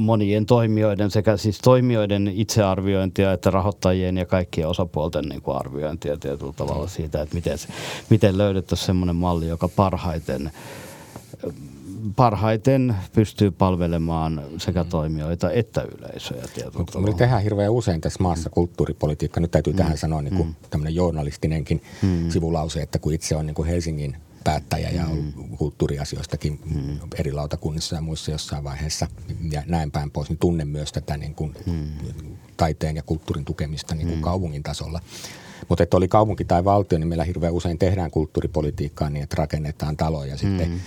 monien 0.00 0.46
toimijoiden 0.46 1.10
sekä 1.10 1.36
siis 1.36 1.58
toimijoiden 1.58 2.28
itsearviointia 2.28 3.32
että 3.32 3.50
rahoittajien 3.50 4.16
ja 4.16 4.26
kaikkien 4.26 4.68
osapuolten 4.68 5.24
niin 5.24 5.42
kuin 5.42 5.56
arviointia 5.56 6.16
tietyllä 6.16 6.52
tavalla 6.52 6.84
mm. 6.84 6.90
siitä, 6.90 7.22
että 7.22 7.34
miten, 7.34 7.58
miten 8.10 8.38
löydettäisiin 8.38 8.86
semmoinen 8.86 9.16
malli, 9.16 9.48
joka 9.48 9.68
parhaiten 9.68 10.50
parhaiten 12.16 12.96
pystyy 13.12 13.50
palvelemaan 13.50 14.42
sekä 14.58 14.84
toimijoita 14.84 15.50
että 15.50 15.82
yleisöjä 15.98 16.44
tietyllä 16.54 17.06
Me 17.06 17.14
tehdään 17.14 17.42
hirveän 17.42 17.72
usein 17.72 18.00
tässä 18.00 18.22
maassa 18.22 18.48
mm. 18.48 18.52
kulttuuripolitiikka. 18.54 19.40
Nyt 19.40 19.50
täytyy 19.50 19.72
mm. 19.72 19.76
tähän 19.76 19.98
sanoa 19.98 20.22
niin 20.22 20.34
kuin 20.34 20.48
mm. 20.48 20.54
tämmöinen 20.70 20.94
journalistinenkin 20.94 21.82
mm. 22.02 22.30
sivulause, 22.30 22.82
että 22.82 22.98
kun 22.98 23.14
itse 23.14 23.36
on 23.36 23.46
niin 23.46 23.54
kuin 23.54 23.68
Helsingin 23.68 24.16
päättäjä 24.44 24.90
ja 24.90 25.04
mm. 25.04 25.56
kulttuuriasioistakin 25.56 26.60
mm. 26.74 26.98
eri 27.18 27.32
lautakunnissa 27.32 27.96
ja 27.96 28.02
muissa 28.02 28.30
jossain 28.30 28.64
vaiheessa 28.64 29.06
ja 29.50 29.62
näin 29.66 29.90
päin 29.90 30.10
pois, 30.10 30.28
niin 30.28 30.38
tunnen 30.38 30.68
myös 30.68 30.92
tätä 30.92 31.16
niin 31.16 31.34
kuin 31.34 31.54
mm. 31.66 31.88
taiteen 32.56 32.96
ja 32.96 33.02
kulttuurin 33.02 33.44
tukemista 33.44 33.94
niin 33.94 34.06
kuin 34.06 34.18
mm. 34.18 34.22
kaupungin 34.22 34.62
tasolla. 34.62 35.00
Mutta 35.68 35.82
että 35.82 35.96
oli 35.96 36.08
kaupunki 36.08 36.44
tai 36.44 36.64
valtio, 36.64 36.98
niin 36.98 37.08
meillä 37.08 37.24
hirveän 37.24 37.52
usein 37.52 37.78
tehdään 37.78 38.10
kulttuuripolitiikkaa 38.10 39.10
niin, 39.10 39.22
että 39.22 39.36
rakennetaan 39.36 39.96
taloja 39.96 40.36
sitten 40.36 40.68
mm 40.68 40.80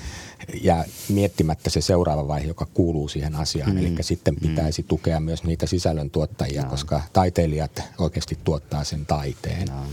jää 0.62 0.86
miettimättä 1.10 1.70
se 1.70 1.82
seuraava 1.82 2.28
vaihe, 2.28 2.48
joka 2.48 2.68
kuuluu 2.74 3.08
siihen 3.08 3.36
asiaan. 3.36 3.72
Mm. 3.72 3.78
Eli 3.78 3.96
sitten 4.02 4.34
mm. 4.34 4.50
pitäisi 4.50 4.82
mm. 4.82 4.88
tukea 4.88 5.20
myös 5.20 5.44
niitä 5.44 5.66
sisällöntuottajia, 5.66 6.64
no. 6.64 6.70
koska 6.70 7.02
taiteilijat 7.14 7.84
oikeasti 7.98 8.38
tuottaa 8.44 8.84
sen 8.84 9.06
taiteen. 9.06 9.68
No. 9.68 9.84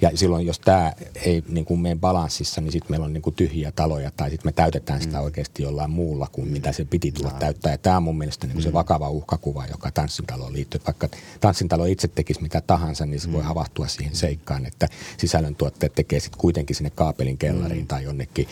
Ja 0.00 0.10
silloin, 0.14 0.46
jos 0.46 0.60
tämä 0.60 0.92
ei 1.24 1.42
niin 1.48 1.64
kuin 1.64 1.80
mene 1.80 1.96
balanssissa, 1.96 2.60
niin 2.60 2.72
sitten 2.72 2.92
meillä 2.92 3.06
on 3.06 3.12
niin 3.12 3.22
kuin 3.22 3.36
tyhjiä 3.36 3.72
taloja 3.72 4.10
tai 4.16 4.30
sitten 4.30 4.48
me 4.48 4.52
täytetään 4.52 5.02
sitä 5.02 5.16
mm. 5.16 5.24
oikeasti 5.24 5.62
jollain 5.62 5.90
muulla 5.90 6.28
kuin 6.32 6.48
mitä 6.48 6.72
se 6.72 6.84
piti 6.84 7.12
tulla 7.12 7.30
no. 7.30 7.38
täyttää. 7.38 7.72
Ja 7.72 7.78
tämä 7.78 7.96
on 7.96 8.02
mun 8.02 8.18
mielestä 8.18 8.46
niin 8.46 8.54
kuin 8.54 8.62
se 8.62 8.68
mm. 8.68 8.72
vakava 8.72 9.10
uhkakuva, 9.10 9.66
joka 9.66 9.90
tanssintaloon 9.90 10.52
liittyy. 10.52 10.80
Vaikka 10.86 11.08
tanssintalo 11.40 11.84
itse 11.84 12.08
tekisi 12.08 12.42
mitä 12.42 12.60
tahansa, 12.60 13.06
niin 13.06 13.20
se 13.20 13.32
voi 13.32 13.42
havahtua 13.42 13.88
siihen 13.88 14.14
seikkaan, 14.14 14.66
että 14.66 14.88
sisällöntuottajat 15.16 15.94
tekee 15.94 16.20
sitten 16.20 16.40
kuitenkin 16.40 16.76
sinne 16.76 16.90
kaapelin 16.90 17.38
kellariin 17.38 17.86
tai 17.86 18.04
jonnekin, 18.04 18.48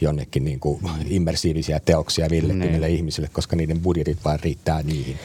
jonnekin 0.00 0.44
niin 0.44 0.60
kuin 0.60 0.80
immersiivisiä 1.06 1.80
teoksia 1.80 2.26
villettymille 2.30 2.86
niin. 2.86 2.96
ihmisille, 2.96 3.28
koska 3.32 3.56
niiden 3.56 3.80
budjetit 3.80 4.18
vaan 4.24 4.40
riittää 4.42 4.82
niihin. 4.82 5.16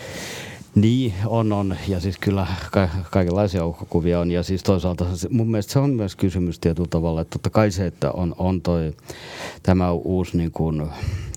Niin, 0.75 1.13
on, 1.25 1.51
on. 1.51 1.75
Ja 1.87 1.99
siis 1.99 2.17
kyllä 2.17 2.47
ka- 2.71 2.89
kaikenlaisia 3.09 3.65
uhkakuvia 3.65 4.19
on. 4.19 4.31
Ja 4.31 4.43
siis 4.43 4.63
toisaalta 4.63 5.05
mun 5.29 5.51
mielestä 5.51 5.73
se 5.73 5.79
on 5.79 5.89
myös 5.89 6.15
kysymys 6.15 6.59
tietyllä 6.59 6.87
tavalla, 6.89 7.21
että 7.21 7.31
totta 7.31 7.49
kai 7.49 7.71
se, 7.71 7.85
että 7.85 8.11
on, 8.11 8.35
on 8.37 8.61
toi, 8.61 8.93
tämä 9.63 9.91
uusi 9.91 10.37
niin 10.37 10.51
kuin, 10.51 10.89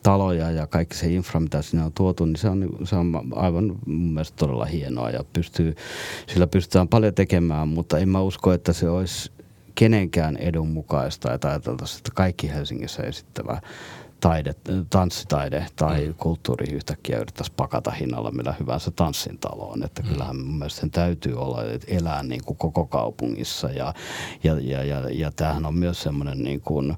taloja 0.05 0.51
ja 0.51 0.67
kaikki 0.67 0.97
se 0.97 1.07
infra, 1.07 1.41
mitä 1.41 1.63
sinne 1.63 1.85
on 1.85 1.93
tuotu, 1.93 2.25
niin 2.25 2.37
se 2.37 2.49
on, 2.49 2.69
se 2.85 2.97
on 2.97 3.23
aivan 3.35 3.77
mun 3.87 4.13
mielestä 4.13 4.37
todella 4.37 4.65
hienoa 4.65 5.11
ja 5.11 5.25
pystyy, 5.33 5.75
sillä 6.27 6.47
pystytään 6.47 6.89
paljon 6.89 7.15
tekemään, 7.15 7.69
mutta 7.69 7.99
en 7.99 8.09
mä 8.09 8.21
usko, 8.21 8.53
että 8.53 8.73
se 8.73 8.89
olisi 8.89 9.31
kenenkään 9.75 10.37
edun 10.37 10.69
mukaista, 10.69 11.35
että 11.35 11.49
ajateltaisiin, 11.49 11.99
että 11.99 12.11
kaikki 12.15 12.49
Helsingissä 12.49 13.03
esittävä 13.03 13.61
taide, 14.25 14.55
tanssitaide 14.91 15.67
tai 15.77 16.07
mm. 16.07 16.15
kulttuuri 16.15 16.75
yhtäkkiä 16.75 17.19
yrittäisi 17.19 17.53
pakata 17.57 17.91
hinnalla 17.91 18.31
millä 18.31 18.55
hyvänsä 18.61 18.91
tanssin 18.91 19.39
taloon. 19.39 19.85
Että 19.85 20.03
mm. 20.03 20.09
kyllähän 20.09 20.37
mun 20.37 20.59
mielestä 20.59 20.81
sen 20.81 20.91
täytyy 20.91 21.35
olla, 21.35 21.65
että 21.65 21.87
elää 21.91 22.23
niin 22.23 22.45
kuin 22.45 22.57
koko 22.57 22.87
kaupungissa 22.87 23.71
ja, 23.71 23.95
ja, 24.45 24.61
ja, 24.61 24.85
ja, 24.85 25.11
ja 25.11 25.33
tämähän 25.37 25.67
on 25.67 25.75
myös 25.75 26.03
semmoinen 26.03 26.43
niin 26.43 26.61
kuin, 26.61 26.97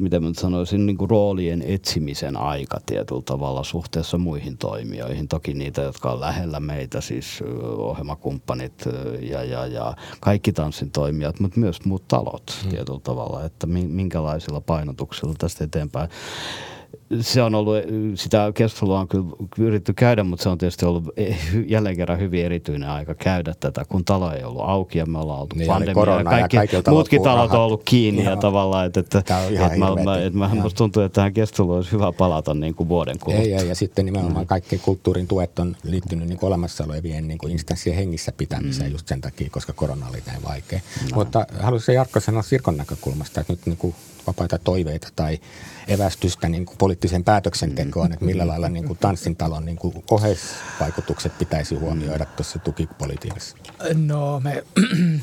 miten 0.00 0.22
mä 0.22 0.30
sanoisin, 0.34 0.86
niin 0.86 0.96
kuin 0.96 1.10
roolien 1.10 1.62
etsimisen 1.62 2.36
aika 2.36 2.80
tietyllä 2.86 3.22
tavalla 3.22 3.64
suhteessa 3.64 4.18
muihin 4.18 4.58
toimijoihin. 4.58 5.28
Toki 5.28 5.54
niitä, 5.54 5.82
jotka 5.82 6.12
on 6.12 6.20
lähellä 6.20 6.60
meitä, 6.60 7.00
siis 7.00 7.42
ohjelmakumppanit 7.76 8.84
ja, 9.20 9.44
ja, 9.44 9.66
ja 9.66 9.96
kaikki 10.20 10.52
tanssin 10.52 10.90
toimijat, 10.90 11.40
mutta 11.40 11.60
myös 11.60 11.84
muut 11.84 12.08
talot 12.08 12.60
mm. 12.64 12.70
tietyllä 12.70 13.00
tavalla, 13.02 13.44
että 13.44 13.66
minkälaisilla 13.66 14.60
painotuksilla 14.60 15.34
tästä 15.38 15.64
eteenpäin 15.64 16.08
se 17.20 17.42
on 17.42 17.54
ollut, 17.54 17.76
sitä 18.14 18.52
keskustelua 18.54 19.00
on 19.00 19.08
kyllä 19.08 19.26
yritetty 19.58 19.92
käydä, 19.92 20.24
mutta 20.24 20.42
se 20.42 20.48
on 20.48 20.58
tietysti 20.58 20.84
ollut 20.84 21.04
jälleen 21.66 21.96
kerran 21.96 22.18
hyvin 22.18 22.44
erityinen 22.44 22.88
aika 22.88 23.14
käydä 23.14 23.54
tätä, 23.60 23.84
kun 23.88 24.04
talo 24.04 24.32
ei 24.32 24.44
ollut 24.44 24.62
auki 24.66 24.98
ja 24.98 25.06
me 25.06 25.18
ollaan 25.18 25.40
oltu 25.40 25.56
niin, 25.56 25.66
pandemia 25.66 26.18
ja 26.18 26.24
kaikki, 26.24 26.56
ja 26.56 26.66
kaikki 26.66 26.90
muutkin 26.90 27.22
talot 27.22 27.52
on 27.52 27.60
ollut 27.60 27.82
kiinni 27.84 28.24
Joo. 28.24 28.30
ja 28.30 28.36
tavallaan, 28.36 28.86
että, 28.86 29.00
että, 29.00 29.18
että, 29.18 29.46
että 29.48 29.78
mä, 29.78 29.94
mä, 30.04 30.18
että 30.18 30.38
mä, 30.38 30.48
musta 30.48 30.78
tuntuu, 30.78 31.02
että 31.02 31.14
tähän 31.14 31.32
keskusteluun 31.32 31.76
olisi 31.76 31.92
hyvä 31.92 32.12
palata 32.12 32.54
niin 32.54 32.74
kuin 32.74 32.88
vuoden 32.88 33.18
kuluttua. 33.18 33.44
Ei, 33.44 33.54
ei, 33.54 33.68
ja 33.68 33.74
sitten 33.74 34.04
nimenomaan 34.04 34.44
mm. 34.44 34.48
kaikki 34.48 34.78
kulttuurin 34.78 35.26
tuet 35.28 35.58
on 35.58 35.76
liittynyt 35.84 36.28
niin 36.28 36.38
olemassa 36.42 36.84
olevien 36.84 37.28
niin 37.28 37.50
instanssien 37.50 37.96
hengissä 37.96 38.32
pitämiseen 38.36 38.90
mm. 38.90 38.92
just 38.92 39.08
sen 39.08 39.20
takia, 39.20 39.48
koska 39.50 39.72
korona 39.72 40.06
oli 40.08 40.22
näin 40.26 40.44
vaikea. 40.44 40.80
No. 41.02 41.08
Mutta 41.14 41.46
haluaisin 41.60 41.94
Jarkko 41.94 42.20
sanoa 42.20 42.42
Sirkon 42.42 42.76
näkökulmasta, 42.76 43.40
että 43.40 43.52
nyt 43.52 43.66
niin 43.66 43.76
kuin 43.76 43.94
vapaita 44.26 44.58
toiveita 44.58 45.08
tai 45.16 45.38
evästystä 45.88 46.48
niin 46.48 46.66
kuin 46.66 46.78
poliittiseen 46.78 47.24
päätöksentekoon, 47.24 48.12
että 48.12 48.24
millä 48.24 48.46
lailla 48.46 48.68
niin 48.68 48.86
kuin 48.86 48.98
tanssintalon 48.98 49.64
niin 49.64 49.76
kuin 49.76 50.04
oheisvaikutukset 50.10 51.38
pitäisi 51.38 51.74
huomioida 51.74 52.24
tuossa 52.24 52.58
tukipolitiikassa? 52.58 53.56
No 53.94 54.40
me, 54.40 54.64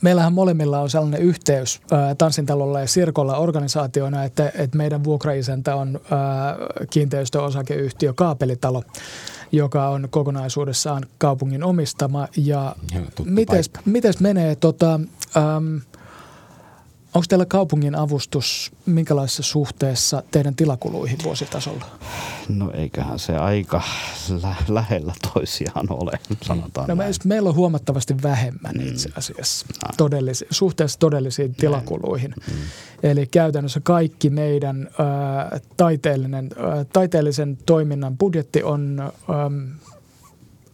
meillähän 0.00 0.32
molemmilla 0.32 0.80
on 0.80 0.90
sellainen 0.90 1.22
yhteys 1.22 1.80
ää, 1.90 2.14
tanssintalolla 2.14 2.80
ja 2.80 2.86
sirkolla 2.86 3.36
organisaationa, 3.36 4.24
että, 4.24 4.52
että 4.54 4.76
meidän 4.76 5.04
vuokraisäntä 5.04 5.76
on 5.76 6.00
ää, 6.10 6.56
kiinteistöosakeyhtiö 6.90 8.12
Kaapelitalo, 8.12 8.82
joka 9.52 9.88
on 9.88 10.08
kokonaisuudessaan 10.10 11.06
kaupungin 11.18 11.64
omistama. 11.64 12.28
Ja 12.36 12.76
mites, 13.24 13.70
mites 13.84 14.20
menee 14.20 14.56
tota, 14.56 14.94
äm, 15.36 15.80
Onko 17.14 17.24
teillä 17.28 17.46
kaupungin 17.46 17.94
avustus 17.94 18.72
minkälaisessa 18.86 19.42
suhteessa 19.42 20.22
teidän 20.30 20.54
tilakuluihin 20.54 21.18
vuositasolla? 21.24 21.84
No 22.48 22.70
eiköhän 22.70 23.18
se 23.18 23.36
aika 23.36 23.82
lä- 24.42 24.56
lähellä 24.68 25.12
toisiaan 25.34 25.86
ole, 25.90 26.12
sanotaan 26.42 26.88
no, 26.88 26.94
näin. 26.94 27.14
Meillä 27.24 27.48
on 27.48 27.54
huomattavasti 27.54 28.14
vähemmän 28.22 28.74
mm. 28.74 28.88
itse 28.88 29.08
asiassa 29.16 29.66
todellisi, 29.96 30.46
suhteessa 30.50 30.98
todellisiin 30.98 31.54
tilakuluihin. 31.54 32.34
Mm. 32.46 32.54
Eli 33.02 33.26
käytännössä 33.26 33.80
kaikki 33.82 34.30
meidän 34.30 34.88
ä, 35.52 35.60
taiteellinen, 35.76 36.50
ä, 36.56 36.84
taiteellisen 36.92 37.58
toiminnan 37.66 38.18
budjetti 38.18 38.62
on 38.62 39.12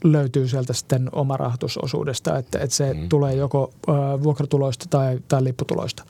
löytyy 0.04 0.48
sieltä 0.48 0.72
sitten 0.72 1.08
omarahoitusosuudesta, 1.12 2.38
että, 2.38 2.58
että 2.58 2.76
se 2.76 2.94
mm. 2.94 3.08
tulee 3.08 3.34
joko 3.34 3.72
ä, 3.88 3.92
vuokratuloista 4.22 4.86
tai, 4.90 5.18
tai 5.28 5.44
lipputuloista 5.44 6.04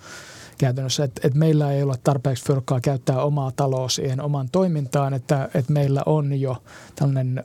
käytännössä. 0.59 1.05
Että, 1.05 1.21
että 1.25 1.39
meillä 1.39 1.73
ei 1.73 1.83
ole 1.83 1.95
tarpeeksi 2.05 2.45
fyrkkaa 2.45 2.81
käyttää 2.81 3.23
omaa 3.23 3.53
taloa 3.57 3.89
siihen 3.89 4.21
omaan 4.21 4.49
toimintaan, 4.53 5.15
että, 5.15 5.49
että 5.55 5.73
meillä 5.73 6.03
on 6.07 6.41
jo 6.41 6.57
tällainen 6.97 7.39
ä, 7.39 7.43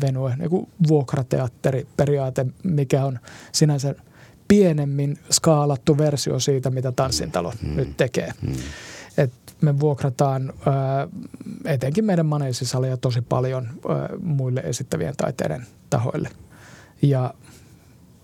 venue, 0.00 0.36
niin 0.36 0.50
kuin 0.50 0.68
vuokrateatteriperiaate, 0.88 2.46
mikä 2.62 3.04
on 3.04 3.18
sinänsä 3.52 3.94
pienemmin 4.48 5.18
skaalattu 5.30 5.98
versio 5.98 6.38
siitä, 6.38 6.70
mitä 6.70 6.92
Tanssintalo 6.92 7.52
mm. 7.62 7.76
nyt 7.76 7.96
tekee. 7.96 8.32
Mm. 8.42 8.54
Me 9.60 9.80
vuokrataan 9.80 10.52
ää, 10.66 11.08
etenkin 11.64 12.04
meidän 12.04 12.26
maneesisalia 12.26 12.96
tosi 12.96 13.20
paljon 13.20 13.66
ää, 13.66 14.08
muille 14.22 14.60
esittävien 14.60 15.14
taiteiden 15.16 15.66
tahoille. 15.90 16.30
Ja 17.02 17.34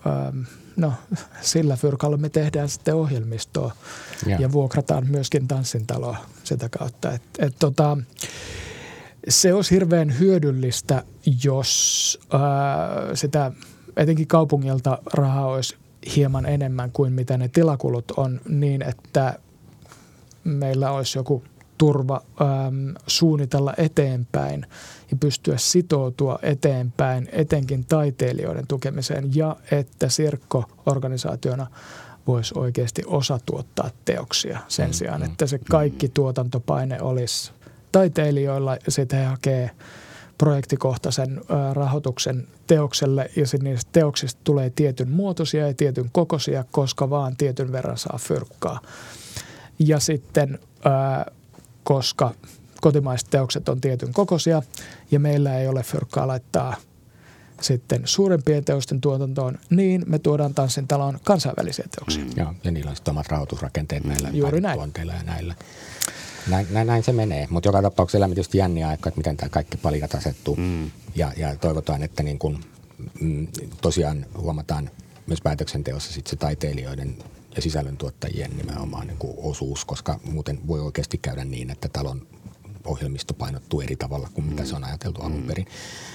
ää, 0.05 0.33
no, 0.75 0.93
sillä 1.41 1.75
fyrkalla 1.75 2.17
me 2.17 2.29
tehdään 2.29 2.69
sitten 2.69 2.95
ohjelmistoa 2.95 3.71
ja, 4.25 4.37
ja 4.39 4.51
vuokrataan 4.51 5.07
myöskin 5.07 5.47
tanssintaloa 5.47 6.17
sitä 6.43 6.69
kautta. 6.79 7.11
Et, 7.11 7.21
et 7.39 7.55
tota, 7.59 7.97
se 9.29 9.53
olisi 9.53 9.71
hirveän 9.71 10.19
hyödyllistä, 10.19 11.03
jos 11.43 12.19
ää, 12.33 13.15
sitä 13.15 13.51
etenkin 13.97 14.27
kaupungilta 14.27 14.97
rahaa 15.13 15.45
olisi 15.45 15.75
hieman 16.15 16.45
enemmän 16.45 16.91
kuin 16.91 17.13
mitä 17.13 17.37
ne 17.37 17.47
tilakulut 17.47 18.11
on 18.17 18.41
niin, 18.49 18.81
että 18.81 19.39
meillä 20.45 20.91
olisi 20.91 21.17
joku 21.17 21.43
turva 21.77 22.21
äm, 22.41 22.95
suunnitella 23.07 23.73
eteenpäin 23.77 24.65
ja 25.11 25.17
pystyä 25.19 25.57
sitoutua 25.57 26.39
eteenpäin 26.41 27.29
etenkin 27.31 27.85
taiteilijoiden 27.85 28.67
tukemiseen 28.67 29.35
ja 29.35 29.55
että 29.71 30.09
Sirkko-organisaationa 30.09 31.67
voisi 32.27 32.53
oikeasti 32.57 33.03
osa 33.05 33.39
tuottaa 33.45 33.89
teoksia 34.05 34.59
sen 34.67 34.89
mm, 34.89 34.93
sijaan, 34.93 35.21
mm, 35.21 35.25
että 35.25 35.47
se 35.47 35.59
kaikki 35.69 36.09
tuotantopaine 36.09 37.01
olisi 37.01 37.51
taiteilijoilla 37.91 38.73
ja 38.85 38.91
sitten 38.91 39.19
he 39.19 39.25
hakee 39.25 39.71
projektikohtaisen 40.37 41.41
rahoituksen 41.73 42.47
teokselle 42.67 43.29
ja 43.35 43.47
sitten 43.47 43.71
niistä 43.71 43.89
teoksista 43.91 44.41
tulee 44.43 44.69
tietyn 44.69 45.09
muotoisia 45.09 45.67
ja 45.67 45.73
tietyn 45.73 46.09
kokoisia, 46.11 46.65
koska 46.71 47.09
vaan 47.09 47.37
tietyn 47.37 47.71
verran 47.71 47.97
saa 47.97 48.19
fyrkkaa. 48.21 48.79
Ja 49.79 49.99
sitten 49.99 50.59
koska 51.83 52.31
kotimaiset 52.81 53.29
teokset 53.29 53.69
on 53.69 53.81
tietyn 53.81 54.13
kokoisia 54.13 54.61
ja 55.11 55.19
meillä 55.19 55.57
ei 55.57 55.67
ole 55.67 55.83
fyrkkaa 55.83 56.27
laittaa 56.27 56.75
sitten 57.61 58.01
suurempien 58.05 58.65
teosten 58.65 59.01
tuotantoon, 59.01 59.57
niin 59.69 60.03
me 60.07 60.19
tuodaan 60.19 60.53
tanssin 60.53 60.87
taloon 60.87 61.19
kansainvälisiä 61.23 61.85
teoksia. 61.95 62.25
Mm. 62.25 62.31
Joo, 62.37 62.53
ja 62.63 62.71
niillä 62.71 62.89
on 62.89 62.95
sitten 62.95 63.11
omat 63.11 63.27
rahoitusrakenteet 63.27 64.03
näillä 64.03 64.29
Juuri 64.33 64.61
näin. 64.61 64.79
ja 64.97 65.23
näillä. 65.23 65.55
Näin, 66.49 66.67
näin, 66.71 66.87
näin 66.87 67.03
se 67.03 67.11
menee, 67.11 67.47
mutta 67.49 67.69
joka 67.69 67.81
tapauksessa 67.81 68.17
elämme 68.17 68.35
tietysti 68.35 68.57
jänniä 68.57 68.87
aikaa, 68.87 69.09
että 69.09 69.19
miten 69.19 69.37
tämä 69.37 69.49
kaikki 69.49 69.77
palikat 69.77 70.15
asettuu. 70.15 70.55
Mm. 70.55 70.91
Ja, 71.15 71.31
ja 71.37 71.55
toivotaan, 71.55 72.03
että 72.03 72.23
niin 72.23 72.39
kun, 72.39 72.63
mm, 73.19 73.47
tosiaan 73.81 74.25
huomataan 74.37 74.89
myös 75.27 75.41
päätöksenteossa 75.41 76.13
sit 76.13 76.27
se 76.27 76.35
taiteilijoiden 76.35 77.17
ja 77.55 77.61
sisällöntuottajien 77.61 78.57
nimenomaan 78.57 79.07
niin 79.07 79.17
kuin 79.17 79.33
osuus, 79.37 79.85
koska 79.85 80.19
muuten 80.23 80.67
voi 80.67 80.79
oikeasti 80.79 81.17
käydä 81.17 81.45
niin, 81.45 81.69
että 81.69 81.89
talon 81.93 82.27
ohjelmisto 82.85 83.33
painottuu 83.33 83.81
eri 83.81 83.95
tavalla 83.95 84.29
kuin 84.33 84.45
mitä 84.45 84.65
se 84.65 84.75
on 84.75 84.83
ajateltu 84.83 85.21
alun 85.21 85.41
mm. 85.41 85.47
perin. 85.47 85.65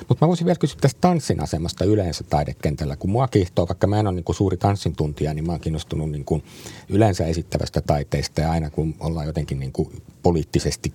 Mutta 0.09 0.25
mä 0.25 0.29
voisin 0.29 0.47
vielä 0.47 0.59
kysyä 0.59 0.79
tästä 0.81 1.01
tanssin 1.01 1.43
asemasta 1.43 1.85
yleensä 1.85 2.25
taidekentällä. 2.25 2.97
Kun 2.97 3.11
mua 3.11 3.29
kiihtoo, 3.29 3.69
vaikka 3.69 3.87
mä 3.87 4.01
en 4.01 4.07
ole 4.07 4.15
niin 4.15 4.35
suuri 4.35 4.57
tanssin 4.57 4.97
tuntija, 4.97 5.35
niin 5.35 5.47
mä 5.47 5.53
oon 5.53 5.61
kiinnostunut 5.61 6.11
niin 6.11 6.25
kuin 6.25 6.45
yleensä 6.89 7.27
esittävästä 7.27 7.81
taiteesta 7.81 8.41
ja 8.41 8.51
aina 8.51 8.71
kun 8.71 8.95
ollaan 9.01 9.27
jotenkin 9.27 9.61
niin 9.61 9.73
kuin 9.73 10.03
poliittisesti 10.23 10.93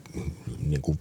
niin 0.59 0.81
kuin 0.81 0.99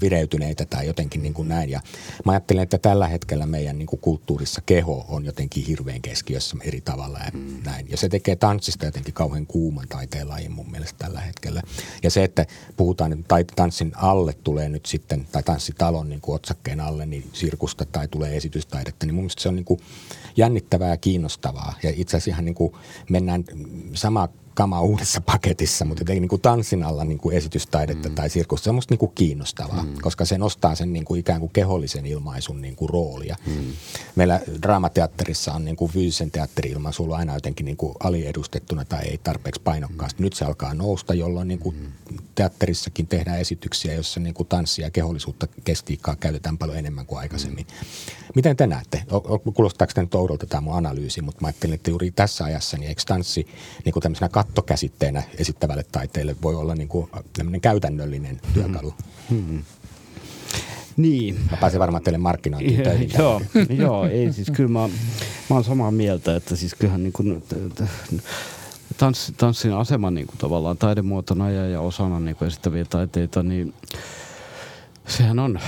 vireytyneitä 0.00 0.64
tai 0.64 0.86
jotenkin 0.86 1.22
niin 1.22 1.34
kuin 1.34 1.48
näin. 1.48 1.70
Ja 1.70 1.80
mä 2.24 2.32
ajattelen, 2.32 2.62
että 2.62 2.78
tällä 2.78 3.08
hetkellä 3.08 3.46
meidän 3.46 3.78
niin 3.78 3.86
kuin 3.86 4.00
kulttuurissa 4.00 4.62
keho 4.66 5.04
on 5.08 5.24
jotenkin 5.24 5.64
hirveän 5.64 6.02
keskiössä 6.02 6.56
eri 6.64 6.80
tavalla 6.80 7.18
ja 7.18 7.30
mm. 7.32 7.62
näin. 7.64 7.90
Ja 7.90 7.96
se 7.96 8.08
tekee 8.08 8.36
tanssista 8.36 8.84
jotenkin 8.84 9.14
kauhean 9.14 9.46
kuuman 9.46 9.88
taiteen 9.88 10.28
lajin 10.28 10.52
mun 10.52 10.70
mielestä 10.70 10.98
tällä 10.98 11.20
hetkellä. 11.20 11.62
Ja 12.02 12.10
se, 12.10 12.24
että 12.24 12.46
puhutaan, 12.76 13.12
että 13.12 13.24
tanssin 13.56 13.92
alle 13.96 14.32
tulee 14.44 14.68
nyt 14.68 14.86
sitten, 14.86 15.26
tai 15.32 15.42
tanssitalon 15.42 16.08
niin 16.08 16.20
kuin 16.20 16.36
otsakkeen 16.36 16.80
alle, 16.80 17.06
niin 17.06 17.30
sirkusta 17.32 17.84
tai 17.84 18.08
tulee 18.08 18.36
esitystaidetta, 18.36 19.06
niin 19.06 19.14
mun 19.14 19.24
mielestä 19.24 19.42
se 19.42 19.48
on 19.48 19.56
niin 19.56 19.64
kuin 19.64 19.80
jännittävää 20.36 20.90
ja 20.90 20.96
kiinnostavaa. 20.96 21.74
Ja 21.82 21.92
itse 21.96 22.16
asiassa 22.16 22.30
ihan 22.30 22.44
niin 22.44 22.54
kuin 22.54 22.72
mennään 23.10 23.44
samaa 23.94 24.28
kama 24.56 24.80
uudessa 24.80 25.20
paketissa, 25.20 25.84
mutta 25.84 26.00
jotenkin 26.00 26.20
niin 26.20 26.28
kuin 26.28 26.42
tanssin 26.42 26.84
alla 26.84 27.04
niin 27.04 27.18
kuin 27.18 27.36
esitystaidetta 27.36 28.08
mm. 28.08 28.14
tai 28.14 28.30
sirkusta. 28.30 28.64
Se 28.64 28.70
on 28.70 28.74
musta 28.74 28.92
niin 28.92 28.98
kuin 28.98 29.12
kiinnostavaa, 29.14 29.82
mm. 29.82 29.94
koska 30.02 30.24
se 30.24 30.38
nostaa 30.38 30.74
sen 30.74 30.92
niin 30.92 31.04
kuin 31.04 31.20
ikään 31.20 31.40
kuin 31.40 31.52
kehollisen 31.52 32.06
ilmaisun 32.06 32.60
niin 32.62 32.76
kuin 32.76 32.88
roolia. 32.88 33.36
Mm. 33.46 33.72
Meillä 34.16 34.40
draamateatterissa 34.62 35.52
on 35.52 35.64
niin 35.64 35.76
kuin 35.76 35.90
fyysisen 35.90 36.30
teatteri-ilmaisu 36.30 37.02
ollut 37.02 37.16
aina 37.16 37.34
jotenkin 37.34 37.64
niin 37.64 37.76
kuin 37.76 37.94
aliedustettuna 38.00 38.84
tai 38.84 39.04
ei 39.04 39.18
tarpeeksi 39.18 39.60
painokkaasti. 39.60 40.22
Mm. 40.22 40.24
Nyt 40.24 40.32
se 40.32 40.44
alkaa 40.44 40.74
nousta, 40.74 41.14
jolloin 41.14 41.48
niin 41.48 41.60
kuin 41.60 41.76
mm. 41.76 42.16
teatterissakin 42.34 43.06
tehdään 43.06 43.40
esityksiä, 43.40 43.94
joissa 43.94 44.20
niin 44.20 44.34
kuin 44.34 44.48
tanssia 44.48 44.86
ja 44.86 44.90
kehollisuutta 44.90 45.46
kestiikkaa 45.64 46.16
käytetään 46.16 46.58
paljon 46.58 46.78
enemmän 46.78 47.06
kuin 47.06 47.18
aikaisemmin. 47.18 47.66
Mm. 47.66 48.16
Miten 48.34 48.56
te 48.56 48.66
näette? 48.66 49.02
Kuulostaako 49.54 49.92
tämä 49.94 50.02
nyt 50.04 50.14
oudolta 50.14 50.46
tämä 50.46 50.60
mun 50.60 50.74
analyysi, 50.74 51.22
mutta 51.22 51.40
mä 51.40 51.46
ajattelin, 51.46 51.74
että 51.74 51.90
juuri 51.90 52.10
tässä 52.10 52.44
ajassa, 52.44 52.76
niin 52.76 52.88
eikö 52.88 53.02
tanssi 53.06 53.46
niin 53.84 53.92
kuin 53.92 54.02
tämmöisenä 54.02 54.28
kattokäsitteenä 54.46 55.22
esittävälle 55.38 55.84
taiteelle 55.92 56.36
voi 56.42 56.54
olla 56.54 56.74
niin 56.74 56.88
kuin 56.88 57.10
tämmöinen 57.32 57.60
käytännöllinen 57.60 58.40
työkalu. 58.54 58.94
Hmm. 59.30 59.62
Niin. 60.96 61.38
Mä 61.50 61.56
pääsen 61.56 61.80
varmaan 61.80 62.02
teille 62.02 62.18
markkinointiin 62.18 62.82
töihin. 62.82 63.10
joo, 63.18 63.40
joo, 63.78 64.06
ei 64.06 64.32
siis 64.32 64.50
kyllä 64.50 64.70
mä, 64.70 64.88
mä 65.50 65.56
oon 65.56 65.64
samaa 65.64 65.90
mieltä, 65.90 66.36
että 66.36 66.56
siis 66.56 66.74
kyllähän 66.74 67.02
niin 67.02 67.12
kuin, 67.12 67.42
tans, 68.96 69.32
tanssin 69.36 69.72
asema 69.72 70.10
niin 70.10 70.26
kuin 70.26 70.38
tavallaan 70.38 70.78
taidemuotona 70.78 71.50
ja, 71.50 71.68
ja 71.68 71.80
osana 71.80 72.20
niin 72.20 72.36
kuin 72.36 72.48
esittäviä 72.48 72.84
taiteita, 72.84 73.42
niin 73.42 73.74
sehän 75.06 75.38
on 75.38 75.60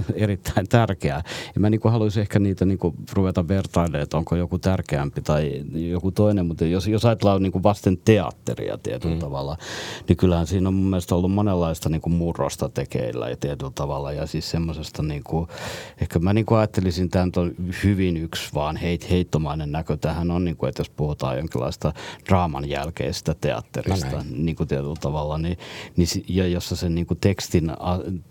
erittäin 0.14 0.68
tärkeää. 0.68 1.22
Ja 1.54 1.60
mä 1.60 1.70
niin 1.70 1.80
kuin 1.80 1.92
haluaisin 1.92 2.20
ehkä 2.20 2.38
niitä 2.38 2.64
niin 2.64 2.78
kuin 2.78 2.94
ruveta 3.12 3.48
vertailemaan, 3.48 4.02
että 4.02 4.16
onko 4.16 4.36
joku 4.36 4.58
tärkeämpi 4.58 5.20
tai 5.20 5.62
joku 5.74 6.10
toinen, 6.10 6.46
mutta 6.46 6.64
jos, 6.64 6.86
jos 6.86 7.04
ajatellaan 7.04 7.42
niin 7.42 7.52
kuin 7.52 7.62
vasten 7.62 7.98
teatteria 8.04 8.78
tietyllä 8.78 9.14
mm. 9.14 9.20
tavalla, 9.20 9.56
niin 10.08 10.16
kyllähän 10.16 10.46
siinä 10.46 10.68
on 10.68 10.74
mun 10.74 10.90
mielestä 10.90 11.14
ollut 11.14 11.32
monenlaista 11.32 11.88
niin 11.88 12.00
kuin 12.00 12.14
murrosta 12.14 12.68
tekeillä 12.68 13.28
ja 13.28 13.36
tietyllä 13.36 13.72
tavalla. 13.74 14.12
Ja 14.12 14.26
siis 14.26 14.50
semmoisesta, 14.50 15.02
niin 15.02 15.22
kuin, 15.24 15.48
ehkä 16.00 16.18
mä 16.18 16.32
niin 16.32 16.46
kuin 16.46 16.58
ajattelisin, 16.58 17.04
että 17.04 17.26
tämä 17.32 17.44
on 17.44 17.54
hyvin 17.84 18.16
yksi 18.16 18.54
vaan 18.54 18.76
heit, 18.76 19.10
heittomainen 19.10 19.72
näkö 19.72 19.96
tähän 19.96 20.30
on, 20.30 20.44
niin 20.44 20.56
kuin, 20.56 20.68
että 20.68 20.80
jos 20.80 20.90
puhutaan 20.90 21.36
jonkinlaista 21.36 21.92
draaman 22.28 22.68
jälkeistä 22.68 23.34
teatterista, 23.40 24.16
no 24.16 24.24
niin 24.36 24.56
kuin 24.56 24.68
tietyllä 24.68 24.94
tavalla, 25.00 25.38
niin, 25.38 25.58
niin, 25.96 26.08
ja 26.28 26.46
jossa 26.46 26.76
sen, 26.76 26.94
niin 26.94 27.06
kuin 27.06 27.18
tekstin, 27.20 27.72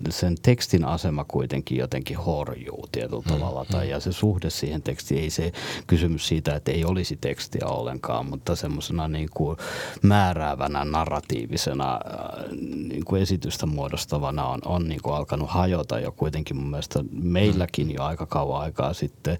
sen 0.10 0.36
tekstin 0.42 0.86
asema 0.86 1.24
kuitenkin 1.24 1.51
kuitenkin 1.52 1.78
jotenkin 1.78 2.18
horjuu 2.18 2.88
tietyllä 2.92 3.22
mm, 3.26 3.32
tavalla. 3.32 3.66
Tai, 3.66 3.86
mm. 3.86 3.92
ja 3.92 4.00
se 4.00 4.12
suhde 4.12 4.50
siihen 4.50 4.82
tekstiin, 4.82 5.22
ei 5.22 5.30
se 5.30 5.52
kysymys 5.88 6.28
siitä, 6.28 6.56
että 6.56 6.72
ei 6.72 6.86
olisi 6.86 7.18
tekstiä 7.22 7.68
ollenkaan, 7.68 8.26
mutta 8.26 8.56
semmoisena 8.56 9.08
niin 9.08 9.30
kuin 9.34 9.58
määräävänä, 10.02 10.86
narratiivisena 10.86 11.94
äh, 11.94 12.52
niin 12.90 13.06
kuin 13.06 13.22
esitystä 13.22 13.66
muodostavana 13.66 14.46
on, 14.46 14.60
on 14.66 14.90
niin 14.90 15.02
kuin 15.02 15.16
alkanut 15.16 15.50
hajota 15.50 16.00
jo 16.00 16.12
kuitenkin 16.12 16.58
mun 16.58 16.70
mielestä 16.70 17.04
meilläkin 17.12 17.92
jo 17.92 18.04
aika 18.04 18.26
kauan 18.26 18.62
aikaa 18.62 18.94
sitten. 18.94 19.38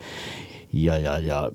Ja, 0.74 0.98
ja, 0.98 1.20
ja, 1.20 1.52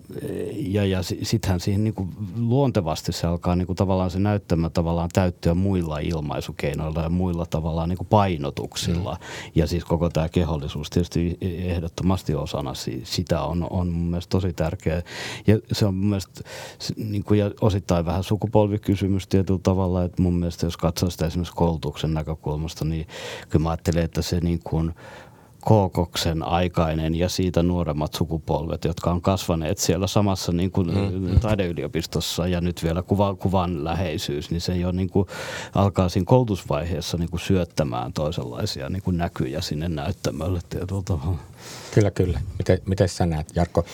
ja, 0.53 0.85
ja 0.85 1.03
sittenhän 1.03 1.61
siihen 1.61 1.85
niin 1.85 1.95
kuin 1.95 2.09
luontevasti 2.37 3.13
se 3.13 3.27
alkaa 3.27 3.57
niin 3.57 3.67
kuin 3.67 3.77
tavallaan 3.77 4.11
se 4.11 4.19
näyttämä 4.19 4.71
tavallaan 4.71 5.09
täyttyä 5.13 5.55
muilla 5.55 5.99
ilmaisukeinoilla 5.99 7.03
ja 7.03 7.09
muilla 7.09 7.47
tavallaan 7.47 7.89
niin 7.89 7.97
kuin 7.97 8.09
painotuksilla. 8.09 9.15
Mm. 9.15 9.51
Ja 9.55 9.67
siis 9.67 9.85
koko 9.85 10.09
tämä 10.09 10.29
kehollisuus 10.29 10.91
tietysti 10.91 11.39
ehdottomasti 11.41 12.35
osana 12.35 12.73
sitä 13.05 13.43
on, 13.43 13.67
on 13.71 13.89
mun 13.89 14.07
mielestä 14.07 14.31
tosi 14.31 14.53
tärkeä. 14.53 15.03
Ja 15.47 15.59
se 15.73 15.87
on 15.87 15.95
mun 15.95 16.07
mielestä 16.07 16.41
niin 16.97 17.25
kuin, 17.25 17.41
ja 17.41 17.51
osittain 17.61 18.07
vähän 18.07 18.25
sukupolvikysymys 18.25 19.27
tietyllä 19.27 19.61
tavalla, 19.63 20.05
että 20.05 20.23
mun 20.23 20.35
mielestä 20.35 20.67
jos 20.67 20.77
katsoo 20.77 21.11
sitä 21.11 21.27
esimerkiksi 21.27 21.55
koulutuksen 21.55 22.15
näkökulmasta, 22.15 22.85
niin 22.85 23.07
kyllä 23.49 23.63
mä 23.63 23.71
ajattelen, 23.71 24.05
että 24.05 24.23
se 24.23 24.41
niin 24.41 24.61
kuin– 24.65 24.95
Kookoksen 25.67 26.43
aikainen 26.43 27.15
ja 27.15 27.29
siitä 27.29 27.63
nuoremmat 27.63 28.15
sukupolvet, 28.15 28.85
jotka 28.85 29.11
on 29.11 29.23
kasvaneet 29.23 29.79
siellä 29.79 30.07
samassa 30.07 30.53
niin 30.53 30.71
kuin 30.71 30.95
mm. 30.95 31.41
taideyliopistossa 31.41 32.47
ja 32.47 32.61
nyt 32.61 32.83
vielä 32.83 33.03
kuva, 33.03 33.35
kuvan 33.35 33.85
läheisyys, 33.85 34.51
niin 34.51 34.61
se 34.61 34.77
jo 34.77 34.93
niin 34.93 35.11
kuin 35.11 35.29
alkaa 35.75 36.09
siinä 36.09 36.25
koulutusvaiheessa 36.25 37.17
niin 37.17 37.31
kuin 37.31 37.41
syöttämään 37.41 38.13
toisenlaisia 38.13 38.89
niin 38.89 39.03
kuin 39.03 39.19
näkyjä 39.19 39.61
sinne 39.61 39.89
näyttämölle 39.89 40.61
tietyllä 40.69 41.03
tavalla. 41.03 41.39
Kyllä, 41.95 42.11
kyllä. 42.11 42.41
Miten, 42.59 42.79
miten 42.87 43.09
sä 43.09 43.27
näet, 43.27 43.49
Jarkko? 43.55 43.85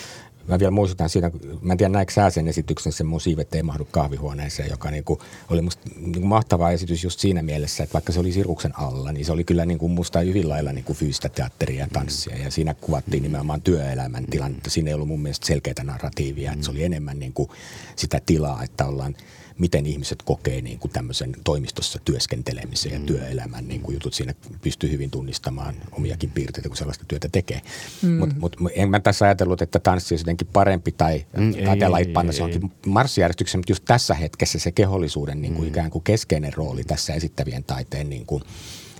Mä 0.49 0.59
vielä 0.59 0.71
muistutan 0.71 1.09
siinä, 1.09 1.31
mä 1.61 1.73
en 1.73 1.79
tiedä 1.79 1.93
näikö 1.93 2.13
sä 2.13 2.31
sen 2.31 2.49
esityksen, 2.49 2.93
se 2.93 3.05
mun 3.05 3.21
siivet 3.21 3.55
ei 3.55 3.63
mahdu 3.63 3.89
kahvihuoneeseen, 3.91 4.71
joka 4.71 4.91
niinku 4.91 5.23
oli 5.51 5.63
musta 5.63 5.83
niinku 5.97 6.29
mahtava 6.29 6.71
esitys 6.71 7.05
just 7.05 7.21
siinä 7.21 7.43
mielessä, 7.43 7.83
että 7.83 7.93
vaikka 7.93 8.13
se 8.13 8.21
oli 8.21 8.33
sirkuksen 8.33 8.79
alla, 8.79 9.13
niin 9.13 9.25
se 9.25 9.33
oli 9.33 9.45
kyllä 9.45 9.67
niinku 9.67 9.89
musta 9.89 10.21
hyvin 10.21 10.49
lailla 10.49 10.73
niinku 10.73 10.95
fyysistä 10.95 11.29
teatteria 11.29 11.81
ja 11.81 11.89
tanssia. 11.93 12.37
Ja 12.37 12.51
siinä 12.51 12.75
kuvattiin 12.75 13.23
nimenomaan 13.23 13.63
työelämän 13.63 14.25
tilannetta. 14.27 14.71
Siinä 14.71 14.89
ei 14.89 14.95
ollut 14.95 15.09
mun 15.09 15.23
mielestä 15.23 15.47
selkeää 15.47 15.85
narratiivia, 15.85 16.53
että 16.53 16.65
se 16.65 16.71
oli 16.71 16.85
enemmän 16.85 17.19
niinku 17.19 17.51
sitä 17.97 18.21
tilaa, 18.27 18.63
että 18.63 18.87
ollaan– 18.87 19.15
miten 19.59 19.87
ihmiset 19.87 20.23
kokee 20.23 20.61
niin 20.61 20.79
kuin 20.79 20.93
tämmöisen 20.93 21.37
toimistossa 21.45 21.99
työskentelemisen 22.05 22.93
ja 22.93 22.99
mm. 22.99 23.07
työelämän 23.07 23.69
niin 23.69 23.81
kuin 23.81 23.95
jutut. 23.95 24.15
Siinä 24.15 24.35
pystyy 24.63 24.91
hyvin 24.91 25.11
tunnistamaan 25.11 25.75
omiakin 25.93 26.31
piirteitä, 26.31 26.69
kun 26.69 26.77
sellaista 26.77 27.05
työtä 27.09 27.29
tekee. 27.33 27.61
Mm. 28.03 28.11
Mutta 28.11 28.37
mut, 28.39 28.57
en 28.75 28.91
mä 28.91 29.01
tässä 29.01 29.25
ajatellut, 29.25 29.63
että 29.63 29.79
tanssi 29.79 30.15
olisi 30.15 30.23
jotenkin 30.23 30.49
parempi 30.53 30.93
tai 30.93 31.27
mm, 31.37 31.65
taiteella 31.65 31.99
panna 32.13 32.33
se 32.33 32.43
onkin 32.43 32.73
marssijärjestyksen, 32.87 33.59
mutta 33.59 33.73
just 33.73 33.85
tässä 33.85 34.15
hetkessä 34.15 34.59
se 34.59 34.73
kehollisuuden 34.73 35.43
niin 35.43 35.55
kuin 35.55 35.65
mm. 35.65 35.69
ikään 35.69 35.91
kuin 35.91 36.05
keskeinen 36.05 36.53
rooli 36.53 36.85
tässä 36.85 37.15
esittävien 37.15 37.65
taiteen 37.65 38.11
niin 38.11 38.27
kuin 38.27 38.43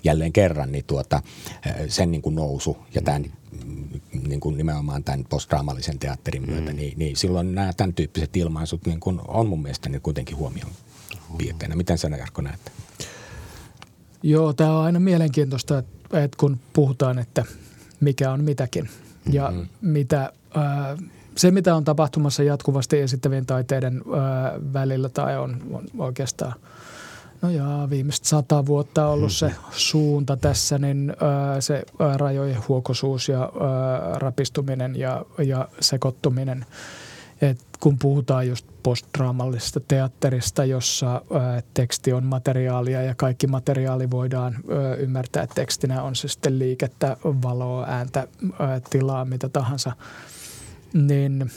jälleen 0.05 0.33
kerran, 0.33 0.73
niin 0.73 0.85
tuota, 0.87 1.23
sen 1.89 2.11
niin 2.11 2.23
kuin 2.23 2.35
nousu 2.35 2.77
ja 2.95 3.03
tämän 3.03 3.33
niin 4.29 4.41
kuin 4.41 4.57
nimenomaan 4.57 5.05
tämän 5.05 5.25
postdraamallisen 5.29 5.99
teatterin 5.99 6.51
myötä, 6.51 6.71
mm. 6.71 6.77
niin, 6.77 6.99
niin 6.99 7.17
silloin 7.17 7.55
nämä 7.55 7.73
tämän 7.73 7.95
tyyppiset 7.95 8.37
ilmaisut 8.37 8.87
niin 8.87 9.01
kuin 9.01 9.21
on 9.29 9.47
mun 9.47 9.63
mielestä 9.63 9.89
niin 9.89 10.03
kuitenkin 10.03 10.37
huomioon 10.37 10.73
piirteinä. 11.39 11.77
Miten 11.77 11.99
sä 11.99 12.09
Jarkko 12.09 12.43
näette? 12.43 12.71
Joo, 14.23 14.53
tämä 14.53 14.79
on 14.79 14.85
aina 14.85 15.01
mielenkiintoista, 15.01 15.79
että, 15.79 16.23
että 16.23 16.37
kun 16.41 16.61
puhutaan, 16.73 17.19
että 17.19 17.45
mikä 18.01 18.33
on 18.33 18.45
mitäkin 18.45 18.89
ja 19.33 19.51
mm-hmm. 19.51 19.69
mitä, 19.81 20.33
ää, 20.55 20.97
se, 21.37 21.51
mitä 21.51 21.77
on 21.77 21.85
tapahtumassa 21.85 22.43
jatkuvasti 22.43 22.99
esittävien 22.99 23.47
taiteiden 23.47 24.03
ää, 24.21 24.59
välillä 24.73 25.09
tai 25.09 25.39
on, 25.39 25.63
on 25.73 25.85
oikeastaan– 25.99 26.55
No 27.43 27.51
jaa, 27.51 27.91
viimeiset 27.91 28.25
sata 28.25 28.67
vuotta 28.67 29.07
on 29.07 29.13
ollut 29.13 29.33
se 29.33 29.49
mm-hmm. 29.49 29.63
suunta 29.71 30.37
tässä, 30.37 30.79
niin 30.79 31.13
ää, 31.21 31.61
se 31.61 31.83
ää, 31.99 32.17
rajojen 32.17 32.59
huokosuus 32.69 33.29
ja 33.29 33.41
ää, 33.41 34.19
rapistuminen 34.19 34.97
ja, 34.97 35.25
ja 35.39 35.69
sekoittuminen. 35.81 36.67
Et 37.41 37.59
kun 37.81 37.99
puhutaan 37.99 38.49
just 38.49 38.67
postdraamallisesta 38.83 39.81
teatterista, 39.89 40.65
jossa 40.65 41.13
ää, 41.13 41.63
teksti 41.75 42.13
on 42.13 42.25
materiaalia 42.25 43.03
ja 43.03 43.15
kaikki 43.15 43.47
materiaali 43.47 44.11
voidaan 44.11 44.55
ää, 44.55 44.95
ymmärtää 44.95 45.47
tekstinä, 45.55 46.03
on 46.03 46.17
se 46.17 46.29
sitten 46.29 46.59
liikettä, 46.59 47.17
valoa, 47.25 47.87
ääntä, 47.89 48.29
ää, 48.59 48.81
tilaa, 48.91 49.25
mitä 49.25 49.49
tahansa, 49.49 49.93
niin 50.93 51.51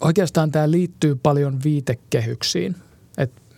oikeastaan 0.00 0.52
tämä 0.52 0.70
liittyy 0.70 1.14
paljon 1.22 1.58
viitekehyksiin– 1.64 2.76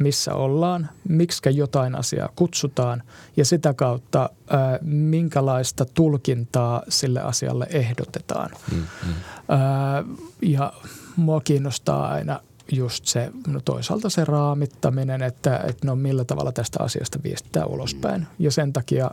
missä 0.04 0.34
ollaan, 0.34 0.88
miksi 1.08 1.56
jotain 1.56 1.94
asiaa 1.94 2.28
kutsutaan 2.36 3.02
ja 3.36 3.44
sitä 3.44 3.74
kautta 3.74 4.30
ää, 4.50 4.78
minkälaista 4.82 5.84
tulkintaa 5.84 6.82
sille 6.88 7.20
asialle 7.20 7.66
ehdotetaan. 7.70 8.50
Mm-hmm. 8.70 9.14
Ää, 9.48 10.04
ja 10.42 10.72
mua 11.16 11.40
kiinnostaa 11.40 12.08
aina 12.08 12.40
just 12.72 13.06
se, 13.06 13.30
no 13.46 13.60
toisaalta 13.64 14.10
se 14.10 14.24
raamittaminen, 14.24 15.22
että, 15.22 15.56
että 15.68 15.86
no 15.86 15.96
millä 15.96 16.24
tavalla 16.24 16.52
tästä 16.52 16.82
asiasta 16.82 17.18
viestittää 17.24 17.66
ulospäin. 17.66 18.26
Ja 18.38 18.50
sen 18.50 18.72
takia 18.72 19.10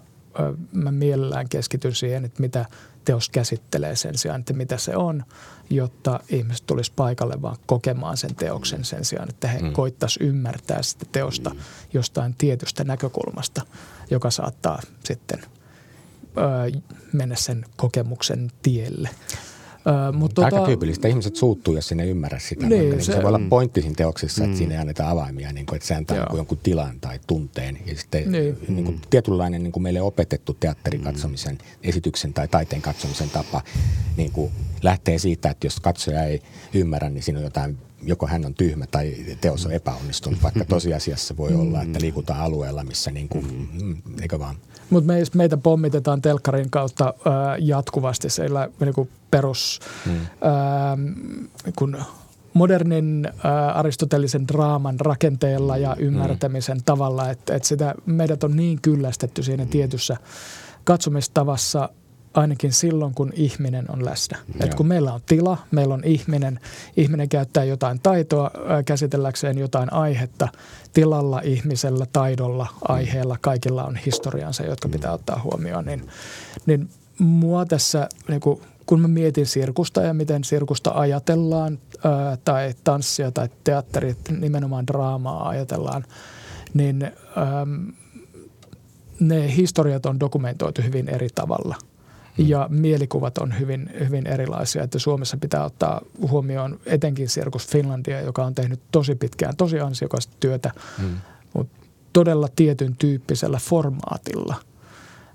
mä 0.72 0.92
mielellään 0.92 1.50
keskityn 1.50 1.96
siihen, 1.96 2.26
että 2.26 2.42
mitä 2.42 2.66
teos 3.06 3.30
käsittelee 3.30 3.96
sen 3.96 4.18
sijaan, 4.18 4.40
että 4.40 4.54
mitä 4.54 4.78
se 4.78 4.96
on– 4.96 5.24
jotta 5.72 6.20
ihmiset 6.30 6.66
tulisi 6.66 6.92
paikalle 6.96 7.42
vaan 7.42 7.58
kokemaan 7.66 8.18
sen 8.18 8.36
teoksen 8.36 8.84
sen 8.86 9.06
sijaan, 9.06 9.30
että 9.30 9.48
he 9.48 9.60
mm. 9.60 9.74
koittaisi 9.74 10.24
ymmärtää 10.24 10.82
sitä 10.82 11.06
teosta 11.12 11.50
mm. 11.50 11.60
jostain 11.94 12.36
tietystä 12.38 12.84
näkökulmasta, 12.84 13.62
joka 14.12 14.32
saattaa 14.32 14.82
sitten 15.04 15.40
mennä 17.14 17.36
sen 17.36 17.66
kokemuksen 17.76 18.52
tielle. 18.62 19.10
Ö, 19.88 20.12
mutta 20.12 20.46
Aika 20.46 20.58
tota, 20.58 20.68
tyypillistä. 20.68 21.08
Ihmiset 21.08 21.36
suuttuu, 21.36 21.76
jos 21.76 21.88
sinne 21.88 22.06
ymmärrä 22.06 22.40
sitä. 22.40 22.68
Niin, 22.68 22.90
niin 22.90 23.04
se, 23.04 23.12
se 23.14 23.18
voi 23.18 23.28
olla 23.28 23.42
pointti 23.50 23.82
siinä 23.82 23.96
teoksessa, 23.96 24.44
että 24.44 24.54
mm. 24.54 24.58
siinä 24.58 24.74
ei 24.74 24.80
anneta 24.82 25.10
avaimia, 25.10 25.54
niin 25.54 25.66
kuin, 25.66 25.76
että 25.76 25.88
se 25.88 25.96
antaa 25.96 26.18
niin 26.18 26.38
jonkun 26.38 26.58
tilan 26.58 27.00
tai 27.00 27.20
tunteen. 27.28 27.78
Ja 27.86 27.96
sitten 27.96 28.32
niin. 28.32 28.58
Niin 28.68 28.86
kuin, 28.86 29.02
tietynlainen 29.10 29.64
niin 29.64 29.72
kuin 29.72 29.84
meille 29.84 30.02
opetettu 30.02 30.54
teatterin 30.54 31.02
katsomisen, 31.02 31.58
esityksen 31.84 32.34
tai 32.34 32.48
taiteen 32.48 32.82
katsomisen 32.82 33.30
tapa 33.30 33.62
niin 34.18 34.32
kuin, 34.32 34.52
lähtee 34.82 35.18
siitä, 35.18 35.50
että 35.50 35.68
jos 35.68 35.80
katsoja 35.80 36.24
ei 36.24 36.42
ymmärrä, 36.74 37.10
niin 37.10 37.24
siinä 37.24 37.40
on 37.40 37.44
jotain 37.44 37.78
joko 38.04 38.28
hän 38.28 38.46
on 38.46 38.54
tyhmä 38.54 38.86
tai 38.92 39.16
teos 39.42 39.66
on 39.66 39.72
epäonnistunut, 39.72 40.44
vaikka 40.44 40.66
tosiasiassa 40.76 41.38
voi 41.38 41.54
olla, 41.54 41.82
että 41.82 42.02
liikutaan 42.02 42.42
alueella, 42.42 42.84
missä 42.84 43.12
niin 43.12 43.30
kuin, 43.30 43.70
mm, 43.82 44.02
eikö 44.22 44.40
vaan? 44.40 44.56
Mutta 44.90 45.08
me, 45.08 45.24
meitä 45.34 45.58
pommitetaan 45.58 46.22
telkkarin 46.22 46.70
kautta 46.70 47.08
äh, 47.08 47.34
jatkuvasti 47.60 48.30
seillä 48.30 48.70
niin 48.80 49.10
perus, 49.32 49.80
mm. 50.06 50.12
äh, 50.16 50.22
kun 51.76 51.98
modernin 52.54 53.28
äh, 53.28 53.78
aristotelisen 53.78 54.48
draaman 54.48 55.00
rakenteella 55.00 55.78
ja 55.78 55.96
mm. 56.00 56.06
ymmärtämisen 56.06 56.78
mm. 56.78 56.84
tavalla, 56.86 57.30
että, 57.30 57.56
että 57.56 57.68
sitä, 57.68 57.96
meidät 58.06 58.44
on 58.44 58.56
niin 58.56 58.82
kyllästetty 58.82 59.44
siinä 59.44 59.64
mm. 59.64 59.70
tietyssä 59.70 60.18
katsomistavassa– 60.84 61.90
ainakin 62.34 62.74
silloin, 62.74 63.14
kun 63.14 63.32
ihminen 63.36 63.92
on 63.92 64.06
läsnä. 64.06 64.38
Et 64.60 64.76
kun 64.76 64.88
meillä 64.88 65.14
on 65.14 65.22
tila, 65.26 65.58
meillä 65.72 65.94
on 65.94 66.04
ihminen, 66.04 66.60
ihminen 66.98 67.30
käyttää 67.30 67.64
jotain 67.64 68.00
taitoa 68.00 68.52
käsitelläkseen 68.86 69.58
jotain 69.58 69.94
aihetta. 69.94 70.48
Tilalla, 70.94 71.42
ihmisellä, 71.44 72.06
taidolla, 72.14 72.68
aiheella, 72.82 73.38
kaikilla 73.42 73.84
on 73.84 73.96
historiansa, 73.96 74.64
jotka 74.64 74.88
mm. 74.88 74.92
pitää 74.92 75.14
ottaa 75.14 75.42
huomioon. 75.44 75.86
Niin, 75.86 76.08
niin 76.66 76.90
mua 77.20 77.66
tässä, 77.66 78.10
niin 78.28 78.42
kun, 78.42 78.62
kun 78.86 79.02
mä 79.02 79.08
mietin 79.08 79.46
sirkusta 79.46 80.02
ja 80.02 80.14
miten 80.14 80.44
sirkusta 80.44 80.92
ajatellaan 80.96 81.80
ää, 82.04 82.38
tai 82.46 82.74
tanssia 82.84 83.32
tai 83.32 83.50
teatterit, 83.64 84.18
nimenomaan 84.30 84.88
draamaa 84.88 85.50
ajatellaan, 85.50 86.06
niin 86.74 87.12
ne 89.20 89.56
historiat 89.56 90.06
on 90.06 90.20
dokumentoitu 90.20 90.82
hyvin 90.82 91.10
eri 91.10 91.28
tavalla– 91.36 91.76
Mm. 91.91 91.91
Ja 92.38 92.68
mielikuvat 92.70 93.38
on 93.38 93.60
hyvin, 93.60 93.90
hyvin 94.00 94.28
erilaisia. 94.28 94.84
Että 94.84 95.00
Suomessa 95.00 95.38
pitää 95.38 95.66
ottaa 95.66 96.02
huomioon 96.30 96.80
etenkin 96.86 97.30
Sirkus 97.30 97.68
Finlandia, 97.68 98.22
joka 98.22 98.46
on 98.46 98.56
tehnyt 98.56 98.80
tosi 98.92 99.16
pitkään, 99.16 99.56
tosi 99.56 99.80
ansiokasta 99.80 100.34
työtä, 100.40 100.72
mm. 100.98 101.18
mutta 101.54 101.86
todella 102.14 102.48
tietyn 102.56 102.96
tyyppisellä 102.96 103.58
formaatilla, 103.58 104.56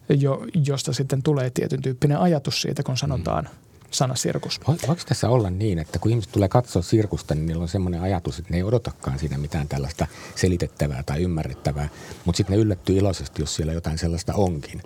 jo, 0.08 0.46
josta 0.66 0.92
sitten 0.92 1.22
tulee 1.22 1.50
tietyn 1.50 1.82
tyyppinen 1.82 2.18
ajatus 2.18 2.62
siitä, 2.62 2.82
kun 2.82 2.96
sanotaan 2.96 3.44
mm. 3.44 3.50
sana 3.90 4.14
sirkus. 4.14 4.60
Voiko 4.68 5.02
tässä 5.08 5.28
olla 5.28 5.50
niin, 5.50 5.78
että 5.78 5.98
kun 5.98 6.10
ihmiset 6.10 6.32
tulee 6.32 6.48
katsoa 6.48 6.82
sirkusta, 6.82 7.34
niin 7.34 7.46
niillä 7.46 7.62
on 7.62 7.68
semmoinen 7.68 8.00
ajatus, 8.00 8.38
että 8.38 8.50
ne 8.50 8.56
ei 8.56 8.62
odotakaan 8.62 9.18
siinä 9.18 9.38
mitään 9.38 9.68
tällaista 9.68 10.06
selitettävää 10.34 11.02
tai 11.02 11.22
ymmärrettävää, 11.22 11.88
mutta 12.24 12.36
sitten 12.36 12.56
ne 12.56 12.62
yllättyy 12.62 12.96
iloisesti, 12.96 13.42
jos 13.42 13.56
siellä 13.56 13.72
jotain 13.72 13.98
sellaista 13.98 14.34
onkin 14.34 14.82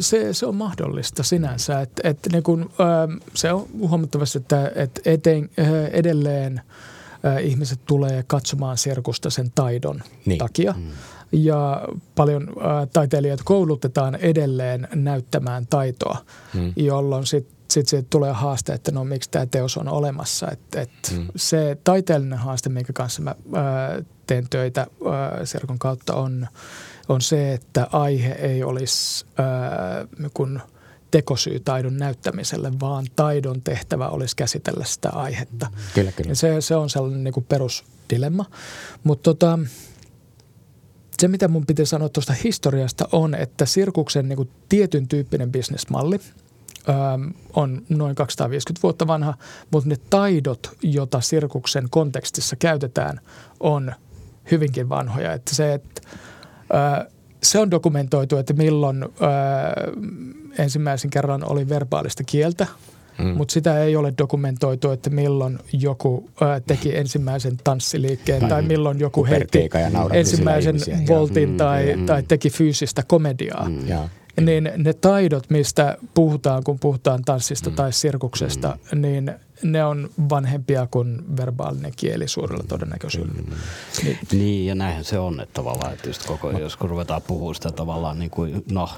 se, 0.00 0.34
se 0.34 0.46
on 0.46 0.54
mahdollista 0.54 1.22
sinänsä. 1.22 1.80
Et, 1.80 1.90
et 2.04 2.18
niin 2.32 2.42
kun, 2.42 2.70
se 3.34 3.52
on 3.52 3.66
huomattavasti, 3.78 4.38
että 4.38 4.72
et 4.74 5.00
eten, 5.04 5.50
edelleen 5.92 6.60
ihmiset 7.42 7.80
tulee 7.86 8.24
katsomaan 8.26 8.78
sirkusta 8.78 9.30
sen 9.30 9.52
taidon 9.54 10.02
niin. 10.26 10.38
takia. 10.38 10.74
Mm. 10.76 10.90
Ja 11.32 11.88
paljon 12.14 12.48
ä, 12.48 12.86
taiteilijat 12.92 13.40
koulutetaan 13.44 14.14
edelleen 14.14 14.88
näyttämään 14.94 15.66
taitoa, 15.66 16.16
mm. 16.54 16.72
jolloin 16.76 17.26
sitten 17.26 17.56
sitten 17.70 17.90
siitä 17.90 18.06
tulee 18.10 18.32
haaste, 18.32 18.72
että 18.72 18.92
no 18.92 19.04
miksi 19.04 19.30
tämä 19.30 19.46
teos 19.46 19.76
on 19.76 19.88
olemassa. 19.88 20.50
Et, 20.50 20.60
et 20.76 20.90
mm. 21.16 21.26
Se 21.36 21.76
taiteellinen 21.84 22.38
haaste, 22.38 22.68
minkä 22.68 22.92
kanssa 22.92 23.22
mä 23.22 23.34
ää, 23.54 24.02
teen 24.26 24.46
töitä 24.50 24.80
ää, 24.80 25.44
Serkon 25.44 25.78
kautta 25.78 26.14
on, 26.14 26.46
on 27.08 27.20
se, 27.20 27.52
että 27.52 27.86
aihe 27.92 28.32
ei 28.32 28.62
olisi 28.62 29.26
ää, 29.38 30.06
kun 30.34 30.60
tekosyy 31.10 31.60
taidon 31.60 31.96
näyttämiselle, 31.96 32.72
vaan 32.80 33.06
taidon 33.16 33.62
tehtävä 33.62 34.08
olisi 34.08 34.36
käsitellä 34.36 34.84
sitä 34.84 35.10
aihetta. 35.10 35.66
Kyllä, 35.94 36.12
kyllä. 36.12 36.30
Ja 36.30 36.36
se, 36.36 36.60
se 36.60 36.76
on 36.76 36.90
sellainen 36.90 37.24
niin 37.24 37.34
kuin 37.34 37.46
perusdilemma. 37.48 38.44
Mutta 39.04 39.22
tota, 39.22 39.58
se, 41.20 41.28
mitä 41.28 41.48
mun 41.48 41.66
piti 41.66 41.86
sanoa 41.86 42.08
tuosta 42.08 42.32
historiasta 42.44 43.08
on, 43.12 43.34
että 43.34 43.66
sirkuksen 43.66 44.28
niin 44.28 44.36
kuin 44.36 44.50
tietyn 44.68 45.08
tyyppinen 45.08 45.52
bisnesmalli– 45.52 46.20
on 47.54 47.82
noin 47.88 48.14
250 48.14 48.82
vuotta 48.82 49.06
vanha, 49.06 49.34
mutta 49.70 49.88
ne 49.88 49.96
taidot, 50.10 50.70
joita 50.82 51.20
sirkuksen 51.20 51.90
kontekstissa 51.90 52.56
käytetään, 52.56 53.20
on 53.60 53.92
hyvinkin 54.50 54.88
vanhoja. 54.88 55.32
Että 55.32 55.54
se, 55.54 55.74
että, 55.74 55.95
se 57.42 57.58
on 57.58 57.70
dokumentoitu, 57.70 58.36
että 58.36 58.52
milloin 58.52 59.04
ensimmäisen 60.58 61.10
kerran 61.10 61.44
oli 61.44 61.68
verbaalista 61.68 62.24
kieltä, 62.24 62.66
Mm. 63.18 63.36
Mutta 63.36 63.52
sitä 63.52 63.82
ei 63.82 63.96
ole 63.96 64.12
dokumentoitu, 64.18 64.90
että 64.90 65.10
milloin 65.10 65.58
joku 65.72 66.30
ää, 66.40 66.60
teki 66.60 66.96
ensimmäisen 66.96 67.56
tanssiliikkeen 67.64 68.40
tai, 68.40 68.48
tai 68.48 68.62
milloin 68.62 69.00
joku 69.00 69.26
heitti 69.26 69.68
ensimmäisen 70.12 70.76
voltin 71.08 71.50
mm, 71.50 71.56
tai, 71.56 71.96
mm. 71.96 72.06
tai 72.06 72.22
teki 72.22 72.50
fyysistä 72.50 73.02
komediaa. 73.06 73.68
Mm. 73.68 74.44
Niin 74.44 74.70
ne 74.76 74.92
taidot, 74.92 75.50
mistä 75.50 75.98
puhutaan, 76.14 76.64
kun 76.64 76.78
puhutaan 76.78 77.22
tanssista 77.24 77.70
mm. 77.70 77.76
tai 77.76 77.92
sirkuksesta, 77.92 78.78
mm. 78.92 79.00
niin 79.00 79.34
ne 79.62 79.84
on 79.84 80.10
vanhempia 80.30 80.86
kuin 80.90 81.36
verbaalinen 81.36 81.92
kieli 81.96 82.28
suurella 82.28 82.64
todennäköisyydellä. 82.68 83.42
Mm. 83.42 83.56
Niin. 84.04 84.18
niin, 84.32 84.66
ja 84.66 84.74
näinhän 84.74 85.04
se 85.04 85.18
on, 85.18 85.40
että 85.40 85.54
tavallaan, 85.54 85.92
että 85.92 86.08
just 86.08 86.26
koko, 86.26 86.52
no. 86.52 86.58
jos 86.58 86.76
kun 86.76 86.90
ruvetaan 86.90 87.22
puhua 87.22 87.54
sitä 87.54 87.70
tavallaan, 87.70 88.18
niin 88.18 88.30
kuin, 88.30 88.64
no, 88.70 88.88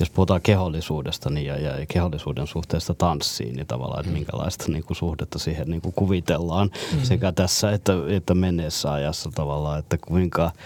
jos 0.00 0.10
puhutaan 0.10 0.42
kehollisuudesta 0.42 1.30
niin 1.30 1.46
ja, 1.46 1.56
ja 1.56 1.86
kehollisuuden 1.88 2.46
suhteesta 2.46 2.94
tanssiin, 2.94 3.56
niin 3.56 3.66
tavallaan, 3.66 4.00
että 4.00 4.10
mm. 4.10 4.18
minkälaista 4.18 4.72
niin 4.72 4.84
kuin, 4.84 4.96
suhdetta 4.96 5.38
siihen 5.38 5.70
niin 5.70 5.80
kuin 5.80 5.92
kuvitellaan 5.92 6.70
mm. 6.92 7.02
sekä 7.02 7.32
tässä 7.32 7.72
että, 7.72 7.92
että 8.08 8.34
menneessä 8.34 8.92
ajassa 8.92 9.30
tavallaan, 9.34 9.78
että 9.78 9.98
kuinka– 9.98 10.52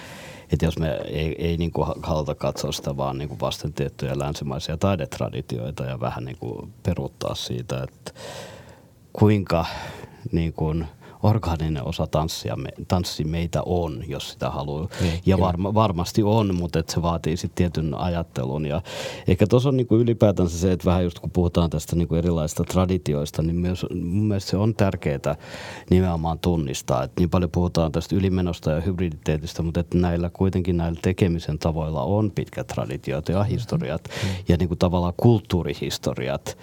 että 0.52 0.64
jos 0.64 0.78
me 0.78 1.00
ei, 1.04 1.34
ei 1.38 1.56
niin 1.56 1.72
kuin 1.72 1.88
haluta 2.02 2.34
katsoa 2.34 2.72
sitä 2.72 2.96
vaan 2.96 3.18
niin 3.18 3.28
kuin 3.28 3.40
vasten 3.40 3.72
tiettyjä 3.72 4.18
länsimaisia 4.18 4.76
taidetraditioita 4.76 5.84
ja 5.84 6.00
vähän 6.00 6.24
niin 6.24 6.36
kuin 6.36 6.72
peruuttaa 6.82 7.34
siitä, 7.34 7.82
että 7.82 8.12
kuinka 9.20 9.66
niin 10.32 10.52
kuin– 10.52 10.86
orgaaninen 11.22 11.86
osa 11.86 12.06
tanssia, 12.06 12.56
me, 12.56 12.68
tanssi 12.88 13.24
meitä 13.24 13.62
on, 13.66 14.04
jos 14.06 14.30
sitä 14.30 14.50
haluaa. 14.50 14.88
Niin, 15.00 15.20
ja 15.26 15.38
varma, 15.38 15.74
varmasti 15.74 16.22
on, 16.22 16.54
mutta 16.54 16.78
että 16.78 16.92
se 16.92 17.02
vaatii 17.02 17.36
sitten 17.36 17.54
tietyn 17.54 17.94
ajattelun. 17.94 18.66
Ja 18.66 18.82
ehkä 19.26 19.46
tuossa 19.46 19.68
on 19.68 19.76
niinku 19.76 19.96
ylipäätänsä 19.96 20.58
se, 20.58 20.72
että 20.72 20.84
vähän 20.84 21.04
just 21.04 21.18
kun 21.18 21.30
puhutaan 21.30 21.70
tästä 21.70 21.96
niinku 21.96 22.14
erilaisista 22.14 22.64
traditioista, 22.64 23.42
niin 23.42 23.56
myös, 23.56 23.86
mun 23.94 24.28
mielestä 24.28 24.50
se 24.50 24.56
on 24.56 24.74
tärkeää 24.74 25.36
nimenomaan 25.90 26.38
tunnistaa. 26.38 27.02
Että 27.02 27.20
niin 27.20 27.30
paljon 27.30 27.50
puhutaan 27.50 27.92
tästä 27.92 28.16
ylimenosta 28.16 28.70
ja 28.70 28.80
hybriditeetistä, 28.80 29.62
mutta 29.62 29.80
että 29.80 29.98
näillä 29.98 30.30
kuitenkin 30.32 30.76
näillä 30.76 31.00
tekemisen 31.02 31.58
tavoilla 31.58 32.02
on 32.02 32.30
pitkät 32.30 32.66
traditiot 32.66 33.28
ja 33.28 33.42
historiat 33.42 34.02
mm-hmm. 34.08 34.44
ja 34.48 34.56
niinku 34.56 34.76
tavallaan 34.76 35.14
kulttuurihistoriat 35.16 36.56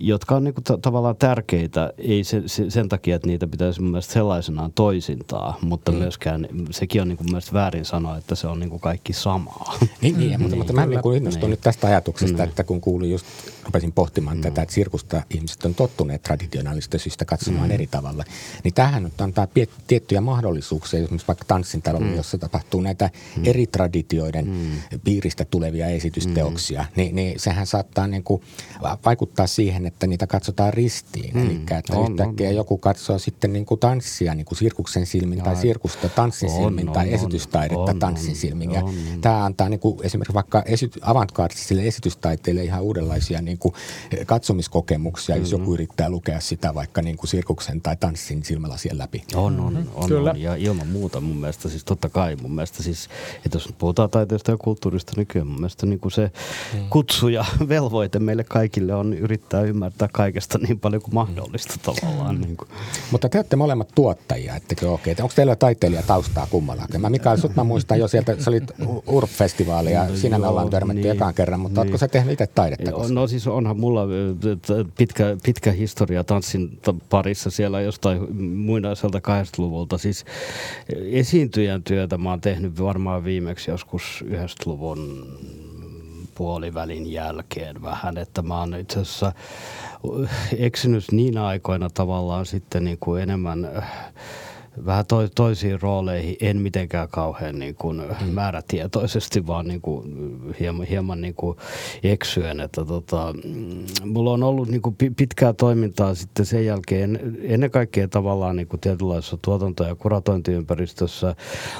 jotka 0.00 0.36
on 0.36 0.44
niinku 0.44 0.60
t- 0.60 0.82
tavallaan 0.82 1.16
tärkeitä, 1.16 1.92
ei 1.98 2.24
se, 2.24 2.42
se, 2.46 2.70
sen 2.70 2.88
takia, 2.88 3.16
että 3.16 3.28
niitä 3.28 3.46
pitäisi 3.46 3.80
mun 3.80 3.90
mielestä 3.90 4.12
sellaisenaan 4.12 4.72
toisintaa, 4.72 5.58
mutta 5.62 5.92
mm. 5.92 5.98
myöskään 5.98 6.48
sekin 6.70 7.02
on 7.02 7.08
niinku 7.08 7.24
mun 7.24 7.32
mielestä 7.32 7.52
väärin 7.52 7.84
sanoa, 7.84 8.16
että 8.16 8.34
se 8.34 8.46
on 8.46 8.60
niinku 8.60 8.78
kaikki 8.78 9.12
samaa. 9.12 9.78
Niin, 10.00 10.18
niin, 10.18 10.32
mm. 10.32 10.42
mutta, 10.42 10.56
mutta 10.56 10.72
mä 10.72 10.86
niinku 10.86 11.12
innostun 11.12 11.40
niin. 11.40 11.50
nyt 11.50 11.60
tästä 11.60 11.86
ajatuksesta, 11.86 12.38
mm. 12.38 12.48
että 12.48 12.64
kun 12.64 12.80
kuulin 12.80 13.10
just, 13.10 13.26
rupesin 13.64 13.92
pohtimaan 13.92 14.36
mm. 14.36 14.42
tätä, 14.42 14.62
että 14.62 14.74
sirkusta 14.74 15.22
ihmiset 15.30 15.64
on 15.64 15.74
tottuneet 15.74 16.22
traditionaalista 16.22 16.98
syystä 16.98 17.24
katsomaan 17.24 17.68
mm. 17.68 17.74
eri 17.74 17.86
tavalla, 17.86 18.24
niin 18.64 18.74
tähän 18.74 19.02
nyt 19.02 19.20
antaa 19.20 19.46
piet, 19.46 19.70
tiettyjä 19.86 20.20
mahdollisuuksia, 20.20 21.00
esimerkiksi 21.00 21.28
vaikka 21.28 21.44
tanssin 21.44 21.82
talolla, 21.82 22.06
mm. 22.06 22.16
jossa 22.16 22.38
tapahtuu 22.38 22.80
näitä 22.80 23.10
mm. 23.36 23.42
eri 23.46 23.66
traditioiden 23.66 24.46
mm. 24.46 25.00
piiristä 25.04 25.44
tulevia 25.44 25.86
esitysteoksia, 25.86 26.80
mm. 26.80 26.88
niin, 26.96 27.16
niin 27.16 27.40
sehän 27.40 27.66
saattaa 27.66 28.06
niinku 28.06 28.42
vaikuttaa 29.04 29.46
siihen, 29.46 29.86
että 29.88 30.06
niitä 30.06 30.26
katsotaan 30.26 30.74
ristiin. 30.74 31.34
Mm, 31.34 31.46
Eli 31.46 31.60
että 31.78 31.96
on, 31.96 32.12
yhtäkkiä 32.12 32.48
on, 32.48 32.56
joku 32.56 32.78
katsoo 32.78 33.18
sitten 33.18 33.52
niin 33.52 33.66
kuin 33.66 33.80
tanssia 33.80 34.34
niin 34.34 34.44
kuin 34.44 34.58
sirkuksen 34.58 35.06
silmin 35.06 35.42
tai 35.42 35.56
sirkusta 35.56 36.08
tanssin 36.08 36.50
silmin 36.50 36.88
on, 36.88 36.94
tai 36.94 37.08
on, 37.08 37.14
esitystaidetta 37.14 37.90
on, 37.90 37.98
tanssin 37.98 38.36
silmin. 38.36 38.70
Ja 38.70 38.84
on, 38.84 38.94
tämä 39.20 39.44
antaa 39.44 39.68
niin 39.68 39.80
kuin 39.80 39.98
esimerkiksi 40.02 40.34
vaikka 40.34 40.62
esity, 40.66 41.00
avantgardisille 41.02 41.86
esitystaiteille 41.86 42.64
ihan 42.64 42.82
uudenlaisia 42.82 43.42
niin 43.42 43.58
kuin 43.58 43.74
katsomiskokemuksia, 44.26 45.34
mm-hmm. 45.34 45.42
jos 45.42 45.52
joku 45.52 45.74
yrittää 45.74 46.10
lukea 46.10 46.40
sitä 46.40 46.74
vaikka 46.74 47.02
niin 47.02 47.16
kuin 47.16 47.28
sirkuksen 47.28 47.80
tai 47.80 47.96
tanssin 47.96 48.44
silmälasien 48.44 48.98
läpi. 48.98 49.24
On, 49.34 49.60
on, 49.60 49.74
mm-hmm. 49.74 49.90
on, 49.94 50.08
Kyllä. 50.08 50.30
on. 50.30 50.40
Ja 50.40 50.56
ilman 50.56 50.86
muuta 50.86 51.20
mun 51.20 51.36
mielestä, 51.36 51.68
siis 51.68 51.84
totta 51.84 52.08
kai 52.08 52.36
mun 52.36 52.54
mielestä 52.54 52.82
siis, 52.82 53.08
että 53.46 53.56
jos 53.56 53.74
puhutaan 53.78 54.10
taiteesta 54.10 54.50
ja 54.50 54.56
kulttuurista 54.56 55.12
nykyään, 55.16 55.46
mun 55.46 55.60
mielestä 55.60 55.86
niin 55.86 56.00
kuin 56.00 56.12
se 56.12 56.30
mm. 56.74 56.88
kutsu 56.90 57.28
ja 57.28 57.44
velvoite 57.68 58.18
meille 58.18 58.44
kaikille 58.44 58.94
on 58.94 59.14
yrittää 59.14 59.62
ymmärtää 59.62 59.77
ymmärtää 59.78 60.08
kaikesta 60.12 60.58
niin 60.58 60.80
paljon 60.80 61.02
kuin 61.02 61.14
mahdollista 61.14 61.74
tavallaan. 61.82 62.40
Niin 62.40 62.56
kuin. 62.56 62.68
Mutta 63.10 63.28
te 63.28 63.38
olette 63.38 63.56
molemmat 63.56 63.88
tuottajia, 63.94 64.56
ettekö 64.56 64.90
okei? 64.90 65.12
Okay. 65.12 65.22
Onko 65.22 65.34
teillä 65.36 65.56
taiteilija 65.56 66.02
taustaa 66.02 66.46
kummallakin? 66.50 67.00
Mä 67.00 67.10
Mikael, 67.10 67.36
sut 67.36 67.56
mä 67.56 67.64
muistan 67.64 67.98
jo 67.98 68.08
sieltä, 68.08 68.36
sä 68.38 68.50
olit 68.50 68.64
URF-festivaali 69.06 69.92
ja 69.92 70.08
no, 70.08 70.16
siinä 70.16 70.38
me 70.38 70.46
ollaan 70.46 70.70
törmätty 70.70 71.02
niin, 71.02 71.12
ekaan 71.12 71.34
kerran, 71.34 71.60
mutta 71.60 71.80
niin. 71.80 71.88
ootko 71.88 71.98
sä 71.98 72.08
tehnyt 72.08 72.32
itse 72.32 72.46
taidetta 72.46 72.92
koskaan? 72.92 73.14
No 73.14 73.26
siis 73.26 73.46
onhan 73.46 73.80
mulla 73.80 74.06
pitkä, 74.98 75.36
pitkä 75.42 75.72
historia 75.72 76.24
tanssin 76.24 76.80
parissa 77.10 77.50
siellä 77.50 77.80
jostain 77.80 78.36
muinaiselta 78.56 79.18
80-luvulta. 79.18 79.98
Siis 79.98 80.24
esiintyjän 81.12 81.82
työtä 81.82 82.18
mä 82.18 82.30
oon 82.30 82.40
tehnyt 82.40 82.82
varmaan 82.82 83.24
viimeksi 83.24 83.70
joskus 83.70 84.24
90-luvun 84.28 85.26
puolivälin 86.38 87.12
jälkeen 87.12 87.82
vähän, 87.82 88.18
että 88.18 88.42
mä 88.42 88.58
oon 88.58 88.74
itse 88.74 89.00
asiassa 89.00 89.32
eksynyt 90.58 91.04
niin 91.12 91.38
aikoina 91.38 91.90
tavallaan 91.90 92.46
sitten 92.46 92.84
niin 92.84 92.98
kuin 93.00 93.22
enemmän 93.22 93.84
vähän 94.86 95.06
to, 95.06 95.28
toisiin 95.34 95.82
rooleihin, 95.82 96.36
en 96.40 96.56
mitenkään 96.56 97.08
kauhean 97.08 97.58
niin 97.58 97.74
kuin 97.74 97.96
mm. 97.96 98.26
määrätietoisesti, 98.26 99.46
vaan 99.46 99.68
niin 99.68 99.80
kuin 99.80 100.04
hieman, 100.60 100.86
hieman 100.86 101.20
niin 101.20 101.34
kuin 101.34 101.56
eksyen. 102.02 102.60
Että 102.60 102.84
tota, 102.84 103.34
mulla 104.04 104.32
on 104.32 104.42
ollut 104.42 104.68
niin 104.68 104.82
kuin 104.82 104.96
pitkää 105.16 105.52
toimintaa 105.52 106.14
sitten 106.14 106.46
sen 106.46 106.66
jälkeen, 106.66 107.38
ennen 107.42 107.70
kaikkea 107.70 108.08
tavallaan 108.08 108.56
niin 108.56 108.68
kuin 108.68 108.80
tietynlaisessa 108.80 109.38
tuotanto- 109.42 109.84
ja 109.84 109.94
kuratointiympäristössä, 109.94 111.34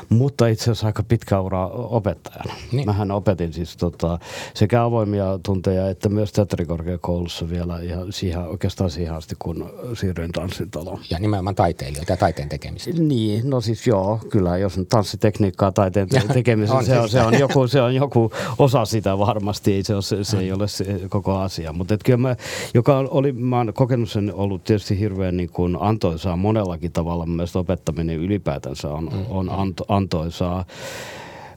mutta 0.09 0.47
itse 0.47 0.63
asiassa 0.63 0.87
aika 0.87 1.03
pitkä 1.03 1.41
ura 1.41 1.67
opettajana. 1.67 2.55
Niin. 2.73 2.87
Mähän 2.87 3.11
opetin 3.11 3.53
siis 3.53 3.77
tota, 3.77 4.19
sekä 4.55 4.85
avoimia 4.85 5.39
tunteja 5.43 5.89
että 5.89 6.09
myös 6.09 6.33
teatterikorkeakoulussa 6.33 7.51
vielä 7.51 7.83
ja 7.83 7.97
siihen, 8.11 8.41
oikeastaan 8.41 8.91
siihen 8.91 9.15
asti, 9.15 9.35
kun 9.39 9.71
siirryin 9.95 10.33
tanssintaloon. 10.33 11.01
Ja 11.11 11.19
nimenomaan 11.19 11.55
taiteilijoita 11.55 12.13
ja 12.13 12.17
taiteen 12.17 12.49
tekemistä. 12.49 12.88
Niin, 12.99 13.51
no 13.51 13.61
siis 13.61 13.87
joo, 13.87 14.21
kyllä 14.31 14.59
jos 14.59 14.81
tanssitekniikkaa 14.89 15.73
taiteen 15.73 16.09
tekemisessä, 16.33 16.83
se, 16.83 16.99
on, 16.99 17.09
se, 17.09 17.21
on 17.21 17.39
joku, 17.39 17.67
se 17.67 17.83
on 17.83 17.95
joku 17.95 18.31
osa 18.59 18.85
sitä 18.85 19.19
varmasti, 19.19 19.73
ei 19.73 19.83
se, 19.83 19.95
ole, 19.95 20.03
se, 20.03 20.25
se 20.25 20.39
ei 20.39 20.53
ole 20.53 20.69
se 20.69 21.01
koko 21.09 21.37
asia. 21.37 21.73
Mutta 21.73 21.97
kyllä 22.05 22.17
mä, 22.17 22.37
joka 22.75 22.99
oli, 22.99 23.33
mä 23.33 23.57
oon 23.57 23.75
kokenut 23.75 24.11
sen 24.11 24.35
ollut 24.35 24.65
tietysti 24.65 24.99
hirveän 24.99 25.37
niin 25.37 25.51
kuin 25.51 25.77
antoisaa 25.81 26.37
monellakin 26.37 26.93
tavalla, 26.93 27.27
myös 27.27 27.57
opettaminen 27.57 28.17
ylipäätänsä 28.17 28.89
on, 28.89 29.05
mm. 29.05 29.25
on 29.29 29.51
anto, 29.51 29.85
antoisaa. 29.89 30.65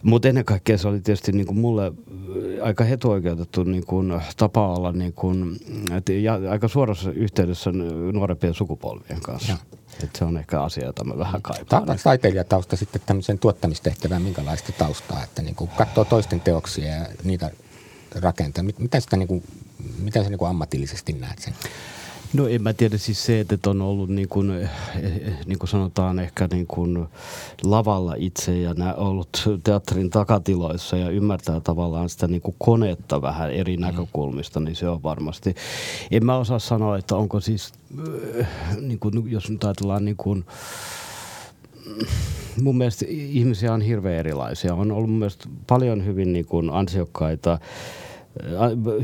Mutta 0.03 0.27
ennen 0.27 0.45
kaikkea 0.45 0.77
se 0.77 0.87
oli 0.87 1.01
tietysti 1.01 1.31
niin 1.31 1.45
kuin 1.47 1.59
mulle 1.59 1.91
aika 2.63 2.83
hetuoikeutettu 2.83 3.63
niin 3.63 3.85
kuin 3.85 4.21
tapa 4.37 4.73
olla 4.73 4.91
niin 4.91 5.13
kuin, 5.13 5.57
ja 6.21 6.39
aika 6.49 6.67
suorassa 6.67 7.11
yhteydessä 7.11 7.71
nuorempien 8.13 8.53
sukupolvien 8.53 9.21
kanssa. 9.21 9.51
Ja. 9.51 9.80
Et 10.03 10.15
se 10.15 10.25
on 10.25 10.37
ehkä 10.37 10.61
asia, 10.61 10.85
jota 10.85 11.03
mä 11.03 11.17
vähän 11.17 11.41
kaipaan. 11.41 11.85
Ta- 11.85 11.95
taiteilijatausta 12.03 12.75
sitten 12.75 13.01
tämmöisen 13.05 13.39
tuottamistehtävään, 13.39 14.21
minkälaista 14.21 14.71
taustaa, 14.71 15.23
että 15.23 15.41
niin 15.41 15.55
katsoo 15.77 16.05
toisten 16.05 16.39
teoksia 16.39 16.95
ja 16.95 17.05
niitä 17.23 17.51
rakentaa. 18.15 18.63
Mitä, 18.77 18.99
sitä 18.99 19.17
niin 19.17 19.27
kuin, 19.27 19.43
mitä 19.99 20.23
sä 20.23 20.29
niin 20.29 20.47
ammatillisesti 20.49 21.13
näet 21.13 21.39
sen? 21.39 21.53
No 22.33 22.47
en 22.47 22.63
mä 22.63 22.73
tiedä 22.73 22.97
siis 22.97 23.25
se, 23.25 23.39
että 23.39 23.69
on 23.69 23.81
ollut 23.81 24.09
niin 24.09 24.29
kuin, 24.29 24.51
eh, 24.51 24.69
eh, 25.03 25.33
niin 25.45 25.59
kuin 25.59 25.69
sanotaan 25.69 26.19
ehkä 26.19 26.47
niin 26.51 26.67
kuin 26.67 27.05
lavalla 27.63 28.15
itse 28.17 28.59
ja 28.59 28.73
nämä 28.73 28.93
ollut 28.93 29.49
teatterin 29.63 30.09
takatiloissa 30.09 30.97
ja 30.97 31.09
ymmärtää 31.09 31.59
tavallaan 31.59 32.09
sitä 32.09 32.27
niin 32.27 32.41
kuin 32.41 32.55
konetta 32.59 33.21
vähän 33.21 33.51
eri 33.51 33.77
mm. 33.77 33.81
näkökulmista, 33.81 34.59
niin 34.59 34.75
se 34.75 34.89
on 34.89 35.03
varmasti. 35.03 35.55
En 36.11 36.25
mä 36.25 36.37
osaa 36.37 36.59
sanoa, 36.59 36.97
että 36.97 37.15
onko 37.15 37.39
siis, 37.39 37.71
eh, 38.35 38.47
niin 38.81 38.99
kuin, 38.99 39.31
jos 39.31 39.49
nyt 39.49 39.63
ajatellaan 39.63 40.05
niin 40.05 40.17
kuin, 40.17 40.45
mun 42.61 42.77
mielestä 42.77 43.05
ihmisiä 43.09 43.73
on 43.73 43.81
hirveän 43.81 44.19
erilaisia. 44.19 44.75
On 44.75 44.91
ollut 44.91 45.17
mielestä 45.17 45.49
paljon 45.67 46.05
hyvin 46.05 46.33
niin 46.33 46.45
kuin 46.45 46.69
ansiokkaita 46.69 47.59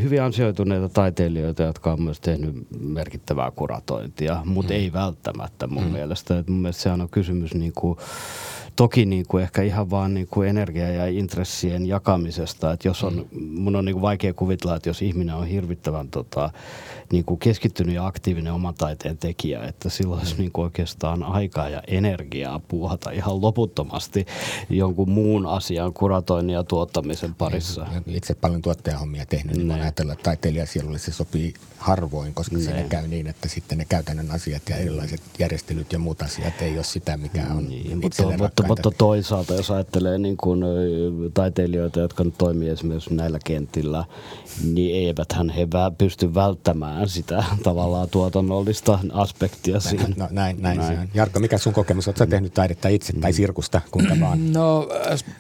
hyvin 0.02 0.22
ansioituneita 0.22 0.90
taiteilijoita, 0.90 1.64
jotka 1.64 1.92
on 1.92 2.02
myös 2.02 2.20
tehnyt 2.20 2.68
merkittävää 2.80 3.52
kuratointia, 3.52 4.42
mutta 4.46 4.74
mm. 4.74 4.80
ei 4.80 4.94
välttämättä 4.94 5.68
mun 5.68 5.84
mm. 5.84 5.92
mielestä. 5.92 6.40
Et 6.40 6.48
mun 6.48 6.62
mielestä 6.62 6.84
sehän 6.84 7.02
on 7.02 7.10
kysymys 7.10 7.56
niin 7.56 7.74
kuin 7.76 7.98
toki 8.78 9.06
niin 9.06 9.26
kuin 9.28 9.44
ehkä 9.44 9.62
ihan 9.62 9.90
vaan 9.90 10.14
niin 10.14 10.28
kuin 10.28 10.50
energia- 10.50 10.92
ja 10.92 11.08
intressien 11.08 11.86
jakamisesta. 11.86 12.72
Että 12.72 12.88
jos 12.88 13.04
on, 13.04 13.28
mm. 13.32 13.44
mun 13.44 13.76
on 13.76 13.86
niin 13.86 13.94
kuin 13.94 14.02
vaikea 14.02 14.34
kuvitella, 14.34 14.76
että 14.76 14.90
jos 14.90 15.02
ihminen 15.02 15.36
on 15.36 15.48
hirvittävän 15.48 16.08
tota, 16.10 16.50
niin 17.12 17.26
kuin 17.26 17.40
keskittynyt 17.40 17.96
ja 17.96 18.06
aktiivinen 18.06 18.54
oman 18.54 18.74
taiteen 18.74 19.18
tekijä, 19.18 19.64
että 19.64 19.90
silloin 19.90 20.20
olisi 20.20 20.36
niin 20.38 20.52
kuin 20.52 20.64
oikeastaan 20.64 21.24
aikaa 21.24 21.70
ja 21.70 21.84
energiaa 21.88 22.60
puuhata 22.60 23.12
ihan 23.12 23.42
loputtomasti 23.42 24.26
jonkun 24.70 25.10
muun 25.10 25.46
asian 25.46 25.94
kuratoinnin 25.94 26.54
ja 26.54 26.64
tuottamisen 26.64 27.36
parissa. 27.36 27.88
Itse 28.08 28.36
paljon 28.36 28.62
tuottajahommia 28.62 29.26
tehnyt, 29.26 29.56
niin 29.56 29.68
voin 29.68 29.82
ajatella, 29.82 30.14
että 30.14 30.24
taiteilija 30.24 30.66
se 30.98 31.12
sopii 31.12 31.54
harvoin, 31.78 32.34
koska 32.34 32.58
ne. 32.58 32.64
siinä 32.64 32.84
käy 32.84 33.08
niin, 33.08 33.28
että 33.28 33.48
sitten 33.48 33.78
ne 33.78 33.86
käytännön 33.86 34.32
asiat 34.32 34.62
ja 34.70 34.76
erilaiset 34.76 35.22
järjestelyt 35.40 35.94
ja 35.94 36.00
muut 36.00 36.22
asiat 36.22 36.62
ei 36.62 36.76
ole 36.76 36.84
sitä, 36.84 37.18
mikä 37.18 37.46
on 37.52 37.70
niin, 37.70 37.98
mutta, 38.02 38.24
mutta, 38.38 38.67
mutta 38.68 38.92
toisaalta, 38.98 39.54
jos 39.54 39.72
ajattelee 39.72 40.18
niin 40.18 40.38
kuin 40.38 40.64
taiteilijoita, 41.34 42.00
jotka 42.00 42.24
nyt 42.24 42.38
toimii 42.38 42.70
esimerkiksi 42.70 43.14
näillä 43.14 43.40
kentillä, 43.46 44.06
niin 44.64 45.08
eiväthän 45.08 45.50
he 45.50 45.68
pysty 45.98 46.34
välttämään 46.34 47.10
sitä 47.10 47.44
tavallaan 47.64 48.10
tuotannollista 48.10 49.00
aspektia 49.14 49.80
siinä. 49.80 50.08
No, 50.18 50.28
näin, 50.32 50.62
näin, 50.62 50.78
näin. 50.78 51.00
On. 51.00 51.08
Jarkko, 51.14 51.40
mikä 51.40 51.58
sun 51.58 51.74
kokemus? 51.74 52.08
Oletko 52.08 52.26
tehnyt 52.26 52.54
taidetta 52.54 52.88
itse 52.88 53.14
tai 53.14 53.34
sirkusta, 53.34 53.82
kuinka 53.92 54.16
vaan? 54.22 54.54
No 54.54 54.88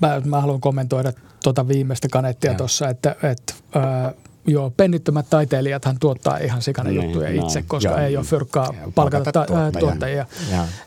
mä, 0.02 0.22
mä 0.26 0.42
haluan 0.42 0.62
kommentoida 0.62 1.14
tuota 1.44 1.68
viimeistä 1.68 2.08
kanettia 2.12 2.54
tuossa, 2.54 2.90
että, 2.90 3.16
että 3.24 3.54
äh, 3.76 4.14
Joo, 4.48 4.70
pennittömät 4.78 5.30
taiteilijathan 5.30 6.00
tuottaa 6.00 6.38
ihan 6.38 6.62
sikana 6.62 6.90
niin, 6.90 7.04
juttuja 7.04 7.30
no, 7.30 7.46
itse, 7.46 7.64
koska 7.68 7.90
joo, 7.90 8.00
ei 8.00 8.18
ole 8.18 8.26
fyrkkaa 8.26 8.74
palkata 8.96 9.32
ta- 9.32 9.46
tuottajia. 9.80 10.26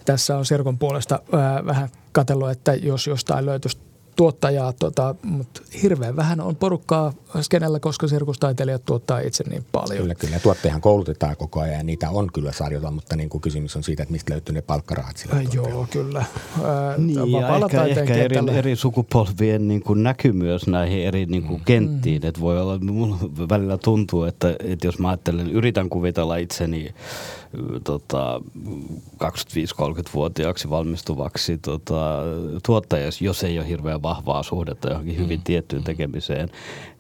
Tässä 0.05 0.37
on 0.37 0.47
Sirkon 0.47 0.79
puolesta 0.79 1.21
äh, 1.35 1.67
vähän 1.67 1.89
katsellut, 2.13 2.51
että 2.51 2.75
jos 2.75 3.07
jostain 3.07 3.47
löytyisi 3.47 3.79
tuottajaa, 4.21 4.73
tota, 4.73 5.15
mutta 5.23 5.63
hirveän 5.83 6.17
vähän 6.17 6.41
on 6.41 6.57
porukkaa 6.57 7.13
skenellä, 7.41 7.81
koska 7.81 8.09
sirkustaiteilijat 8.09 8.85
tuottaa 8.85 9.21
itse 9.21 9.45
niin 9.49 9.65
paljon. 9.73 10.01
Kyllä, 10.01 10.15
kyllä. 10.15 10.39
Tuottajahan 10.39 10.81
koulutetaan 10.81 11.37
koko 11.37 11.61
ajan 11.61 11.77
ja 11.77 11.83
niitä 11.83 12.11
on 12.11 12.29
kyllä 12.33 12.53
sarjota, 12.53 12.91
mutta 12.91 13.17
niin 13.17 13.29
kuin 13.29 13.41
kysymys 13.41 13.77
on 13.77 13.83
siitä, 13.83 14.03
että 14.03 14.13
mistä 14.13 14.33
löytyy 14.33 14.55
ne 14.55 14.63
palkkarahat 14.63 15.17
sillä 15.17 15.35
äh, 15.35 15.43
Joo, 15.53 15.87
kyllä. 15.91 16.19
Äh, 16.19 16.27
niin, 16.99 17.33
ja 17.33 17.57
ehkä, 17.67 18.01
ehkä 18.01 18.15
eri, 18.15 18.37
eri 18.53 18.77
sukupolvien 18.77 19.69
niin 19.69 19.83
kuin 19.83 20.03
näky 20.03 20.33
myös 20.33 20.67
näihin 20.67 21.07
eri 21.07 21.27
niin 21.27 21.43
kuin 21.43 21.61
mm. 21.61 21.65
kenttiin. 21.65 22.23
Mm. 22.23 22.29
Että 22.29 22.41
voi 22.41 22.61
olla, 22.61 22.79
mulla 22.79 23.17
välillä 23.49 23.79
tuntuu, 23.79 24.25
että, 24.25 24.57
että 24.59 24.87
jos 24.87 24.99
mä 24.99 25.09
ajattelen, 25.09 25.51
yritän 25.51 25.89
kuvitella 25.89 26.37
itseni 26.37 26.95
tota, 27.85 28.41
25-30-vuotiaaksi 29.25 30.71
valmistuvaksi 30.71 31.59
tota, 31.59 32.23
tuottajaksi, 32.67 33.25
jos 33.25 33.45
ei 33.45 33.59
ole 33.59 33.69
hirveän 33.69 34.03
vahvaa 34.03 34.43
suhdetta 34.43 34.89
johonkin 34.89 35.19
hyvin 35.19 35.41
mm. 35.41 35.45
tiettyyn 35.45 35.85
tekemiseen, 35.85 36.49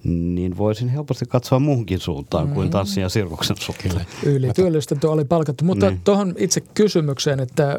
niin 0.04 0.58
voisin 0.58 0.88
helposti 0.88 1.24
katsoa 1.26 1.58
muuhunkin 1.58 1.98
suuntaan 1.98 2.48
mm. 2.48 2.54
kuin 2.54 2.70
tanssin 2.70 3.02
ja 3.02 3.08
sirkuksen 3.08 3.56
suuntaan. 3.56 4.06
Yli 4.24 4.52
työllistetty 4.54 5.06
oli 5.06 5.24
palkattu. 5.24 5.64
Mutta 5.64 5.90
niin. 5.90 6.00
tuohon 6.04 6.34
itse 6.38 6.60
kysymykseen, 6.60 7.40
että 7.40 7.70
äh, 7.70 7.78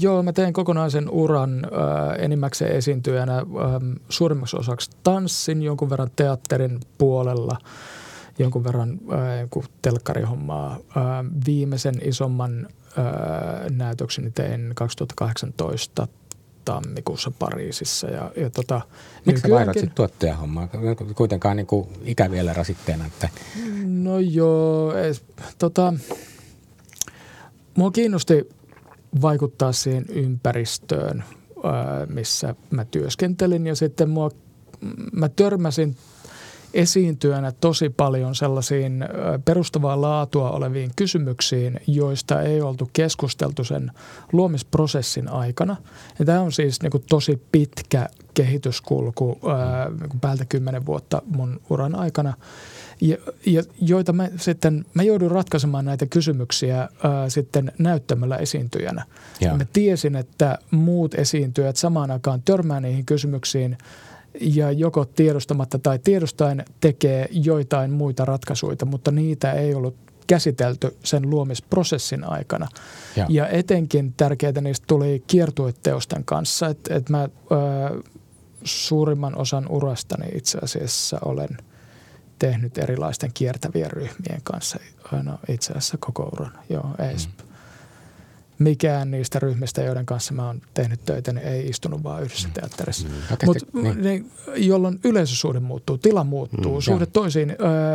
joo, 0.00 0.22
mä 0.22 0.32
tein 0.32 0.52
kokonaisen 0.52 1.10
uran 1.10 1.64
äh, 1.64 2.24
enimmäkseen 2.24 2.76
esiintyjänä 2.76 3.38
äh, 3.38 3.44
suurimmaksi 4.08 4.56
osaksi 4.56 4.90
tanssin, 5.02 5.62
jonkun 5.62 5.90
verran 5.90 6.10
teatterin 6.16 6.80
puolella– 6.98 7.58
jonkun 8.38 8.64
verran 8.64 8.90
äh, 8.90 9.64
telkkarihommaa. 9.82 10.72
Äh, 10.72 11.02
viimeisen 11.46 11.94
isomman 12.02 12.68
äh, 12.98 13.70
näytökseni 13.70 14.30
tein 14.30 14.72
2018 14.74 16.08
tammikuussa 16.64 17.32
Pariisissa. 17.38 18.06
Ja, 18.06 18.32
ja 18.36 18.50
tota, 18.50 18.80
Miksi 19.26 19.42
sä 19.42 19.48
vaihdat 19.48 19.74
sitten 19.74 19.94
tuottajahommaa? 19.94 20.68
Kuitenkaan 21.14 21.56
niin 21.56 21.66
kuin 21.66 21.88
ikä 22.04 22.30
vielä 22.30 22.52
rasitteena. 22.52 23.06
Että... 23.06 23.28
No 23.86 24.18
joo, 24.18 24.94
es, 24.94 25.24
tota, 25.58 25.94
mua 27.76 27.90
kiinnosti 27.90 28.48
vaikuttaa 29.22 29.72
siihen 29.72 30.04
ympäristöön, 30.08 31.24
missä 32.08 32.54
mä 32.70 32.84
työskentelin 32.84 33.66
ja 33.66 33.76
sitten 33.76 34.10
mua, 34.10 34.30
mä 35.12 35.28
törmäsin– 35.28 35.96
esiintyjänä 36.74 37.52
tosi 37.52 37.90
paljon 37.90 38.34
sellaisiin 38.34 39.04
perustavaa 39.44 40.00
laatua 40.00 40.50
oleviin 40.50 40.90
kysymyksiin, 40.96 41.80
joista 41.86 42.42
ei 42.42 42.60
oltu 42.62 42.90
keskusteltu 42.92 43.64
sen 43.64 43.92
luomisprosessin 44.32 45.28
aikana. 45.28 45.76
Ja 46.18 46.24
tämä 46.24 46.40
on 46.40 46.52
siis 46.52 46.82
niin 46.82 46.90
kuin 46.90 47.04
tosi 47.08 47.42
pitkä 47.52 48.08
kehityskulku 48.34 49.38
niin 50.00 50.10
kuin 50.10 50.20
päältä 50.20 50.44
kymmenen 50.44 50.86
vuotta 50.86 51.22
mun 51.26 51.60
uran 51.70 51.94
aikana. 51.94 52.34
Ja, 53.00 53.16
ja 53.46 53.62
joita 53.80 54.12
mä 54.12 54.28
sitten, 54.36 54.84
mä 54.94 55.02
joudun 55.02 55.30
ratkaisemaan 55.30 55.84
näitä 55.84 56.06
kysymyksiä 56.06 56.78
ää, 56.78 57.28
sitten 57.28 57.72
näyttämällä 57.78 58.36
esiintyjänä. 58.36 59.04
Ja. 59.40 59.56
Mä 59.56 59.64
tiesin, 59.72 60.16
että 60.16 60.58
muut 60.70 61.14
esiintyjät 61.14 61.76
samaan 61.76 62.10
aikaan 62.10 62.42
törmää 62.44 62.80
niihin 62.80 63.06
kysymyksiin– 63.06 63.78
ja 64.40 64.72
joko 64.72 65.04
tiedostamatta 65.04 65.78
tai 65.78 65.98
tiedostaen 65.98 66.64
tekee 66.80 67.28
joitain 67.30 67.90
muita 67.90 68.24
ratkaisuja, 68.24 68.76
mutta 68.84 69.10
niitä 69.10 69.52
ei 69.52 69.74
ollut 69.74 69.96
käsitelty 70.26 70.96
sen 71.04 71.30
luomisprosessin 71.30 72.24
aikana. 72.24 72.68
Ja, 73.16 73.26
ja 73.28 73.48
etenkin 73.48 74.14
tärkeää 74.16 74.60
niistä 74.60 74.84
tuli 74.86 75.24
kiertueteosten 75.26 76.24
kanssa, 76.24 76.66
että 76.66 76.94
et 76.94 77.08
mä 77.08 77.22
ö, 77.22 77.28
suurimman 78.64 79.38
osan 79.38 79.68
urastani 79.68 80.26
itse 80.34 80.58
asiassa 80.62 81.18
olen 81.24 81.58
tehnyt 82.38 82.78
erilaisten 82.78 83.30
kiertävien 83.34 83.90
ryhmien 83.90 84.40
kanssa 84.44 84.78
no, 85.22 85.38
itse 85.48 85.72
asiassa 85.72 85.96
koko 86.00 86.28
uran. 86.32 86.52
Joo, 86.68 86.90
ei 86.98 87.14
mm 87.14 87.47
mikään 88.58 89.10
niistä 89.10 89.38
ryhmistä, 89.38 89.82
joiden 89.82 90.06
kanssa 90.06 90.34
mä 90.34 90.46
oon 90.46 90.60
tehnyt 90.74 91.00
töitä, 91.04 91.32
niin 91.32 91.46
ei 91.46 91.68
istunut 91.68 92.02
vaan 92.02 92.22
yhdessä 92.22 92.48
teatterissa. 92.54 93.08
Mm. 93.08 93.14
Mutta 93.46 93.66
niin. 93.82 94.02
niin, 94.02 94.30
jolloin 94.56 95.00
yleisösuhde 95.04 95.60
muuttuu, 95.60 95.98
tila 95.98 96.24
muuttuu, 96.24 96.74
mm, 96.74 96.80
suhde 96.80 97.06
toisiin 97.06 97.50
ö, 97.50 97.54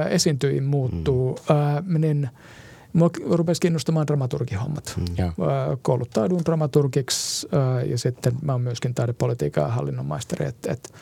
esiintyihin 0.10 0.64
muuttuu, 0.64 1.40
mm. 1.50 1.96
ö, 1.96 2.00
niin 2.00 2.30
Mua 2.94 3.10
rupesi 3.30 3.62
kiinnostamaan 3.62 4.08
dramaturgihommat. 4.08 4.94
Mm. 4.98 5.06
Kouluttaudun 5.82 6.42
dramaturgiksi 6.46 7.48
ja 7.86 7.98
sitten 7.98 8.34
mä 8.42 8.52
oon 8.52 8.62
myöskin 8.62 8.94
taidepolitiikan 8.94 9.62
ja 9.62 9.68
hallinnon 9.68 10.06
maisteri, 10.06 10.46
että 10.46 10.72
et 10.72 10.94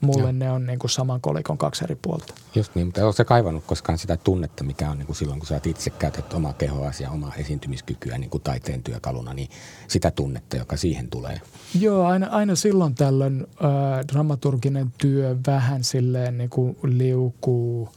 Mulle 0.00 0.26
ja. 0.26 0.32
ne 0.32 0.50
on 0.50 0.66
niin 0.66 0.78
kuin 0.78 0.90
saman 0.90 1.20
kolikon 1.20 1.58
kaksi 1.58 1.84
eri 1.84 1.94
puolta. 2.02 2.34
Just 2.54 2.74
niin, 2.74 2.86
mutta 2.86 3.04
oletko 3.04 3.24
kaivannut 3.24 3.64
koskaan 3.66 3.98
sitä 3.98 4.16
tunnetta, 4.16 4.64
mikä 4.64 4.90
on 4.90 4.98
niin 4.98 5.06
kuin 5.06 5.16
silloin, 5.16 5.38
kun 5.40 5.46
sä 5.46 5.60
itse 5.66 5.90
käytät 5.90 6.32
omaa 6.32 6.52
kehoa 6.52 6.90
ja 7.00 7.10
omaa 7.10 7.34
esiintymiskykyä 7.34 8.18
niin 8.18 8.30
kuin 8.30 8.42
taiteen 8.42 8.82
työkaluna, 8.82 9.34
niin 9.34 9.48
sitä 9.88 10.10
tunnetta, 10.10 10.56
joka 10.56 10.76
siihen 10.76 11.08
tulee? 11.08 11.40
Joo, 11.80 12.06
aina, 12.06 12.26
aina 12.26 12.54
silloin 12.54 12.94
tällöin 12.94 13.46
äh, 13.64 14.06
dramaturginen 14.12 14.92
työ 14.98 15.36
vähän 15.46 15.84
silleen 15.84 16.38
niin 16.38 16.50
kuin 16.50 16.76
liukuu 16.82 17.88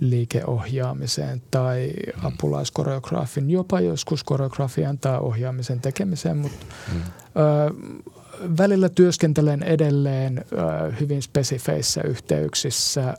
liikeohjaamiseen 0.00 1.42
tai 1.50 1.92
mm. 2.06 2.26
apulaiskoreograafin, 2.26 3.50
jopa 3.50 3.80
joskus 3.80 4.24
koreografian 4.24 4.98
tai 4.98 5.18
ohjaamisen 5.18 5.80
tekemiseen, 5.80 6.36
mutta 6.36 6.66
mm. 6.92 7.00
äh, 7.00 8.12
välillä 8.58 8.88
työskentelen 8.88 9.62
edelleen 9.62 10.38
äh, 10.38 11.00
hyvin 11.00 11.22
spesifeissä 11.22 12.02
yhteyksissä 12.02 13.08
äh, 13.08 13.14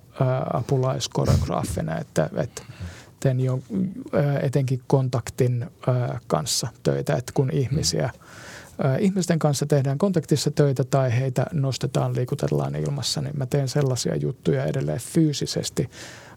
apulaiskoreograafina, 0.54 1.98
että, 1.98 2.30
että 2.38 2.62
teen 3.20 3.40
jo 3.40 3.60
äh, 4.16 4.36
etenkin 4.44 4.82
kontaktin 4.88 5.64
äh, 5.64 6.22
kanssa 6.28 6.68
töitä, 6.84 7.16
että 7.16 7.32
kun 7.36 7.50
ihmisiä 7.54 8.06
äh, 8.06 8.12
ihmisten 9.00 9.40
kanssa 9.40 9.66
tehdään 9.66 9.98
kontaktissa 9.98 10.52
töitä 10.52 10.84
tai 10.84 11.20
heitä 11.20 11.46
nostetaan, 11.52 12.16
liikutellaan 12.16 12.76
ilmassa, 12.76 13.22
niin 13.22 13.38
mä 13.38 13.46
teen 13.46 13.68
sellaisia 13.68 14.16
juttuja 14.16 14.66
edelleen 14.66 15.00
fyysisesti. 15.00 15.90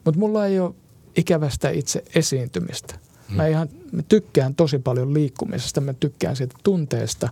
Mutta 0.05 0.20
mulla 0.20 0.47
ei 0.47 0.61
ole 0.61 0.74
ikävästä 1.16 1.70
itse 1.70 2.03
esiintymistä– 2.14 2.95
Mä, 3.28 3.47
ihan, 3.47 3.68
mä 3.93 4.03
tykkään 4.03 4.55
tosi 4.55 4.78
paljon 4.78 5.14
liikkumisesta, 5.14 5.80
mä 5.80 5.93
tykkään 5.93 6.37
siitä 6.37 6.57
tunteesta, 6.64 7.28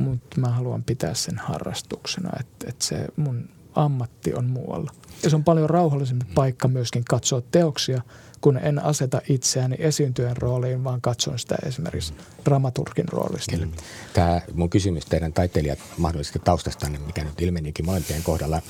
mutta 0.00 0.40
mä 0.40 0.48
haluan 0.48 0.84
pitää 0.84 1.14
sen 1.14 1.38
harrastuksena, 1.38 2.30
että, 2.40 2.66
että 2.68 2.84
se 2.84 3.06
mun 3.16 3.48
ammatti 3.74 4.34
on 4.34 4.44
muualla. 4.44 4.92
Ja 5.22 5.30
se 5.30 5.36
on 5.36 5.44
paljon 5.44 5.70
rauhallisempi 5.70 6.26
paikka 6.34 6.68
myöskin 6.68 7.04
katsoa 7.04 7.42
teoksia– 7.50 8.02
kun 8.40 8.58
en 8.58 8.84
aseta 8.84 9.20
itseäni 9.28 9.76
esiintyjen 9.78 10.36
rooliin, 10.36 10.84
vaan 10.84 11.00
katson 11.00 11.38
sitä 11.38 11.56
esimerkiksi 11.66 12.14
dramaturgin 12.44 13.08
roolista. 13.08 13.56
Kyllä. 13.56 13.66
Tämä 14.12 14.40
mun 14.54 14.70
kysymys 14.70 15.06
teidän 15.06 15.32
taiteilijat 15.32 15.78
mahdollisesti 15.98 16.38
taustastanne, 16.38 16.98
mikä 16.98 17.24
nyt 17.24 17.40
ilmenikin 17.40 17.86
molempien 17.86 18.22
kohdalla, 18.22 18.62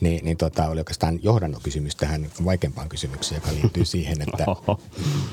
niin, 0.00 0.24
niin 0.24 0.36
tota, 0.36 0.68
oli 0.68 0.80
oikeastaan 0.80 1.18
johdannokysymys 1.22 1.96
tähän 1.96 2.26
vaikeampaan 2.44 2.88
kysymykseen, 2.88 3.40
joka 3.44 3.60
liittyy 3.60 3.84
siihen, 3.94 4.16
että 4.22 4.46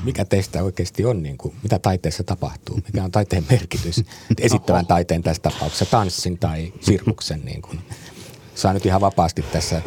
mikä 0.04 0.26
teistä 0.26 0.64
oikeasti 0.64 1.06
on, 1.06 1.24
niin 1.24 1.38
kuin, 1.38 1.56
mitä 1.64 1.80
taiteessa 1.80 2.24
tapahtuu, 2.24 2.76
mikä 2.76 3.04
on 3.04 3.12
taiteen 3.12 3.46
merkitys, 3.50 4.04
esittävän 4.40 4.86
taiteen 4.86 5.24
tässä 5.24 5.42
tapauksessa, 5.42 5.86
tanssin 5.86 6.38
tai 6.38 6.74
sirkuksen, 6.82 7.42
niin 7.46 7.62
kuin, 7.62 7.80
saa 8.56 8.74
nyt 8.74 8.86
ihan 8.86 9.02
vapaasti 9.02 9.42
tässä 9.42 9.82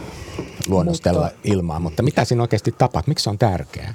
luonnostella 0.68 1.20
mutta, 1.20 1.38
ilmaa, 1.44 1.80
mutta 1.80 2.02
mitä 2.02 2.24
siinä 2.24 2.42
oikeasti 2.42 2.72
tapahtuu? 2.72 3.10
Miksi 3.10 3.22
se 3.22 3.30
on 3.30 3.38
tärkeää? 3.38 3.94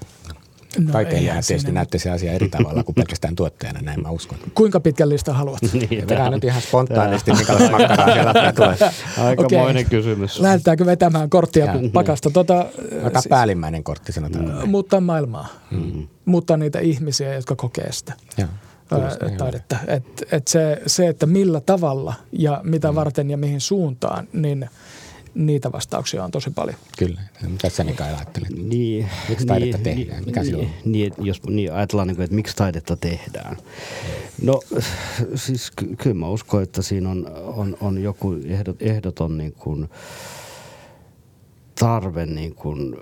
No 0.80 0.92
Taiteilijana 0.92 1.42
tietysti 1.48 1.72
näette 1.72 2.00
se 2.00 2.10
asia 2.10 2.34
eri 2.34 2.50
tavalla 2.50 2.84
kuin 2.84 2.96
pelkästään 2.96 3.36
tuottajana, 3.36 3.82
näin 3.82 4.02
mä 4.02 4.10
uskon. 4.10 4.38
Kuinka 4.54 4.80
pitkällistä 4.80 5.34
haluat? 5.34 5.60
niin, 5.74 6.08
Vedään 6.10 6.32
nyt 6.32 6.44
ihan 6.44 6.62
spontaanisti, 6.62 7.32
minkälaista 7.38 7.72
makkaraa 7.72 8.14
siellä 8.14 8.34
tulee. 8.56 8.78
Aikamoinen 9.18 9.86
okay. 9.86 10.00
kysymys. 10.00 10.40
Lähdetäänkö 10.40 10.86
vetämään 10.86 11.30
korttia 11.30 11.66
ja, 11.66 11.74
pakasta? 11.94 12.30
Tota, 12.30 12.66
Ota 13.04 13.22
siis, 13.22 13.30
päällimmäinen 13.30 13.84
kortti, 13.84 14.12
sanotaan. 14.12 14.46
Mm. 14.46 14.70
Muuttaa 14.70 15.02
maailmaa. 15.02 15.48
Mm. 15.72 16.08
Muuttaa 16.26 16.58
niitä 16.58 16.80
ihmisiä, 16.80 17.34
jotka 17.34 17.56
kokee 17.56 17.92
sitä. 17.92 18.14
Ja 18.38 18.48
taidetta. 19.38 19.78
Et, 19.88 20.24
et 20.32 20.48
se, 20.48 20.82
se, 20.88 21.08
että 21.08 21.26
millä 21.26 21.62
tavalla 21.62 22.14
ja 22.32 22.62
mitä 22.64 22.92
mm. 22.92 22.96
varten 22.96 23.30
ja 23.30 23.38
mihin 23.38 23.62
suuntaan, 23.62 24.28
niin– 24.34 24.70
niitä 25.36 25.72
vastauksia 25.72 26.24
on 26.24 26.32
tosi 26.32 26.50
paljon. 26.50 26.76
Kyllä. 26.98 27.22
Mitä 27.48 27.70
sä 27.70 27.84
Mika 27.84 28.04
ajattelet? 28.06 28.50
Niin, 28.50 29.10
miksi 29.30 29.46
taidetta 29.46 29.78
niin, 29.78 29.98
tehdään? 29.98 30.24
Mikä 30.26 30.42
niin, 30.42 30.70
niin, 30.86 31.14
jos 31.18 31.44
niin 31.44 31.74
ajatellaan, 31.74 32.08
niin 32.08 32.16
kuin, 32.16 32.24
että 32.24 32.36
miksi 32.36 32.56
taidetta 32.56 32.98
tehdään. 32.98 33.58
No 34.42 34.62
siis 35.36 35.72
ky- 35.72 35.96
kyllä 35.96 36.16
mä 36.16 36.30
uskon, 36.30 36.64
että 36.64 36.82
siinä 36.82 37.10
on, 37.10 37.32
on, 37.34 37.78
on 37.82 38.04
joku 38.04 38.36
ehdot, 38.46 38.82
ehdoton 38.82 39.38
niin 39.38 39.54
kuin 39.54 39.90
tarve 41.80 42.26
niin 42.26 42.56
kuin, 42.56 42.96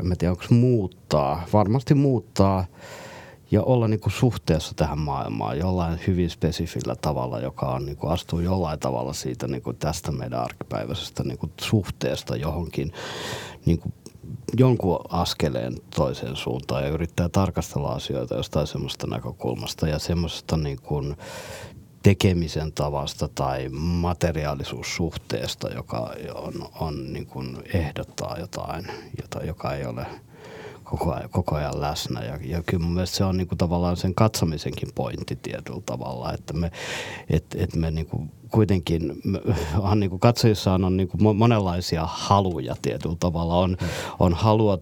en 0.00 0.18
tiedä 0.18 0.32
onko 0.32 0.44
muuttaa, 0.50 1.46
varmasti 1.52 1.94
muuttaa– 1.94 2.66
ja 3.52 3.62
olla 3.62 3.88
niin 3.88 4.00
kuin 4.00 4.12
suhteessa 4.12 4.74
tähän 4.74 4.98
maailmaan 4.98 5.58
jollain 5.58 6.00
hyvin 6.06 6.30
spesifillä 6.30 6.96
tavalla, 6.96 7.40
joka 7.40 7.66
on, 7.66 7.86
niin 7.86 7.96
kuin 7.96 8.12
astuu 8.12 8.40
jollain 8.40 8.78
tavalla 8.78 9.12
siitä 9.12 9.48
niin 9.48 9.62
kuin 9.62 9.76
tästä 9.76 10.12
meidän 10.12 10.40
arkipäiväisestä 10.40 11.22
niin 11.22 11.38
kuin 11.38 11.52
suhteesta 11.60 12.36
johonkin 12.36 12.92
niin 13.66 13.78
kuin 13.78 13.94
jonkun 14.58 15.00
askeleen 15.08 15.74
toiseen 15.96 16.36
suuntaan 16.36 16.82
ja 16.82 16.88
yrittää 16.88 17.28
tarkastella 17.28 17.92
asioita 17.92 18.34
jostain 18.34 18.66
semmoista 18.66 19.06
näkökulmasta 19.06 19.88
ja 19.88 19.98
semmoista 19.98 20.56
niin 20.56 20.78
kuin 20.82 21.16
tekemisen 22.02 22.72
tavasta 22.72 23.28
tai 23.28 23.68
materiaalisuussuhteesta, 23.72 25.68
joka 25.68 26.14
on, 26.34 26.68
on 26.80 27.12
niin 27.12 27.26
kuin 27.26 27.56
ehdottaa 27.74 28.36
jotain, 28.38 28.86
jota, 29.20 29.44
joka 29.44 29.74
ei 29.74 29.86
ole– 29.86 30.06
koko 30.98 31.12
ajan, 31.12 31.30
koko 31.30 31.56
ajan 31.56 31.80
läsnä. 31.80 32.24
Ja, 32.24 32.38
ja 32.42 32.62
kyllä 32.62 32.82
mun 32.82 32.94
mielestä 32.94 33.16
se 33.16 33.24
on 33.24 33.36
niin 33.36 33.48
kuin 33.48 33.58
tavallaan 33.58 33.96
sen 33.96 34.14
katsomisenkin 34.14 34.88
pointti 34.94 35.36
tietyllä 35.36 35.82
tavalla, 35.86 36.32
että 36.32 36.52
me, 36.52 36.70
et, 37.30 37.44
et 37.54 37.76
me 37.76 37.90
niin 37.90 38.06
kuin 38.06 38.30
kuitenkin 38.52 39.22
on 39.78 40.00
niin 40.00 40.10
kuin 40.10 40.20
katsojissa 40.20 40.72
on 40.74 40.96
niin 40.96 41.08
kuin 41.08 41.36
monenlaisia 41.36 42.06
haluja 42.06 42.76
tietyllä 42.82 43.16
tavalla. 43.20 43.54
On, 43.56 43.76
on 44.18 44.34
halua 44.34 44.78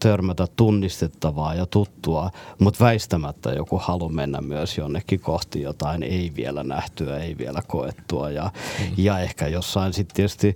törmätä 0.00 0.46
tunnistettavaa 0.56 1.54
ja 1.54 1.66
tuttua, 1.66 2.30
mutta 2.58 2.84
väistämättä 2.84 3.50
joku 3.50 3.78
halu 3.78 4.08
mennä 4.08 4.40
myös 4.40 4.78
jonnekin 4.78 5.20
kohti 5.20 5.62
jotain 5.62 6.02
ei 6.02 6.32
vielä 6.36 6.62
nähtyä, 6.62 7.18
ei 7.18 7.38
vielä 7.38 7.62
koettua. 7.66 8.30
Ja, 8.30 8.50
mm. 8.78 8.94
ja 8.96 9.18
ehkä 9.18 9.48
jossain 9.48 9.92
sitten 9.92 10.16
tietysti 10.16 10.54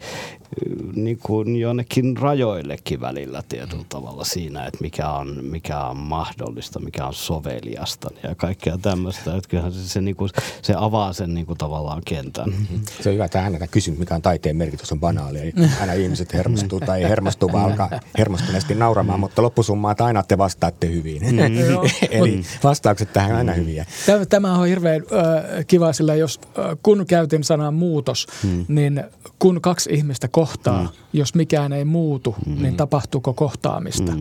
niin 0.94 1.18
kuin 1.22 1.56
jonnekin 1.56 2.16
rajoillekin 2.16 3.00
välillä 3.00 3.42
tietyllä 3.48 3.84
tavalla 3.88 4.24
siinä, 4.24 4.66
että 4.66 4.78
mikä 4.80 5.10
on, 5.10 5.44
mikä 5.44 5.84
on 5.84 5.96
mahdollista, 5.96 6.80
mikä 6.80 7.06
on 7.06 7.14
soveliasta 7.14 8.10
ja 8.22 8.34
kaikkea 8.34 8.78
tämmöistä. 8.78 9.36
Että 9.36 9.48
kyllähän 9.48 9.72
se, 9.72 9.88
se, 9.88 10.00
niin 10.00 10.16
kuin, 10.16 10.30
se 10.62 10.74
avaa 10.76 11.12
sen 11.12 11.34
niin 11.34 11.46
kuin 11.46 11.58
tavallaan 11.58 12.02
kentän. 12.04 12.53
Mm-hmm. 12.58 12.80
Se 13.00 13.08
on 13.08 13.14
hyvä, 13.14 13.24
että 13.24 13.44
aina 13.44 13.66
kysymys, 13.66 13.98
mikä 13.98 14.14
on 14.14 14.22
taiteen 14.22 14.56
merkitys, 14.56 14.92
on 14.92 15.00
banaali. 15.00 15.38
Eli 15.38 15.52
aina 15.80 15.92
ihmiset 15.92 16.34
hermostuu 16.34 16.80
tai 16.80 17.02
ei 17.02 17.08
hermostu, 17.08 17.52
vaan 17.52 17.64
alkaa 17.64 17.90
hermostuneesti 18.18 18.74
nauramaan, 18.74 19.20
mutta 19.20 19.42
loppusummaa, 19.42 19.92
että 19.92 20.04
aina 20.04 20.22
te 20.22 20.38
vastaatte 20.38 20.86
hyvin. 20.92 21.22
Mm. 21.22 21.38
Eli 22.10 22.42
vastaukset 22.64 23.12
tähän 23.12 23.30
on 23.30 23.36
aina 23.36 23.52
hyviä. 23.52 23.86
Tämä 24.28 24.58
on 24.58 24.66
hirveän 24.66 25.02
äh, 25.02 25.64
kiva, 25.66 25.92
sillä 25.92 26.14
jos 26.14 26.40
äh, 26.58 26.64
kun 26.82 27.06
käytin 27.06 27.44
sanaa 27.44 27.70
muutos, 27.70 28.26
mm. 28.42 28.64
niin 28.68 29.04
kun 29.38 29.60
kaksi 29.60 29.90
ihmistä 29.92 30.28
kohtaa, 30.28 30.82
mm. 30.82 30.88
jos 31.12 31.34
mikään 31.34 31.72
ei 31.72 31.84
muutu, 31.84 32.34
niin 32.46 32.76
tapahtuuko 32.76 33.32
kohtaamista. 33.32 34.12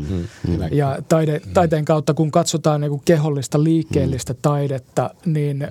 Ja 0.72 0.98
taide, 1.10 1.42
taiteen 1.54 1.86
kautta, 1.86 2.14
kun 2.14 2.32
katsotaan 2.32 2.82
niin 2.82 2.92
kuin 2.92 3.02
kehollista 3.06 3.64
liikkeellistä 3.64 4.34
mm. 4.34 4.40
taidetta, 4.42 5.10
niin 5.26 5.68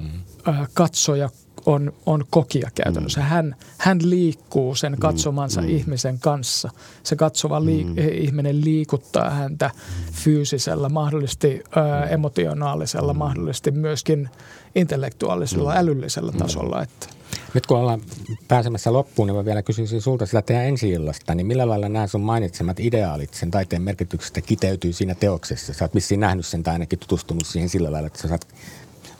äh, 0.48 0.68
katsoja 0.74 1.28
on, 1.66 1.92
on 2.06 2.24
kokija 2.30 2.70
käytännössä. 2.74 3.20
Mm. 3.20 3.26
Hän, 3.26 3.56
hän 3.78 3.98
liikkuu 4.02 4.74
sen 4.74 4.96
katsomansa 5.00 5.62
mm. 5.62 5.68
ihmisen 5.68 6.18
kanssa. 6.18 6.70
Se 7.02 7.16
katsova 7.16 7.60
liik- 7.60 7.86
mm. 7.86 8.08
ihminen 8.12 8.64
liikuttaa 8.64 9.30
häntä 9.30 9.70
fyysisellä, 10.12 10.88
mahdollisesti 10.88 11.62
ää, 11.76 12.06
emotionaalisella, 12.06 13.12
mm. 13.12 13.18
mahdollisesti 13.18 13.70
myöskin 13.70 14.28
intellektuaalisella, 14.74 15.72
mm. 15.72 15.78
älyllisellä 15.78 16.32
tasolla. 16.32 16.82
Että. 16.82 17.06
Nyt 17.54 17.66
kun 17.66 17.78
ollaan 17.78 18.00
pääsemässä 18.48 18.92
loppuun, 18.92 19.26
niin 19.26 19.36
mä 19.36 19.44
vielä 19.44 19.62
kysyisin 19.62 20.02
sulta 20.02 20.26
sitä 20.26 20.42
teidän 20.42 20.64
ensi 20.64 20.90
illasta, 20.90 21.34
niin 21.34 21.46
millä 21.46 21.68
lailla 21.68 21.88
nämä 21.88 22.06
sun 22.06 22.20
mainitsemat 22.20 22.80
ideaalit 22.80 23.34
sen 23.34 23.50
taiteen 23.50 23.82
merkityksestä 23.82 24.40
kiteytyy 24.40 24.92
siinä 24.92 25.14
teoksessa? 25.14 25.72
Sä 25.72 25.84
oot 25.84 25.94
vissiin 25.94 26.20
nähnyt 26.20 26.46
sen 26.46 26.62
tai 26.62 26.72
ainakin 26.72 26.98
tutustunut 26.98 27.46
siihen 27.46 27.68
sillä 27.68 27.92
lailla, 27.92 28.06
että 28.06 28.18
sä 28.18 28.28
saat 28.28 28.46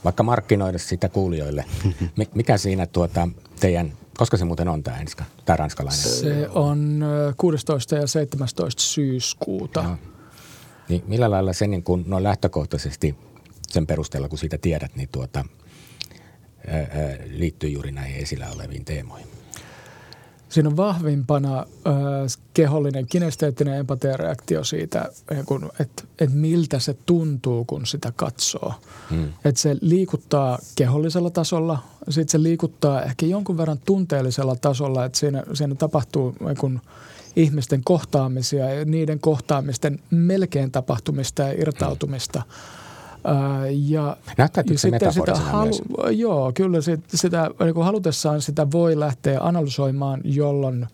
vaikka 0.05 0.23
markkinoida 0.23 0.79
sitä 0.79 1.09
kuulijoille. 1.09 1.65
Mikä 2.35 2.57
siinä 2.57 2.87
tuota 2.87 3.29
teidän, 3.61 3.93
koska 4.17 4.37
se 4.37 4.45
muuten 4.45 4.69
on 4.69 4.83
tämä 4.83 4.97
enska, 4.97 5.25
tämä 5.45 5.57
ranskalainen? 5.57 6.01
Se 6.01 6.49
on 6.49 7.05
16. 7.37 7.95
ja 7.95 8.07
17. 8.07 8.83
syyskuuta. 8.83 9.83
No. 9.83 9.97
Niin 10.89 11.05
millä 11.07 11.31
lailla 11.31 11.53
se 11.53 11.67
niin 11.67 11.83
kuin, 11.83 12.05
no 12.07 12.23
lähtökohtaisesti 12.23 13.17
sen 13.69 13.87
perusteella, 13.87 14.29
kun 14.29 14.39
siitä 14.39 14.59
tiedät, 14.59 14.97
niin 14.97 15.09
tuota, 15.13 15.45
ää, 16.67 16.83
liittyy 17.27 17.71
juuri 17.71 17.93
näihin 17.93 18.23
esillä 18.23 18.51
oleviin 18.51 18.85
teemoihin? 18.85 19.42
Siinä 20.53 20.69
on 20.69 20.77
vahvimpana 20.77 21.59
äh, 21.59 21.65
kehollinen 22.55 23.07
kinesteettinen 23.07 23.79
empatiareaktio 23.79 24.65
siitä, 24.65 25.09
että 25.81 26.03
et 26.21 26.33
miltä 26.33 26.79
se 26.79 26.97
tuntuu, 27.07 27.65
kun 27.65 27.87
sitä 27.87 28.13
katsoo. 28.17 28.75
Hmm. 29.11 29.33
Että 29.45 29.61
se 29.61 29.77
liikuttaa 29.81 30.59
kehollisella 30.77 31.31
tasolla, 31.31 31.79
sitten 32.09 32.29
se 32.29 32.43
liikuttaa 32.43 33.03
ehkä 33.03 33.27
jonkun 33.27 33.57
verran 33.57 33.79
tunteellisella 33.87 34.57
tasolla, 34.57 35.05
että 35.05 35.19
siinä, 35.19 35.43
siinä 35.55 35.75
tapahtuu 35.75 36.35
kun 36.59 36.81
ihmisten 37.37 37.85
kohtaamisia 37.85 38.75
ja 38.75 38.85
niiden 38.85 39.21
kohtaamisten 39.21 39.99
melkein 40.11 40.71
tapahtumista 40.71 41.43
ja 41.43 41.53
irtautumista– 41.53 42.43
ja, 43.71 44.17
Näyttääkö 44.39 44.79
se 44.79 44.79
sitten 44.79 45.13
sitä 45.13 45.35
halu? 45.35 45.71
Joo, 46.11 46.53
kyllä 46.55 46.81
sit, 46.81 47.01
sitä, 47.15 47.51
niin 47.65 47.85
halutessaan 47.85 48.43
sitä 48.43 48.71
voi 48.71 48.99
lähteä 48.99 49.41
analysoimaan, 49.41 50.21
jolloin 50.25 50.87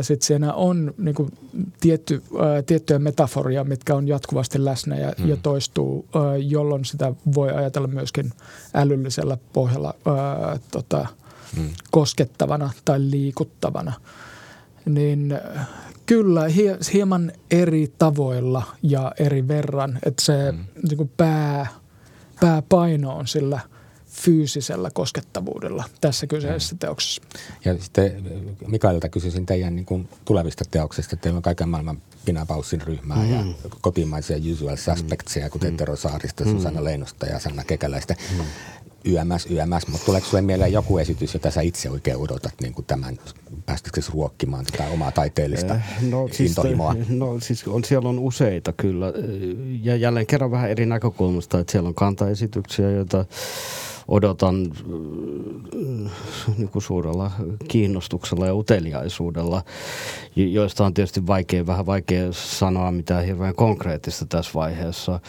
sitten 0.00 0.26
siinä 0.26 0.52
on 0.52 0.94
niin 0.98 1.14
kuin, 1.14 1.32
tietty, 1.80 2.22
ää, 2.38 2.62
tiettyjä 2.62 2.98
metaforia, 2.98 3.64
mitkä 3.64 3.94
on 3.94 4.08
jatkuvasti 4.08 4.64
läsnä 4.64 4.96
ja, 4.96 5.12
hmm. 5.18 5.28
ja 5.28 5.36
toistuu, 5.36 6.06
ää, 6.14 6.36
jolloin 6.36 6.84
sitä 6.84 7.12
voi 7.34 7.50
ajatella 7.50 7.88
myöskin 7.88 8.32
älyllisellä 8.74 9.38
pohjalla 9.52 9.94
ää, 10.06 10.58
tota, 10.70 11.06
hmm. 11.56 11.70
koskettavana 11.90 12.70
tai 12.84 13.00
liikuttavana. 13.00 13.92
Niin 14.84 15.38
Kyllä, 16.10 16.44
hieman 16.92 17.32
eri 17.50 17.92
tavoilla 17.98 18.62
ja 18.82 19.12
eri 19.18 19.48
verran. 19.48 19.98
Että 20.06 20.24
se 20.24 20.52
mm. 20.52 20.64
niin 20.88 20.96
kuin 20.96 21.10
pää, 21.16 21.66
pääpaino 22.40 23.16
on 23.16 23.26
sillä 23.26 23.60
fyysisellä 24.06 24.90
koskettavuudella 24.94 25.84
tässä 26.00 26.26
kyseisessä 26.26 26.76
teoksessa. 26.78 27.22
Ja 27.64 27.78
sitten 27.78 28.24
Mikaelilta 28.66 29.08
kysyisin 29.08 29.46
teidän 29.46 29.76
niin 29.76 29.86
kuin 29.86 30.08
tulevista 30.24 30.64
teoksista. 30.70 31.16
Teillä 31.16 31.36
on 31.36 31.42
kaiken 31.42 31.68
maailman 31.68 32.02
Pina 32.24 32.46
Paussin 32.46 32.80
ryhmää 32.80 33.16
mm. 33.16 33.30
ja 33.30 33.44
kotimaisia 33.80 34.52
usual 34.52 34.76
suspectsia, 34.76 35.50
kuten 35.50 35.70
mm. 35.70 35.76
Tero 35.76 35.96
Saarista, 35.96 36.44
Susanna 36.44 36.80
mm. 36.80 36.84
Leinosta 36.84 37.26
ja 37.26 37.38
Sanna 37.38 37.64
Kekäläistä. 37.64 38.14
Mm. 38.38 38.44
YMS, 39.04 39.46
YMS, 39.46 39.86
mutta 39.88 40.06
tuleeko 40.06 40.26
sinulle 40.26 40.42
mieleen 40.42 40.72
joku 40.72 40.98
esitys, 40.98 41.34
jota 41.34 41.50
sä 41.50 41.60
itse 41.60 41.90
oikein 41.90 42.16
odotat 42.16 42.54
niin 42.62 42.74
kuin 42.74 42.84
tämän 42.84 43.18
päästäksesi 43.66 44.12
ruokkimaan 44.12 44.64
tätä 44.64 44.88
omaa 44.88 45.12
taiteellista 45.12 45.74
eh, 45.74 45.82
no, 46.10 46.28
siis, 46.32 46.56
no 47.08 47.40
siis 47.40 47.68
on, 47.68 47.84
siellä 47.84 48.08
on 48.08 48.18
useita 48.18 48.72
kyllä 48.72 49.12
ja 49.82 49.96
jälleen 49.96 50.26
kerran 50.26 50.50
vähän 50.50 50.70
eri 50.70 50.86
näkökulmasta, 50.86 51.58
että 51.58 51.72
siellä 51.72 51.88
on 51.88 51.94
kantaesityksiä, 51.94 52.90
joita 52.90 53.24
odotan 54.08 54.72
äh, 56.06 56.12
niin 56.58 56.68
kuin 56.68 56.82
suurella 56.82 57.30
kiinnostuksella 57.68 58.46
ja 58.46 58.54
uteliaisuudella, 58.54 59.62
joista 60.36 60.84
on 60.84 60.94
tietysti 60.94 61.26
vaikea, 61.26 61.66
vähän 61.66 61.86
vaikea 61.86 62.32
sanoa 62.32 62.90
mitään 62.90 63.24
hirveän 63.24 63.54
konkreettista 63.54 64.26
tässä 64.26 64.50
vaiheessa. 64.54 65.20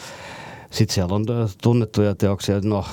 Sitten 0.72 0.94
siellä 0.94 1.16
on 1.16 1.26
äh, 1.30 1.50
tunnettuja 1.64 2.16
teoksia, 2.16 2.56
no 2.64 2.86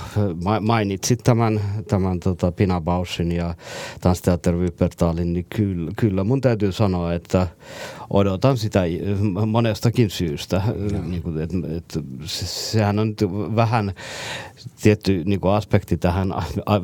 mainitsit 0.60 1.20
tämän, 1.24 1.60
tämän 1.88 2.20
tota 2.20 2.52
Pina 2.52 2.80
Bauschin 2.80 3.32
ja 3.32 3.54
Tanssiteater 4.00 4.56
Wuppertalin, 4.56 5.32
niin 5.32 5.46
kyllä, 5.56 5.90
kyllä 5.96 6.24
mun 6.24 6.40
täytyy 6.40 6.72
sanoa, 6.72 7.14
että 7.14 7.46
odotan 8.10 8.56
sitä 8.56 8.80
monestakin 9.46 10.10
syystä. 10.10 10.62
Niin 11.06 11.22
kuin, 11.22 11.40
et, 11.40 11.50
et, 11.76 12.04
sehän 12.24 12.98
on 12.98 13.16
vähän 13.56 13.92
tietty 14.82 15.22
niin 15.24 15.40
kuin 15.40 15.52
aspekti 15.52 15.96
tähän 15.96 16.34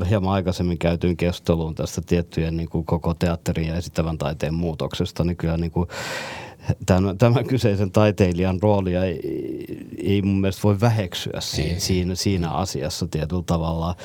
hieman 0.09 0.33
aikaisemmin 0.33 0.79
käytyyn 0.79 1.17
keskusteluun 1.17 1.75
tästä 1.75 2.01
tiettyjen 2.07 2.57
niin 2.57 2.69
kuin 2.69 2.85
koko 2.85 3.15
teatterin 3.15 3.69
ja 3.69 3.77
esittävän 3.77 4.19
taiteen 4.19 4.55
muutoksesta, 4.55 5.25
niin 5.25 5.37
kyllä 5.37 5.57
niin 5.57 5.71
kuin 5.71 5.89
tämän, 6.87 7.19
tämän 7.19 7.47
kyseisen 7.47 7.91
taiteilijan 7.91 8.63
roolia 8.63 9.05
ei, 9.05 9.21
ei 10.05 10.23
mun 10.23 10.41
mielestä 10.41 10.63
voi 10.63 10.81
väheksyä 10.81 11.41
siinä, 11.41 11.81
siinä, 11.81 12.15
siinä 12.15 12.51
asiassa 12.51 13.07
tietyllä 13.07 13.43
tavalla. 13.47 13.97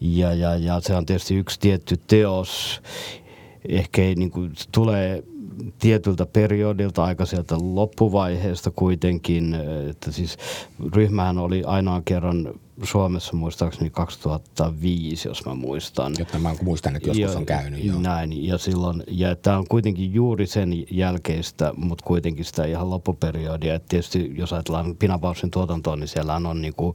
Ja, 0.00 0.34
ja, 0.34 0.56
ja 0.56 0.80
se 0.80 0.94
on 0.94 1.06
tietysti 1.06 1.36
yksi 1.36 1.60
tietty 1.60 1.96
teos, 2.06 2.82
ehkä 3.68 4.02
ei 4.02 4.14
niin 4.14 4.30
kuin, 4.30 4.52
tulee 4.72 5.22
tietyltä 5.78 6.26
periodilta, 6.26 7.04
aika 7.04 7.26
sieltä 7.26 7.56
loppuvaiheesta 7.60 8.70
kuitenkin, 8.70 9.56
että 9.90 10.12
siis 10.12 10.36
ryhmähän 10.94 11.38
oli 11.38 11.62
ainoan 11.66 12.04
kerran 12.04 12.54
Suomessa 12.82 13.36
muistaakseni 13.36 13.90
2005, 13.90 15.28
jos 15.28 15.46
mä 15.46 15.54
muistan. 15.54 16.14
Jotta 16.18 16.38
mä 16.38 16.54
muistan, 16.62 16.96
että 16.96 17.08
joskus 17.08 17.32
ja, 17.32 17.38
on 17.38 17.46
käynyt. 17.46 17.84
Joo. 17.84 18.00
Näin, 18.00 18.46
ja 18.46 18.58
silloin, 18.58 19.02
ja 19.08 19.36
tämä 19.36 19.58
on 19.58 19.66
kuitenkin 19.68 20.14
juuri 20.14 20.46
sen 20.46 20.84
jälkeistä, 20.90 21.74
mutta 21.76 22.04
kuitenkin 22.04 22.44
sitä 22.44 22.64
ihan 22.64 22.90
loppuperiodia. 22.90 23.74
Et 23.74 23.86
tietysti 23.88 24.32
jos 24.34 24.52
ajatellaan 24.52 24.96
Pinapausin 24.96 25.50
tuotantoa, 25.50 25.96
niin 25.96 26.08
siellä 26.08 26.34
on 26.34 26.62
niinku 26.62 26.94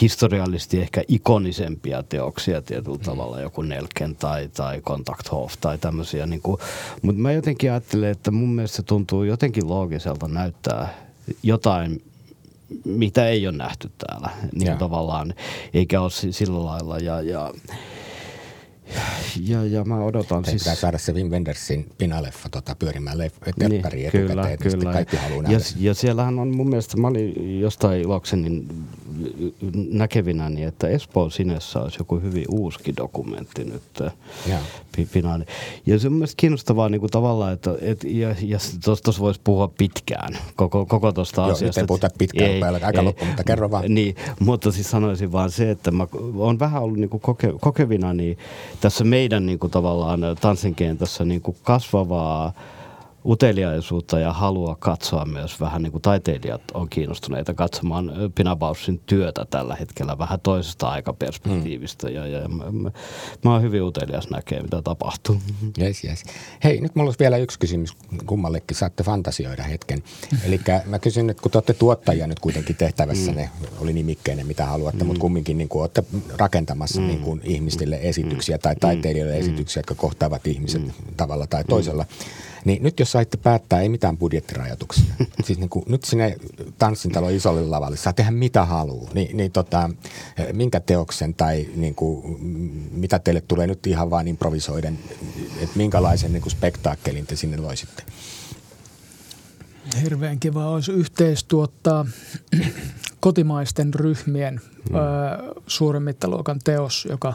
historiallisesti 0.00 0.80
ehkä 0.80 1.02
ikonisempia 1.08 2.02
teoksia 2.02 2.62
tietyllä 2.62 2.98
mm. 2.98 3.04
tavalla, 3.04 3.40
joku 3.40 3.62
Nelken 3.62 4.16
tai, 4.16 4.48
tai 4.48 4.80
Contact 4.80 5.32
Hof 5.32 5.52
tai 5.60 5.78
tämmöisiä. 5.78 6.26
Niinku. 6.26 6.58
Mutta 7.02 7.20
mä 7.20 7.32
jotenkin 7.32 7.70
ajattelen, 7.70 8.10
että 8.10 8.30
mun 8.30 8.48
mielestä 8.48 8.76
se 8.76 8.82
tuntuu 8.82 9.24
jotenkin 9.24 9.68
loogiselta 9.68 10.28
näyttää 10.28 11.08
jotain, 11.42 12.02
mitä 12.84 13.28
ei 13.28 13.46
ole 13.46 13.56
nähty 13.56 13.90
täällä 13.98 14.30
niin 14.52 14.78
tavallaan, 14.78 15.34
eikä 15.74 16.00
ole 16.00 16.10
sillä 16.10 16.64
lailla. 16.64 16.98
Ja, 16.98 17.22
ja, 17.22 17.52
ja, 19.42 19.64
ja 19.64 19.84
mä 19.84 20.04
odotan 20.04 20.42
Teidän 20.42 20.60
siis... 20.60 20.80
saada 20.80 20.98
se 20.98 21.12
Wim 21.12 21.30
Wendersin 21.30 21.86
pinaleffa 21.98 22.48
tota, 22.48 22.74
pyörimään 22.74 23.18
leff- 23.18 23.68
niin, 23.68 23.82
kyllä, 24.12 24.56
kyllä. 24.56 24.92
kaikki 24.92 25.16
haluaa 25.16 25.42
nähdä. 25.42 25.56
Ja, 25.56 25.60
ja 25.78 25.94
siellähän 25.94 26.38
on 26.38 26.56
mun 26.56 26.68
mielestä, 26.68 26.96
mä 26.96 27.08
olin 27.08 27.60
jostain 27.60 28.00
Iloksenin 28.00 28.68
näkevinäni, 29.90 30.64
että 30.64 30.88
Espoon 30.88 31.30
sinessä 31.30 31.80
olisi 31.80 31.96
joku 32.00 32.20
hyvin 32.20 32.44
uuski 32.50 32.96
dokumentti 32.96 33.64
nyt 33.64 33.82
ja. 34.46 34.58
Pinani. 35.12 35.44
Ja 35.86 35.98
se 35.98 36.06
on 36.06 36.12
mielestäni 36.12 36.36
kiinnostavaa 36.36 36.88
niin 36.88 37.00
kuin 37.00 37.10
tavallaan, 37.10 37.52
että 37.52 37.74
et, 37.80 38.04
ja, 38.04 38.34
ja 38.42 38.58
tuossa 38.84 39.20
voisi 39.22 39.40
puhua 39.44 39.68
pitkään 39.68 40.38
koko, 40.56 40.86
koko 40.86 41.12
tuosta 41.12 41.44
asiasta. 41.44 41.64
Joo, 41.64 41.68
nyt 41.68 41.76
ei 41.76 41.86
puhuta 41.86 42.08
pitkään, 42.18 42.50
ei, 42.50 42.62
aika 42.62 43.00
ei, 43.00 43.04
loppu, 43.04 43.24
mutta 43.24 43.44
kerro 43.44 43.70
vaan. 43.70 43.94
Niin, 43.94 44.16
mutta 44.40 44.72
siis 44.72 44.90
sanoisin 44.90 45.32
vaan 45.32 45.50
se, 45.50 45.70
että 45.70 45.90
mä 45.90 46.06
oon 46.36 46.58
vähän 46.58 46.82
ollut 46.82 46.98
niin 46.98 47.10
kuin 47.10 47.20
koke, 47.20 47.52
kokevina 47.60 48.14
niin 48.14 48.38
tässä 48.80 49.04
meidän 49.04 49.27
niin 49.46 49.58
kuin 49.58 49.70
tavallaan 49.70 50.20
tanssinkentässä 50.40 51.24
niin 51.24 51.40
kuin 51.40 51.56
kasvavaa 51.62 52.52
uteliaisuutta 53.24 54.18
ja 54.18 54.32
halua 54.32 54.76
katsoa 54.80 55.24
myös 55.24 55.60
vähän 55.60 55.82
niin 55.82 55.92
kuin 55.92 56.02
taiteilijat 56.02 56.62
on 56.74 56.88
kiinnostuneita 56.88 57.54
katsomaan 57.54 58.12
Pinabaussin 58.34 59.00
työtä 59.06 59.46
tällä 59.50 59.76
hetkellä 59.76 60.18
vähän 60.18 60.40
toisesta 60.40 60.88
aikaperspektiivistä. 60.88 62.06
Mm. 62.06 62.14
Ja, 62.14 62.26
ja 62.26 62.48
mä, 62.48 62.64
mä, 62.72 62.90
mä 63.44 63.52
oon 63.52 63.62
hyvin 63.62 63.82
utelias 63.82 64.30
näkee, 64.30 64.62
mitä 64.62 64.82
tapahtuu. 64.82 65.36
Yes, 65.80 66.04
yes. 66.04 66.22
Hei, 66.64 66.80
nyt 66.80 66.94
mulla 66.94 67.08
olisi 67.08 67.18
vielä 67.18 67.36
yksi 67.36 67.58
kysymys 67.58 67.90
kummallekin. 68.26 68.76
Saatte 68.76 69.02
fantasioida 69.02 69.62
hetken. 69.62 70.02
Eli 70.46 70.60
mä 70.86 70.98
kysyn, 70.98 71.30
että 71.30 71.42
kun 71.42 71.50
te 71.50 71.58
olette 71.58 71.74
tuottajia 71.74 72.26
nyt 72.26 72.40
kuitenkin 72.40 72.76
tehtävässä, 72.76 73.30
mm. 73.30 73.36
ne 73.36 73.50
oli 73.80 73.92
nimikkeinen 73.92 74.46
mitä 74.46 74.66
haluatte, 74.66 75.04
mm. 75.04 75.06
mutta 75.06 75.20
kumminkin 75.20 75.58
niin 75.58 75.68
kuin 75.68 75.80
olette 75.80 76.04
rakentamassa 76.36 77.00
mm. 77.00 77.06
niin 77.06 77.20
kuin 77.20 77.40
ihmisille 77.44 77.98
esityksiä 78.02 78.58
tai 78.58 78.74
mm. 78.74 78.80
taiteilijoille 78.80 79.34
mm. 79.34 79.40
esityksiä, 79.40 79.80
jotka 79.80 79.94
kohtaavat 79.94 80.46
ihmiset 80.46 80.82
mm. 80.82 80.92
tavalla 81.16 81.46
tai 81.46 81.64
toisella. 81.64 82.02
Mm 82.02 82.48
niin 82.68 82.82
nyt 82.82 83.00
jos 83.00 83.12
saitte 83.12 83.36
päättää, 83.36 83.80
ei 83.80 83.88
mitään 83.88 84.16
budjettirajoituksia. 84.16 85.14
siis 85.44 85.58
niin 85.58 85.68
kuin, 85.68 85.84
nyt 85.88 86.04
sinne 86.04 86.36
tanssintalon 86.78 87.32
isolle 87.32 87.62
lavalle 87.62 87.96
saa 87.96 88.12
tehdä 88.12 88.30
mitä 88.30 88.64
haluaa. 88.64 89.10
Ni, 89.14 89.30
niin 89.32 89.52
tota, 89.52 89.90
minkä 90.52 90.80
teoksen 90.80 91.34
tai 91.34 91.66
niin 91.76 91.94
kuin, 91.94 92.38
mitä 92.92 93.18
teille 93.18 93.40
tulee 93.40 93.66
nyt 93.66 93.86
ihan 93.86 94.10
vaan 94.10 94.28
improvisoiden, 94.28 94.98
että 95.60 95.76
minkälaisen 95.76 96.32
niin 96.32 96.42
kuin 96.42 96.52
spektaakkelin 96.52 97.26
te 97.26 97.36
sinne 97.36 97.56
loisitte? 97.56 98.02
Hirveän 100.02 100.40
kiva 100.40 100.70
olisi 100.70 100.92
yhteistuottaa 100.92 102.06
kotimaisten 103.20 103.94
ryhmien 103.94 104.60
hmm. 104.88 104.96
ö, 104.96 105.00
suuren 105.66 106.02
mittaluokan 106.02 106.60
teos, 106.64 107.06
joka 107.10 107.34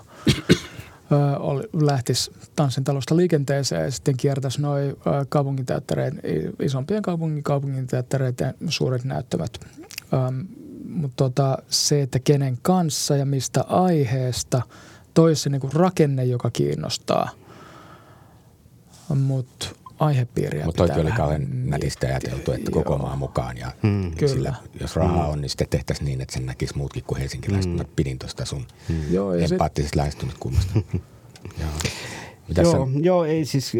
lähtisi 1.74 2.32
tanssintalosta 2.56 3.18
liikenteeseen 3.18 3.84
ja 3.84 3.92
sitten 3.92 4.18
kiertäisi 4.18 4.62
noin 4.62 4.96
kaupunginteattereiden, 5.30 6.22
isompien 6.60 7.02
kaupungin 7.02 7.44
kaupunginteattereiden 7.44 8.54
suuret 8.70 9.04
näyttävät. 9.04 9.60
Ähm, 10.14 10.40
mutta 10.90 11.16
tota, 11.16 11.58
se, 11.70 12.02
että 12.02 12.20
kenen 12.20 12.58
kanssa 12.62 13.16
ja 13.16 13.26
mistä 13.26 13.64
aiheesta, 13.68 14.62
toi 15.14 15.36
se 15.36 15.50
niinku 15.50 15.70
rakenne, 15.74 16.26
joka 16.26 16.50
kiinnostaa. 16.50 17.30
Mutta 19.16 19.70
aihepiiriä 20.06 20.66
Mutta 20.66 20.78
toikin 20.88 21.02
oli 21.06 21.12
kauhean 21.12 21.48
nätistä 21.70 22.08
ajateltu, 22.08 22.52
että 22.52 22.72
koko 22.72 22.94
Joo. 22.94 23.02
maa 23.02 23.16
mukaan. 23.16 23.58
Ja 23.58 23.72
mm. 23.84 24.12
sillä, 24.26 24.54
jos 24.82 24.96
rahaa 24.96 25.26
mm. 25.26 25.34
on, 25.34 25.42
niin 25.42 25.50
sitten 25.50 25.68
tehtäisiin 25.70 26.06
niin, 26.06 26.22
että 26.22 26.34
sen 26.34 26.46
näkisi 26.46 26.78
muutkin 26.78 27.04
kuin 27.08 27.20
helsinkiläiset. 27.20 27.74
Mm. 27.74 27.86
pidin 27.96 28.20
tuosta 28.20 28.46
sun 28.46 28.66
mm. 28.90 28.96
empaattisesta 29.52 30.00
lähestymiskulmasta. 30.00 30.80
Joo. 31.60 31.70
joo, 32.58 32.90
joo, 33.02 33.26
ei 33.26 33.46
siis 33.46 33.74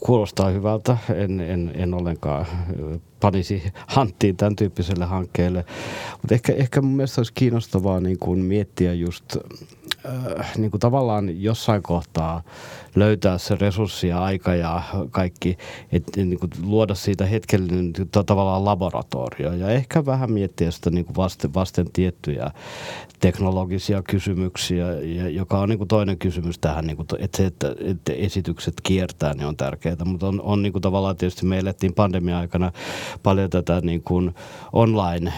kuulostaa 0.00 0.50
hyvältä. 0.50 0.96
En, 1.14 1.40
en, 1.40 1.72
en 1.74 1.94
ollenkaan 1.94 2.46
panisi 3.20 3.62
hanttiin 3.86 4.36
tämän 4.36 4.56
tyyppiselle 4.56 5.04
hankkeelle. 5.04 5.64
Mutta 6.22 6.34
ehkä, 6.34 6.52
ehkä 6.52 6.80
mun 6.80 6.96
mielestä 6.96 7.20
olisi 7.20 7.32
kiinnostavaa 7.32 8.00
niin 8.00 8.18
kuin 8.18 8.38
miettiä 8.38 8.94
just 8.94 9.36
äh, 10.06 10.56
niin 10.56 10.70
kuin 10.70 10.80
tavallaan 10.80 11.42
jossain 11.42 11.82
kohtaa 11.82 12.42
löytää 12.94 13.38
se 13.38 13.56
resurssi 13.60 14.08
ja 14.08 14.24
aika 14.24 14.54
ja 14.54 14.82
kaikki, 15.10 15.58
että 15.92 16.20
niin 16.24 16.38
kuin 16.38 16.50
luoda 16.62 16.94
siitä 16.94 17.26
hetkellinen 17.26 17.92
tavallaan 18.26 18.64
laboratorio. 18.64 19.52
Ja 19.52 19.68
ehkä 19.68 20.06
vähän 20.06 20.32
miettiä 20.32 20.70
sitä 20.70 20.90
niin 20.90 21.04
kuin 21.04 21.16
vasten, 21.16 21.54
vasten 21.54 21.92
tiettyjä 21.92 22.50
teknologisia 23.20 24.02
kysymyksiä, 24.02 24.92
ja, 24.92 25.28
joka 25.28 25.58
on 25.58 25.68
niin 25.68 25.78
kuin 25.78 25.88
toinen 25.88 26.18
kysymys 26.18 26.58
tähän, 26.58 26.86
niin 26.86 26.96
kuin, 26.96 27.06
että 27.18 27.36
se, 27.36 27.46
että, 27.46 27.74
että 27.80 28.12
esitykset 28.12 28.74
kiertää, 28.82 29.34
niin 29.34 29.46
on 29.46 29.56
tärkeää, 29.56 29.96
mutta 30.04 30.28
on, 30.28 30.40
on 30.40 30.62
niin 30.62 30.72
kuin 30.72 30.82
tavallaan 30.82 31.16
tietysti 31.16 31.46
me 31.46 31.58
elettiin 31.58 31.94
pandemia-aikana 31.94 32.72
paljon 33.22 33.50
tätä 33.50 33.80
niin 33.80 34.02
kuin 34.02 34.34
online 34.72 35.32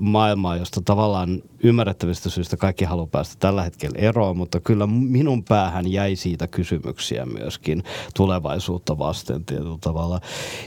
maailmaa, 0.00 0.56
josta 0.56 0.80
tavallaan 0.84 1.42
ymmärrettävistä 1.62 2.30
syistä 2.30 2.56
kaikki 2.56 2.84
haluaa 2.84 3.06
päästä 3.06 3.36
tällä 3.38 3.62
hetkellä 3.62 3.98
eroon, 3.98 4.36
mutta 4.36 4.60
kyllä 4.60 4.86
minun 4.86 5.44
päähän 5.44 5.92
jäi 5.92 6.16
siitä 6.16 6.46
kysymyksiä 6.46 7.26
myöskin 7.26 7.82
tulevaisuutta 8.14 8.98
vasten 8.98 9.44
tietyllä 9.44 9.78
tavalla. 9.80 10.20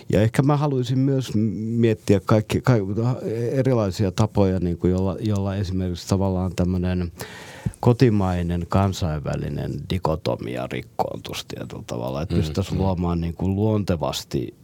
Ja 0.10 0.22
ehkä 0.22 0.42
mä 0.42 0.58
haluaisin 0.58 1.00
myös 1.00 1.32
miettiä 1.56 2.20
kaikki, 2.20 2.62
kaikki 2.62 2.94
erilaisia 3.52 4.12
tapoja, 4.12 4.60
niin 4.60 4.78
kuin 4.78 4.92
jolla, 4.92 5.16
jolla 5.20 5.56
esimerkiksi 5.56 6.08
tavallaan 6.08 6.56
tämmöinen 6.56 7.12
kotimainen 7.80 8.66
kansainvälinen 8.70 9.72
dikotomia 9.90 10.68
rikkoontus 10.72 11.46
tietyllä 11.46 11.84
tavalla. 11.88 12.22
Että 12.22 12.36
mm, 12.36 12.40
pystyttäisiin 12.40 12.78
mm. 12.78 12.82
luomaan 12.84 13.22
niin 13.22 13.34
kuin 13.34 13.56
luontevasti 13.56 14.56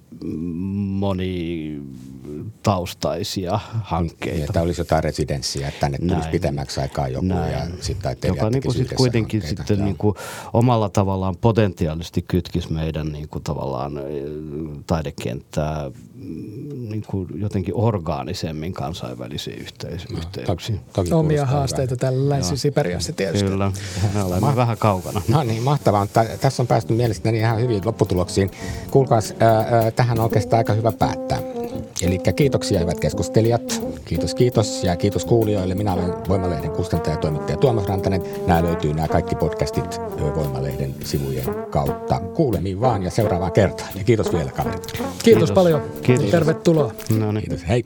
monitaustaisia 2.34 3.60
hankkeita. 3.84 4.46
Että 4.46 4.62
olisi 4.62 4.82
jotain 4.82 5.04
residenssiä, 5.04 5.68
että 5.68 5.80
tänne 5.80 5.98
tulisi 5.98 6.30
pitemmäksi 6.30 6.82
aikaa 6.82 7.08
joku 7.08 7.26
Näin. 7.26 7.52
ja 7.54 7.62
sitten 7.80 8.18
Joka 8.24 8.50
niin 8.50 8.64
kuin 8.64 8.74
sit 8.76 8.94
kuitenkin 8.94 9.42
hankkeita. 9.42 9.64
sitten 9.68 9.86
niin 9.86 9.98
kuin 9.98 10.16
omalla 10.54 10.90
tavallaan 10.90 11.36
potentiaalisesti 11.42 12.22
kytkisi 12.22 12.74
meidän 12.74 13.12
niin 13.12 13.30
kuin 13.30 13.44
tavallaan 13.44 13.94
taidekenttää 14.88 15.90
mm, 16.16 16.90
niin 16.90 17.04
kuin 17.08 17.28
jotenkin 17.36 17.74
orgaanisemmin 17.78 18.74
kansainvälisiin 18.74 19.58
yhteis- 19.60 20.10
no, 20.10 20.18
yhteyksiin. 20.18 20.78
Toki, 20.80 20.94
toki 20.94 21.14
Omia 21.14 21.46
haasteita 21.46 21.96
tällä 21.96 22.30
Länsi-Siperiassa 22.30 23.14
tietysti. 23.14 23.50
Kyllä, 23.50 23.72
me 24.14 24.24
olemme 24.24 24.40
Ma- 24.40 24.56
vähän 24.56 24.78
kaukana. 24.78 25.22
No 25.28 25.44
niin, 25.44 25.64
mahtavaa. 25.64 26.08
Tässä 26.42 26.64
on 26.64 26.68
päästy 26.68 26.94
mielestäni 26.94 27.38
ihan 27.38 27.60
hyvin 27.62 27.82
lopputuloksiin. 27.86 28.52
Kuulkaas, 28.92 29.34
ää, 29.40 29.92
tähän 30.04 30.20
on 30.20 30.24
oikeastaan 30.24 30.58
aika 30.58 30.74
hyvä 30.74 30.92
päättää. 30.92 31.40
Eli 32.02 32.20
kiitoksia 32.36 32.80
hyvät 32.80 33.00
keskustelijat. 33.00 33.82
Kiitos, 34.06 34.36
kiitos 34.36 34.84
ja 34.84 34.96
kiitos 34.96 35.26
kuulijoille. 35.26 35.76
Minä 35.76 35.94
olen 35.94 36.14
Voimalehden 36.30 36.72
kustantaja 36.72 37.14
ja 37.14 37.20
toimittaja 37.20 37.58
Tuomas 37.58 37.86
Rantanen. 37.86 38.24
Nämä 38.48 38.64
löytyy 38.64 38.94
nämä 38.94 39.08
kaikki 39.08 39.36
podcastit 39.36 40.02
Voimalehden 40.36 40.96
sivujen 41.04 41.46
kautta. 41.70 42.20
Kuulemiin 42.20 42.82
vaan 42.82 43.04
ja 43.04 43.12
seuraavaan 43.12 43.52
kertaan. 43.52 43.90
Ja 43.96 44.04
kiitos 44.04 44.34
vielä 44.34 44.52
kaverit. 44.52 44.92
Kiitos, 44.92 45.20
kiitos. 45.24 45.52
paljon. 45.52 45.82
Kiitos. 46.02 46.32
Tervetuloa. 46.32 46.94
No 47.20 47.32
niin. 47.32 47.44
Kiitos. 47.50 47.68
Hei. 47.68 47.84